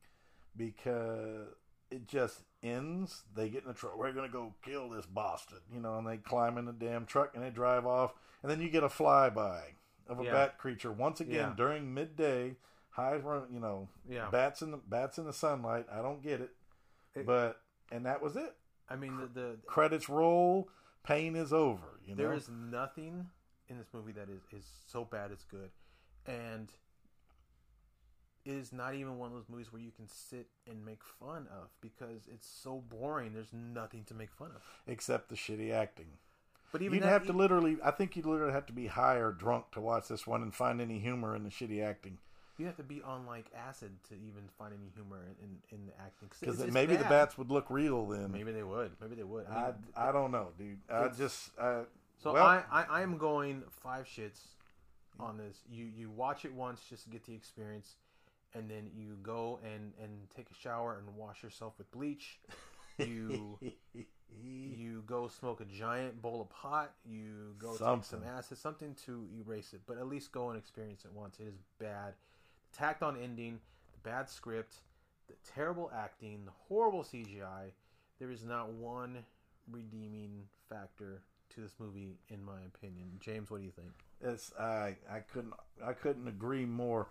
because 0.56 1.48
it 1.90 2.06
just 2.06 2.42
ends. 2.62 3.22
They 3.34 3.48
get 3.48 3.64
in 3.64 3.70
a 3.70 3.74
truck. 3.74 3.96
We're 3.98 4.12
going 4.12 4.28
to 4.28 4.32
go 4.32 4.54
kill 4.64 4.90
this 4.90 5.06
Boston, 5.06 5.58
you 5.72 5.80
know, 5.80 5.98
and 5.98 6.06
they 6.06 6.18
climb 6.18 6.58
in 6.58 6.66
the 6.66 6.72
damn 6.72 7.06
truck 7.06 7.32
and 7.34 7.42
they 7.42 7.50
drive 7.50 7.86
off. 7.86 8.12
And 8.42 8.50
then 8.50 8.60
you 8.60 8.68
get 8.68 8.82
a 8.84 8.88
flyby 8.88 9.60
of 10.06 10.20
a 10.20 10.24
Yeah. 10.24 10.32
bat 10.32 10.58
creature 10.58 10.92
once 10.92 11.20
again 11.20 11.34
Yeah. 11.50 11.54
during 11.56 11.92
midday. 11.94 12.56
High, 12.90 13.16
run- 13.16 13.52
you 13.52 13.60
know, 13.60 13.88
Yeah. 14.08 14.28
bats 14.30 14.60
in 14.62 14.70
the 14.72 14.76
bats 14.78 15.18
in 15.18 15.24
the 15.24 15.32
sunlight. 15.32 15.86
I 15.90 16.02
don't 16.02 16.20
get 16.22 16.40
it, 16.40 16.50
but 17.24 17.60
and 17.90 18.06
that 18.06 18.22
was 18.22 18.36
it. 18.36 18.54
I 18.88 18.96
mean, 18.96 19.16
the, 19.18 19.26
the 19.40 19.56
Credits 19.66 20.08
roll. 20.08 20.68
Pain 21.04 21.36
is 21.36 21.52
over. 21.52 22.00
You 22.06 22.14
know, 22.14 22.22
there 22.22 22.32
is 22.34 22.48
nothing 22.48 23.26
in 23.68 23.78
this 23.78 23.86
movie 23.92 24.12
that 24.12 24.28
is, 24.28 24.42
is 24.52 24.66
so 24.90 25.04
bad 25.04 25.30
it's 25.30 25.44
good, 25.44 25.70
and 26.26 26.68
it 28.44 28.52
is 28.52 28.72
not 28.72 28.94
even 28.94 29.18
one 29.18 29.28
of 29.28 29.34
those 29.34 29.48
movies 29.48 29.72
where 29.72 29.82
you 29.82 29.90
can 29.90 30.08
sit 30.08 30.48
and 30.68 30.84
make 30.84 31.02
fun 31.04 31.46
of 31.50 31.68
because 31.80 32.28
it's 32.32 32.48
so 32.48 32.82
boring. 32.88 33.32
There's 33.34 33.52
nothing 33.52 34.04
to 34.04 34.14
make 34.14 34.32
fun 34.32 34.50
of. 34.54 34.62
except 34.86 35.28
the 35.28 35.34
shitty 35.36 35.72
acting. 35.72 36.06
But 36.72 36.82
even 36.82 36.96
you'd 36.96 37.04
that- 37.04 37.08
have 37.08 37.26
to 37.26 37.32
literally. 37.32 37.78
I 37.82 37.90
think 37.90 38.16
you'd 38.16 38.26
literally 38.26 38.52
have 38.52 38.66
to 38.66 38.72
be 38.74 38.86
high 38.88 39.16
or 39.16 39.32
drunk 39.32 39.70
to 39.72 39.80
watch 39.80 40.08
this 40.08 40.26
one 40.26 40.42
and 40.42 40.54
find 40.54 40.80
any 40.80 40.98
humor 40.98 41.34
in 41.34 41.44
the 41.44 41.50
shitty 41.50 41.82
acting. 41.82 42.18
You 42.58 42.66
have 42.66 42.76
to 42.76 42.82
be 42.82 43.00
on 43.02 43.24
like 43.24 43.46
acid 43.56 43.92
to 44.08 44.14
even 44.14 44.42
find 44.58 44.74
any 44.74 44.90
humor 44.94 45.24
in, 45.40 45.48
in, 45.70 45.78
in 45.78 45.86
the 45.86 45.92
acting. 46.00 46.28
Because 46.40 46.72
maybe 46.72 46.96
the 46.96 47.04
bats 47.04 47.38
would 47.38 47.50
look 47.50 47.66
real 47.70 48.06
then. 48.06 48.32
Maybe 48.32 48.50
they 48.50 48.64
would. 48.64 48.90
Maybe 49.00 49.14
they 49.14 49.22
would. 49.22 49.46
I, 49.46 49.66
mean, 49.66 49.74
I 49.96 50.10
don't 50.10 50.32
know, 50.32 50.48
dude. 50.58 50.78
I 50.90 51.08
just 51.08 51.50
I, 51.60 51.82
So 52.20 52.32
well, 52.32 52.44
I, 52.44 52.64
I 52.70 52.82
I 52.90 53.02
am 53.02 53.16
going 53.16 53.62
five 53.70 54.06
shits 54.06 54.40
on 55.20 55.38
this. 55.38 55.58
You 55.70 55.84
you 55.84 56.10
watch 56.10 56.44
it 56.44 56.52
once 56.52 56.82
just 56.88 57.04
to 57.04 57.10
get 57.10 57.24
the 57.24 57.34
experience, 57.34 57.94
and 58.54 58.68
then 58.68 58.90
you 58.92 59.16
go 59.22 59.60
and 59.64 59.92
and 60.02 60.10
take 60.34 60.50
a 60.50 60.54
shower 60.54 60.98
and 60.98 61.16
wash 61.16 61.42
yourself 61.44 61.74
with 61.78 61.90
bleach. 61.92 62.40
You 62.98 63.58
you 64.36 65.02
go 65.06 65.28
smoke 65.28 65.60
a 65.60 65.64
giant 65.64 66.20
bowl 66.20 66.40
of 66.40 66.50
pot. 66.50 66.92
You 67.04 67.54
go 67.58 67.72
take 67.72 68.04
some 68.04 68.22
acid, 68.24 68.58
something 68.58 68.94
to 69.06 69.26
erase 69.38 69.72
it. 69.72 69.82
But 69.86 69.98
at 69.98 70.08
least 70.08 70.32
go 70.32 70.50
and 70.50 70.58
experience 70.58 71.04
it 71.04 71.12
once. 71.12 71.38
It 71.40 71.46
is 71.46 71.58
bad. 71.78 72.14
Tacked 72.78 73.02
on 73.02 73.16
ending, 73.20 73.58
the 73.92 74.08
bad 74.08 74.28
script, 74.28 74.76
the 75.26 75.34
terrible 75.54 75.90
acting, 75.94 76.44
the 76.44 76.52
horrible 76.68 77.02
CGI. 77.02 77.72
There 78.20 78.30
is 78.30 78.44
not 78.44 78.70
one 78.70 79.24
redeeming 79.70 80.44
factor 80.68 81.22
to 81.54 81.60
this 81.60 81.74
movie, 81.78 82.18
in 82.28 82.44
my 82.44 82.60
opinion. 82.66 83.08
James, 83.20 83.50
what 83.50 83.60
do 83.60 83.66
you 83.66 83.72
think? 83.72 83.90
it's 84.20 84.52
I 84.58 84.96
I 85.10 85.20
couldn't 85.32 85.54
I 85.84 85.92
couldn't 85.92 86.28
agree 86.28 86.66
more. 86.66 87.08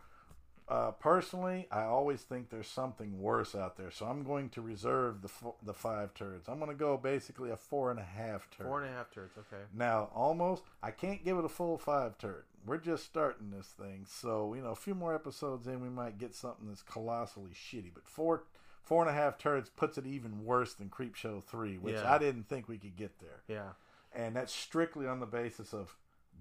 Uh, 0.69 0.91
personally, 0.91 1.65
I 1.71 1.83
always 1.83 2.23
think 2.23 2.49
there's 2.49 2.67
something 2.67 3.21
worse 3.21 3.55
out 3.55 3.77
there, 3.77 3.89
so 3.89 4.05
I'm 4.05 4.23
going 4.23 4.49
to 4.49 4.61
reserve 4.61 5.21
the 5.21 5.29
fo- 5.29 5.55
the 5.63 5.73
five 5.73 6.13
turds. 6.13 6.49
I'm 6.49 6.59
going 6.59 6.71
to 6.71 6.75
go 6.75 6.97
basically 6.97 7.51
a 7.51 7.55
four 7.55 7.89
and 7.89 7.97
a 7.97 8.03
half 8.03 8.49
turd. 8.51 8.67
Four 8.67 8.83
and 8.83 8.93
a 8.93 8.97
half 8.97 9.09
turds. 9.09 9.31
Okay. 9.37 9.63
Now, 9.73 10.09
almost, 10.13 10.63
I 10.83 10.91
can't 10.91 11.23
give 11.23 11.37
it 11.37 11.45
a 11.45 11.49
full 11.49 11.77
five 11.77 12.17
turd. 12.17 12.43
We're 12.67 12.77
just 12.77 13.05
starting 13.05 13.49
this 13.49 13.67
thing, 13.67 14.05
so 14.05 14.53
you 14.53 14.61
know, 14.61 14.71
a 14.71 14.75
few 14.75 14.93
more 14.93 15.15
episodes 15.15 15.67
in, 15.67 15.81
we 15.81 15.89
might 15.89 16.17
get 16.17 16.35
something 16.35 16.67
that's 16.67 16.83
colossally 16.83 17.51
shitty. 17.51 17.91
But 17.93 18.05
four, 18.05 18.43
four 18.83 19.01
and 19.01 19.09
a 19.09 19.13
half 19.13 19.37
turds 19.37 19.69
puts 19.69 19.97
it 19.97 20.05
even 20.05 20.43
worse 20.45 20.73
than 20.73 20.89
Creepshow 20.89 21.43
three, 21.43 21.77
which 21.77 21.95
Yeah. 21.95 22.13
I 22.13 22.17
didn't 22.17 22.49
think 22.49 22.67
we 22.67 22.77
could 22.77 22.95
get 22.97 23.19
there. 23.19 23.41
Yeah. 23.47 23.69
And 24.13 24.35
that's 24.35 24.53
strictly 24.53 25.07
on 25.07 25.19
the 25.19 25.25
basis 25.25 25.73
of 25.73 25.95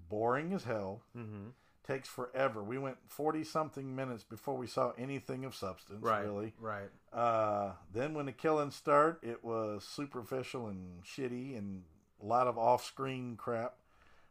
boring 0.09 0.53
as 0.53 0.65
hell. 0.65 1.01
Mm-hmm. 1.17 1.49
Takes 1.85 2.09
forever. 2.09 2.61
We 2.61 2.77
went 2.77 2.97
forty 3.07 3.45
something 3.45 3.95
minutes 3.95 4.25
before 4.25 4.57
we 4.57 4.67
saw 4.67 4.91
anything 4.97 5.45
of 5.45 5.55
substance. 5.55 6.03
Right. 6.03 6.25
Really. 6.25 6.53
Right. 6.59 6.89
Uh, 7.13 7.71
then 7.93 8.13
when 8.13 8.25
the 8.25 8.33
killings 8.33 8.75
start, 8.75 9.19
it 9.23 9.41
was 9.41 9.85
superficial 9.85 10.67
and 10.67 11.01
shitty, 11.05 11.57
and 11.57 11.83
a 12.21 12.25
lot 12.25 12.47
of 12.47 12.57
off-screen 12.57 13.37
crap. 13.37 13.75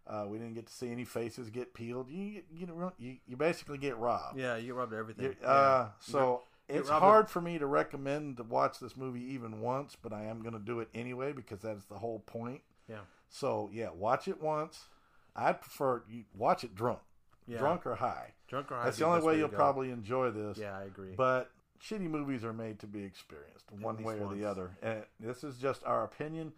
Uh, 0.07 0.25
we 0.29 0.39
didn't 0.39 0.55
get 0.55 0.67
to 0.67 0.73
see 0.73 0.91
any 0.93 1.05
faces 1.05 1.51
get 1.51 1.75
peeled. 1.75 2.09
You 2.09 2.43
you 2.53 2.67
know 2.67 2.93
you, 2.99 3.17
you 3.27 3.37
basically 3.37 3.79
get 3.79 3.97
robbed. 3.99 4.39
Yeah, 4.39 4.57
you 4.57 4.67
get 4.67 4.75
robbed 4.75 4.93
of 4.93 4.99
everything. 4.99 5.25
You- 5.27 5.37
Yeah. 5.43 5.49
Uh, 5.49 5.85
You 6.07 6.13
so 6.13 6.43
it's 6.69 6.89
robbed 6.89 7.03
of- 7.03 7.09
hard 7.09 7.31
for 7.31 7.41
me 7.41 7.59
to 7.59 7.67
recommend 7.67 8.37
to 8.37 8.43
watch 8.45 8.79
this 8.79 8.97
movie 8.97 9.23
even 9.35 9.61
once, 9.61 9.97
but 10.01 10.13
I 10.13 10.25
am 10.25 10.41
going 10.43 10.53
to 10.55 10.61
do 10.61 10.81
it 10.81 10.89
anyway 10.95 11.33
because 11.33 11.61
that 11.63 11.77
is 11.77 11.85
the 11.87 11.99
whole 11.99 12.21
point. 12.21 12.63
Yeah. 12.89 13.01
So 13.29 13.69
yeah, 13.73 13.91
watch 13.91 14.29
it 14.29 14.41
once. 14.41 14.87
I'd 15.35 15.61
prefer 15.61 16.03
you 16.09 16.25
watch 16.35 16.63
it 16.65 16.75
drunk, 16.75 17.01
Yeah. 17.47 17.59
drunk 17.59 17.85
or 17.87 17.97
high. 17.97 18.35
Drunk 18.49 18.71
or 18.71 18.77
high 18.77 18.85
That's 18.85 18.99
the 18.99 19.05
the 19.05 19.11
only 19.11 19.21
way 19.23 19.33
way 19.33 19.39
you'll 19.41 19.49
go. 19.49 19.57
probably 19.57 19.91
enjoy 19.91 20.31
this. 20.31 20.57
Yeah, 20.57 20.79
I 20.79 20.85
agree. 20.85 21.15
But 21.17 21.51
shitty 21.83 22.09
movies 22.09 22.45
are 22.45 22.53
made 22.53 22.79
to 22.79 22.87
be 22.87 23.03
experienced, 23.03 23.71
one 23.73 24.03
way 24.05 24.15
or 24.21 24.27
once. 24.29 24.39
the 24.39 24.45
other. 24.45 24.71
And 24.83 25.05
this 25.19 25.43
is 25.45 25.59
just 25.59 25.83
our 25.85 26.05
opinion, 26.05 26.53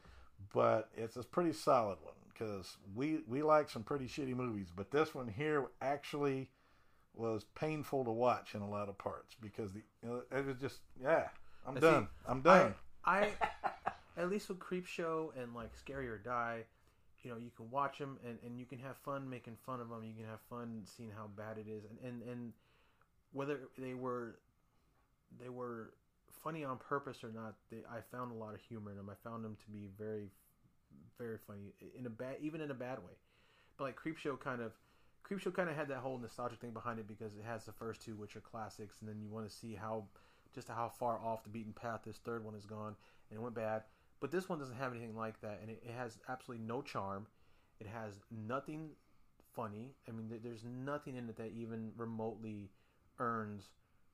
but 0.52 0.90
it's 0.94 1.16
a 1.16 1.22
pretty 1.22 1.52
solid 1.54 1.98
one 2.02 2.14
because 2.38 2.76
we 2.94 3.20
we 3.26 3.42
like 3.42 3.68
some 3.70 3.82
pretty 3.82 4.06
shitty 4.06 4.34
movies, 4.34 4.68
but 4.74 4.90
this 4.90 5.14
one 5.14 5.28
here 5.28 5.66
actually 5.80 6.50
was 7.14 7.44
painful 7.54 8.04
to 8.04 8.10
watch 8.10 8.54
in 8.54 8.60
a 8.60 8.68
lot 8.68 8.88
of 8.88 8.96
parts 8.98 9.34
because 9.40 9.72
the 9.72 9.80
you 10.02 10.08
know, 10.08 10.22
it 10.36 10.46
was 10.46 10.56
just 10.60 10.80
yeah. 11.00 11.28
I'm 11.66 11.74
Now, 11.74 11.80
done. 11.80 12.02
see, 12.04 12.30
I'm 12.30 12.40
done. 12.42 12.74
I, 13.04 13.18
I 13.20 13.28
at 14.16 14.30
least 14.30 14.48
with 14.48 14.58
Creep 14.58 14.86
Show 14.86 15.32
and 15.40 15.54
like 15.54 15.70
Scary 15.76 16.08
or 16.08 16.18
Die, 16.18 16.64
you 17.22 17.30
know, 17.30 17.36
you 17.36 17.50
can 17.56 17.70
watch 17.70 17.98
them 17.98 18.18
and, 18.26 18.38
and 18.44 18.58
you 18.58 18.64
can 18.66 18.78
have 18.78 18.96
fun 18.96 19.28
making 19.28 19.56
fun 19.66 19.80
of 19.80 19.88
them. 19.88 20.04
You 20.04 20.14
can 20.14 20.26
have 20.30 20.40
fun 20.48 20.82
seeing 20.84 21.10
how 21.10 21.28
bad 21.36 21.58
it 21.58 21.66
is, 21.70 21.82
and 21.84 21.98
and, 22.12 22.22
and 22.28 22.52
whether 23.32 23.60
they 23.76 23.94
were 23.94 24.38
they 25.42 25.48
were 25.48 25.92
funny 26.42 26.64
on 26.64 26.78
purpose 26.78 27.24
or 27.24 27.30
not, 27.32 27.54
they, 27.70 27.78
I 27.90 28.00
found 28.12 28.32
a 28.32 28.34
lot 28.34 28.54
of 28.54 28.60
humor 28.60 28.90
in 28.90 28.96
them. 28.96 29.10
I 29.10 29.28
found 29.28 29.44
them 29.44 29.56
to 29.64 29.70
be 29.70 29.88
very 29.98 30.30
very 31.18 31.38
funny 31.46 31.74
in 31.98 32.06
a 32.06 32.10
bad 32.10 32.36
even 32.40 32.60
in 32.60 32.70
a 32.70 32.74
bad 32.74 32.98
way. 32.98 33.12
But 33.76 33.84
like 33.84 33.96
Creep 33.96 34.18
Show 34.18 34.36
kind 34.36 34.60
of 34.60 34.72
Creep 35.22 35.40
Show 35.40 35.50
kind 35.50 35.68
of 35.68 35.76
had 35.76 35.88
that 35.88 35.98
whole 35.98 36.18
nostalgic 36.18 36.60
thing 36.60 36.70
behind 36.70 36.98
it 36.98 37.08
because 37.08 37.34
it 37.34 37.44
has 37.44 37.64
the 37.64 37.72
first 37.72 38.02
two 38.02 38.16
which 38.16 38.36
are 38.36 38.40
classics 38.40 38.96
and 39.00 39.08
then 39.08 39.20
you 39.20 39.28
want 39.28 39.48
to 39.48 39.54
see 39.54 39.74
how 39.74 40.04
just 40.54 40.68
how 40.68 40.88
far 40.88 41.18
off 41.18 41.42
the 41.44 41.50
beaten 41.50 41.72
path 41.72 42.00
this 42.04 42.18
third 42.18 42.44
one 42.44 42.54
has 42.54 42.64
gone 42.64 42.94
and 43.30 43.38
it 43.38 43.42
went 43.42 43.54
bad. 43.54 43.82
But 44.20 44.30
this 44.30 44.48
one 44.48 44.58
doesn't 44.58 44.76
have 44.76 44.92
anything 44.92 45.16
like 45.16 45.40
that 45.42 45.58
and 45.60 45.70
it, 45.70 45.82
it 45.86 45.92
has 45.92 46.18
absolutely 46.28 46.66
no 46.66 46.82
charm. 46.82 47.26
It 47.80 47.86
has 47.86 48.20
nothing 48.30 48.90
funny. 49.54 49.94
I 50.08 50.12
mean 50.12 50.28
there- 50.28 50.38
there's 50.42 50.64
nothing 50.64 51.16
in 51.16 51.28
it 51.28 51.36
that 51.36 51.52
even 51.52 51.92
remotely 51.96 52.70
earns 53.18 53.70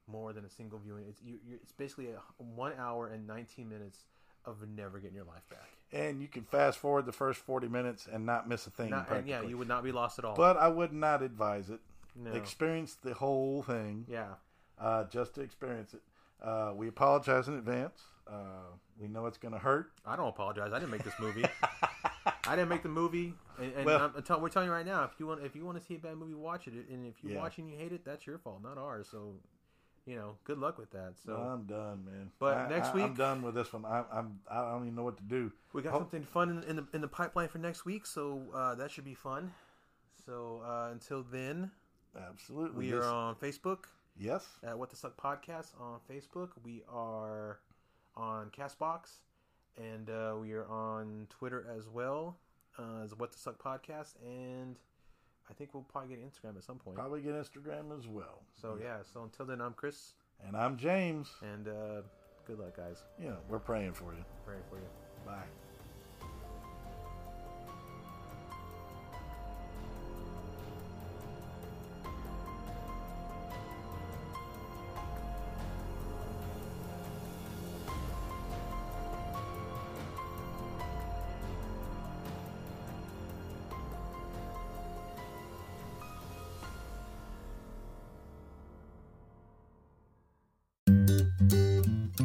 more 0.07 0.33
than 0.33 0.45
a 0.45 0.51
single 0.51 0.79
viewing. 0.79 1.07
It's 1.09 1.23
you, 1.23 1.39
it's 1.51 1.73
basically 1.73 2.09
a 2.11 2.21
one 2.43 2.73
hour 2.79 3.09
and 3.09 3.27
19 3.27 3.69
minutes 3.69 4.07
of 4.45 4.67
never 4.69 4.99
getting 4.99 5.17
your 5.17 5.25
life 5.25 5.49
back. 5.49 5.74
And 5.95 6.21
you 6.21 6.29
can 6.29 6.43
fast 6.43 6.79
forward 6.79 7.07
the 7.07 7.13
first 7.13 7.41
40 7.41 7.69
minutes 7.69 8.09
and 8.13 8.27
not 8.27 8.49
miss 8.49 8.67
a 8.67 8.71
thing. 8.71 8.91
Not- 8.91 9.11
and 9.11 9.27
yeah, 9.29 9.43
you 9.43 9.57
would 9.57 9.69
not 9.69 9.85
be 9.85 9.93
lost 9.93 10.19
at 10.19 10.25
all. 10.25 10.35
But 10.35 10.57
I 10.57 10.69
would 10.69 10.93
not 10.93 11.23
advise 11.23 11.71
it. 11.71 11.81
No. 12.17 12.33
Experience 12.33 12.95
the 13.03 13.15
whole 13.15 13.63
thing. 13.63 14.05
Yeah. 14.09 14.35
Uh, 14.79 15.05
just 15.05 15.35
to 15.37 15.41
experience 15.41 15.95
it. 15.95 16.03
Uh, 16.43 16.73
we 16.75 16.89
apologize 16.89 17.49
in 17.49 17.55
advance. 17.55 18.03
Uh, 18.27 18.35
we 19.01 19.07
know 19.09 19.27
it's 19.27 19.39
going 19.39 19.53
to 19.53 19.59
hurt. 19.59 19.93
I 20.05 20.17
don't 20.17 20.29
apologize. 20.29 20.73
I 20.73 20.79
didn't 20.79 20.91
make 20.91 21.05
this 21.05 21.15
movie. 21.21 21.45
I 22.47 22.57
didn't 22.57 22.69
make 22.69 22.83
the 22.83 22.89
movie, 22.89 23.35
and, 23.59 23.73
and 23.75 23.85
Well- 23.87 24.11
tell, 24.25 24.41
we're 24.41 24.49
telling 24.51 24.69
you 24.69 24.75
right 24.75 24.85
now. 24.85 25.05
If 25.05 25.13
you 25.19 25.27
want, 25.27 25.43
if 25.43 25.55
you 25.57 25.65
want 25.65 25.79
to 25.79 25.85
see 25.85 25.95
a 25.95 25.99
bad 25.99 26.17
movie, 26.17 26.35
watch 26.35 26.67
it. 26.67 26.75
And 26.91 27.07
if 27.07 27.23
you 27.23 27.31
Yeah. 27.31 27.39
watch 27.39 27.59
and 27.59 27.71
you 27.71 27.77
hate 27.79 27.93
it, 27.93 28.05
that's 28.05 28.27
your 28.27 28.39
fault, 28.39 28.63
not 28.63 28.77
ours. 28.79 29.09
So, 29.11 29.35
you 30.07 30.17
know, 30.17 30.37
good 30.45 30.59
luck 30.59 30.79
with 30.79 30.91
that. 30.93 31.15
So 31.25 31.35
I'm 31.35 31.65
done, 31.65 32.05
man. 32.05 32.31
But 32.39 32.57
I- 32.57 32.69
next 32.69 32.89
I, 32.89 32.95
week- 32.95 33.05
I'm 33.05 33.15
done 33.15 33.43
with 33.43 33.55
this 33.55 33.73
one. 33.73 33.85
I, 33.85 34.05
I'm 34.13 34.41
I 34.51 34.61
don't 34.71 34.83
even 34.83 34.95
know 34.95 35.05
what 35.05 35.17
to 35.19 35.23
do. 35.23 35.51
we 35.73 35.83
got 35.83 35.93
Ho- 35.93 35.99
something 36.01 36.25
fun 36.25 36.51
in, 36.51 36.63
in 36.65 36.77
the 36.77 36.87
in 36.93 37.01
the 37.01 37.09
pipeline 37.09 37.49
for 37.49 37.59
next 37.59 37.85
week. 37.85 38.07
So 38.07 38.43
uh, 38.55 38.75
that 38.77 38.91
should 38.91 39.05
be 39.05 39.15
fun. 39.15 39.53
So 40.27 40.63
uh, 40.67 40.89
until 40.93 41.23
then, 41.23 41.71
Absolutely. 42.17 42.79
we 42.87 42.91
This- 42.91 43.05
are 43.05 43.13
on 43.13 43.35
Facebook. 43.37 43.85
Yes. 44.17 44.47
At 44.63 44.79
What 44.79 44.91
the 44.91 44.97
Suck 44.97 45.17
Podcast 45.21 45.73
on 45.81 45.99
Facebook. 46.09 46.51
We 46.65 46.83
are 46.89 47.59
on 48.17 48.51
Castbox, 48.57 49.19
and 49.77 50.09
uh, 50.09 50.35
we 50.41 50.53
are 50.53 50.67
on 50.69 51.27
Twitter 51.31 51.67
as 51.77 51.89
well 51.89 52.37
uh, 52.79 53.03
as 53.03 53.13
What 53.17 53.33
the 53.33 53.39
Suck 53.39 53.61
Podcast, 53.61 54.15
and 54.25 54.77
I 55.51 55.53
think 55.55 55.75
we'll 55.75 55.83
probably 55.85 56.17
get 56.17 56.25
Instagram 56.25 56.57
at 56.57 56.65
some 56.65 56.77
point. 56.79 56.97
Probably 56.97 57.21
get 57.21 57.35
Instagram 57.35 57.97
as 57.97 58.07
well. 58.09 58.43
So 58.61 58.79
yeah. 58.83 58.99
So 59.13 59.23
until 59.23 59.47
then, 59.47 59.61
I'm 59.61 59.75
Chris, 59.75 60.15
And 60.47 60.57
I'm 60.57 60.77
James. 60.77 61.29
and 61.43 61.69
uh, 61.69 62.03
good 62.47 62.59
luck, 62.59 62.77
guys. 62.77 63.05
Yeah, 63.23 63.33
we're 63.49 63.59
praying 63.59 63.93
for 63.93 64.15
you. 64.15 64.25
Praying 64.47 64.63
for 64.71 64.77
you. 64.77 64.89
Bye. 65.27 65.45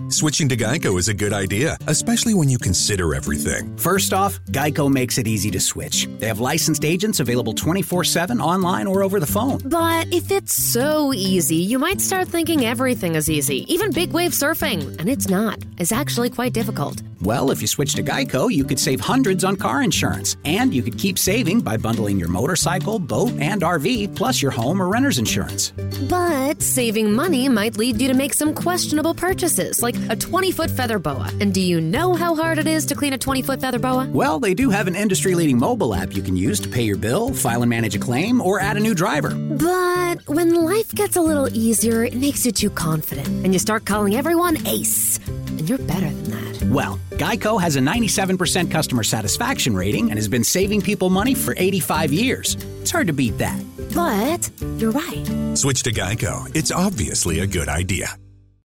Switching 0.09 0.49
to 0.49 0.57
Geico 0.57 0.97
is 0.97 1.07
a 1.07 1.13
good 1.13 1.33
idea, 1.33 1.77
especially 1.87 2.33
when 2.33 2.49
you 2.49 2.57
consider 2.57 3.13
everything. 3.13 3.77
First 3.77 4.11
off, 4.11 4.39
Geico 4.45 4.91
makes 4.91 5.17
it 5.17 5.27
easy 5.27 5.51
to 5.51 5.59
switch. 5.59 6.09
They 6.17 6.27
have 6.27 6.39
licensed 6.39 6.83
agents 6.83 7.19
available 7.19 7.53
24 7.53 8.03
7 8.03 8.41
online 8.41 8.87
or 8.87 9.03
over 9.03 9.19
the 9.19 9.27
phone. 9.27 9.59
But 9.63 10.11
if 10.11 10.31
it's 10.31 10.53
so 10.53 11.13
easy, 11.13 11.57
you 11.57 11.77
might 11.77 12.01
start 12.01 12.27
thinking 12.27 12.65
everything 12.65 13.15
is 13.15 13.29
easy, 13.29 13.71
even 13.71 13.91
big 13.91 14.11
wave 14.11 14.31
surfing. 14.31 14.97
And 14.99 15.07
it's 15.07 15.29
not. 15.29 15.59
It's 15.77 15.91
actually 15.91 16.31
quite 16.31 16.53
difficult. 16.53 17.03
Well, 17.21 17.51
if 17.51 17.61
you 17.61 17.67
switch 17.67 17.93
to 17.95 18.03
Geico, 18.03 18.51
you 18.51 18.63
could 18.63 18.79
save 18.79 18.99
hundreds 19.01 19.43
on 19.43 19.57
car 19.57 19.83
insurance. 19.83 20.37
And 20.43 20.73
you 20.73 20.81
could 20.81 20.97
keep 20.97 21.19
saving 21.19 21.61
by 21.61 21.77
bundling 21.77 22.17
your 22.17 22.29
motorcycle, 22.29 22.97
boat, 22.97 23.31
and 23.39 23.61
RV, 23.61 24.15
plus 24.15 24.41
your 24.41 24.51
home 24.51 24.81
or 24.81 24.87
renter's 24.87 25.19
insurance. 25.19 25.71
But 26.07 26.61
saving 26.61 27.11
money 27.11 27.49
might 27.49 27.77
lead 27.77 27.99
you 27.99 28.07
to 28.07 28.13
make 28.13 28.33
some 28.33 28.53
questionable 28.53 29.13
purchases, 29.13 29.81
like 29.81 29.95
a 30.09 30.15
20 30.15 30.51
foot 30.51 30.71
feather 30.71 30.97
boa. 30.97 31.29
And 31.41 31.53
do 31.53 31.59
you 31.59 31.81
know 31.81 32.13
how 32.13 32.35
hard 32.35 32.57
it 32.57 32.67
is 32.67 32.85
to 32.85 32.95
clean 32.95 33.11
a 33.13 33.17
20 33.17 33.41
foot 33.41 33.59
feather 33.59 33.79
boa? 33.79 34.07
Well, 34.09 34.39
they 34.39 34.53
do 34.53 34.69
have 34.69 34.87
an 34.87 34.95
industry 34.95 35.35
leading 35.35 35.57
mobile 35.57 35.93
app 35.93 36.15
you 36.15 36.21
can 36.21 36.37
use 36.37 36.59
to 36.61 36.69
pay 36.69 36.83
your 36.83 36.95
bill, 36.95 37.33
file 37.33 37.63
and 37.63 37.69
manage 37.69 37.95
a 37.95 37.99
claim, 37.99 38.39
or 38.41 38.61
add 38.61 38.77
a 38.77 38.79
new 38.79 38.95
driver. 38.95 39.35
But 39.35 40.25
when 40.27 40.53
life 40.53 40.93
gets 40.95 41.17
a 41.17 41.21
little 41.21 41.53
easier, 41.53 42.05
it 42.05 42.15
makes 42.15 42.45
you 42.45 42.53
too 42.53 42.69
confident, 42.69 43.27
and 43.27 43.51
you 43.51 43.59
start 43.59 43.85
calling 43.85 44.15
everyone 44.15 44.65
ace. 44.67 45.19
And 45.27 45.67
you're 45.67 45.79
better 45.79 46.09
than 46.09 46.31
that. 46.31 46.63
Well, 46.69 46.99
Geico 47.11 47.59
has 47.59 47.75
a 47.75 47.79
97% 47.79 48.71
customer 48.71 49.03
satisfaction 49.03 49.75
rating 49.75 50.09
and 50.11 50.17
has 50.17 50.29
been 50.29 50.43
saving 50.43 50.81
people 50.81 51.09
money 51.09 51.33
for 51.33 51.53
85 51.57 52.13
years. 52.13 52.55
It's 52.81 52.91
hard 52.91 53.07
to 53.07 53.13
beat 53.13 53.37
that. 53.37 53.61
But 53.93 54.49
you're 54.77 54.91
right. 54.91 55.57
Switch 55.57 55.83
to 55.83 55.91
Geico. 55.91 56.53
It's 56.55 56.71
obviously 56.71 57.39
a 57.39 57.47
good 57.47 57.69
idea. 57.69 58.17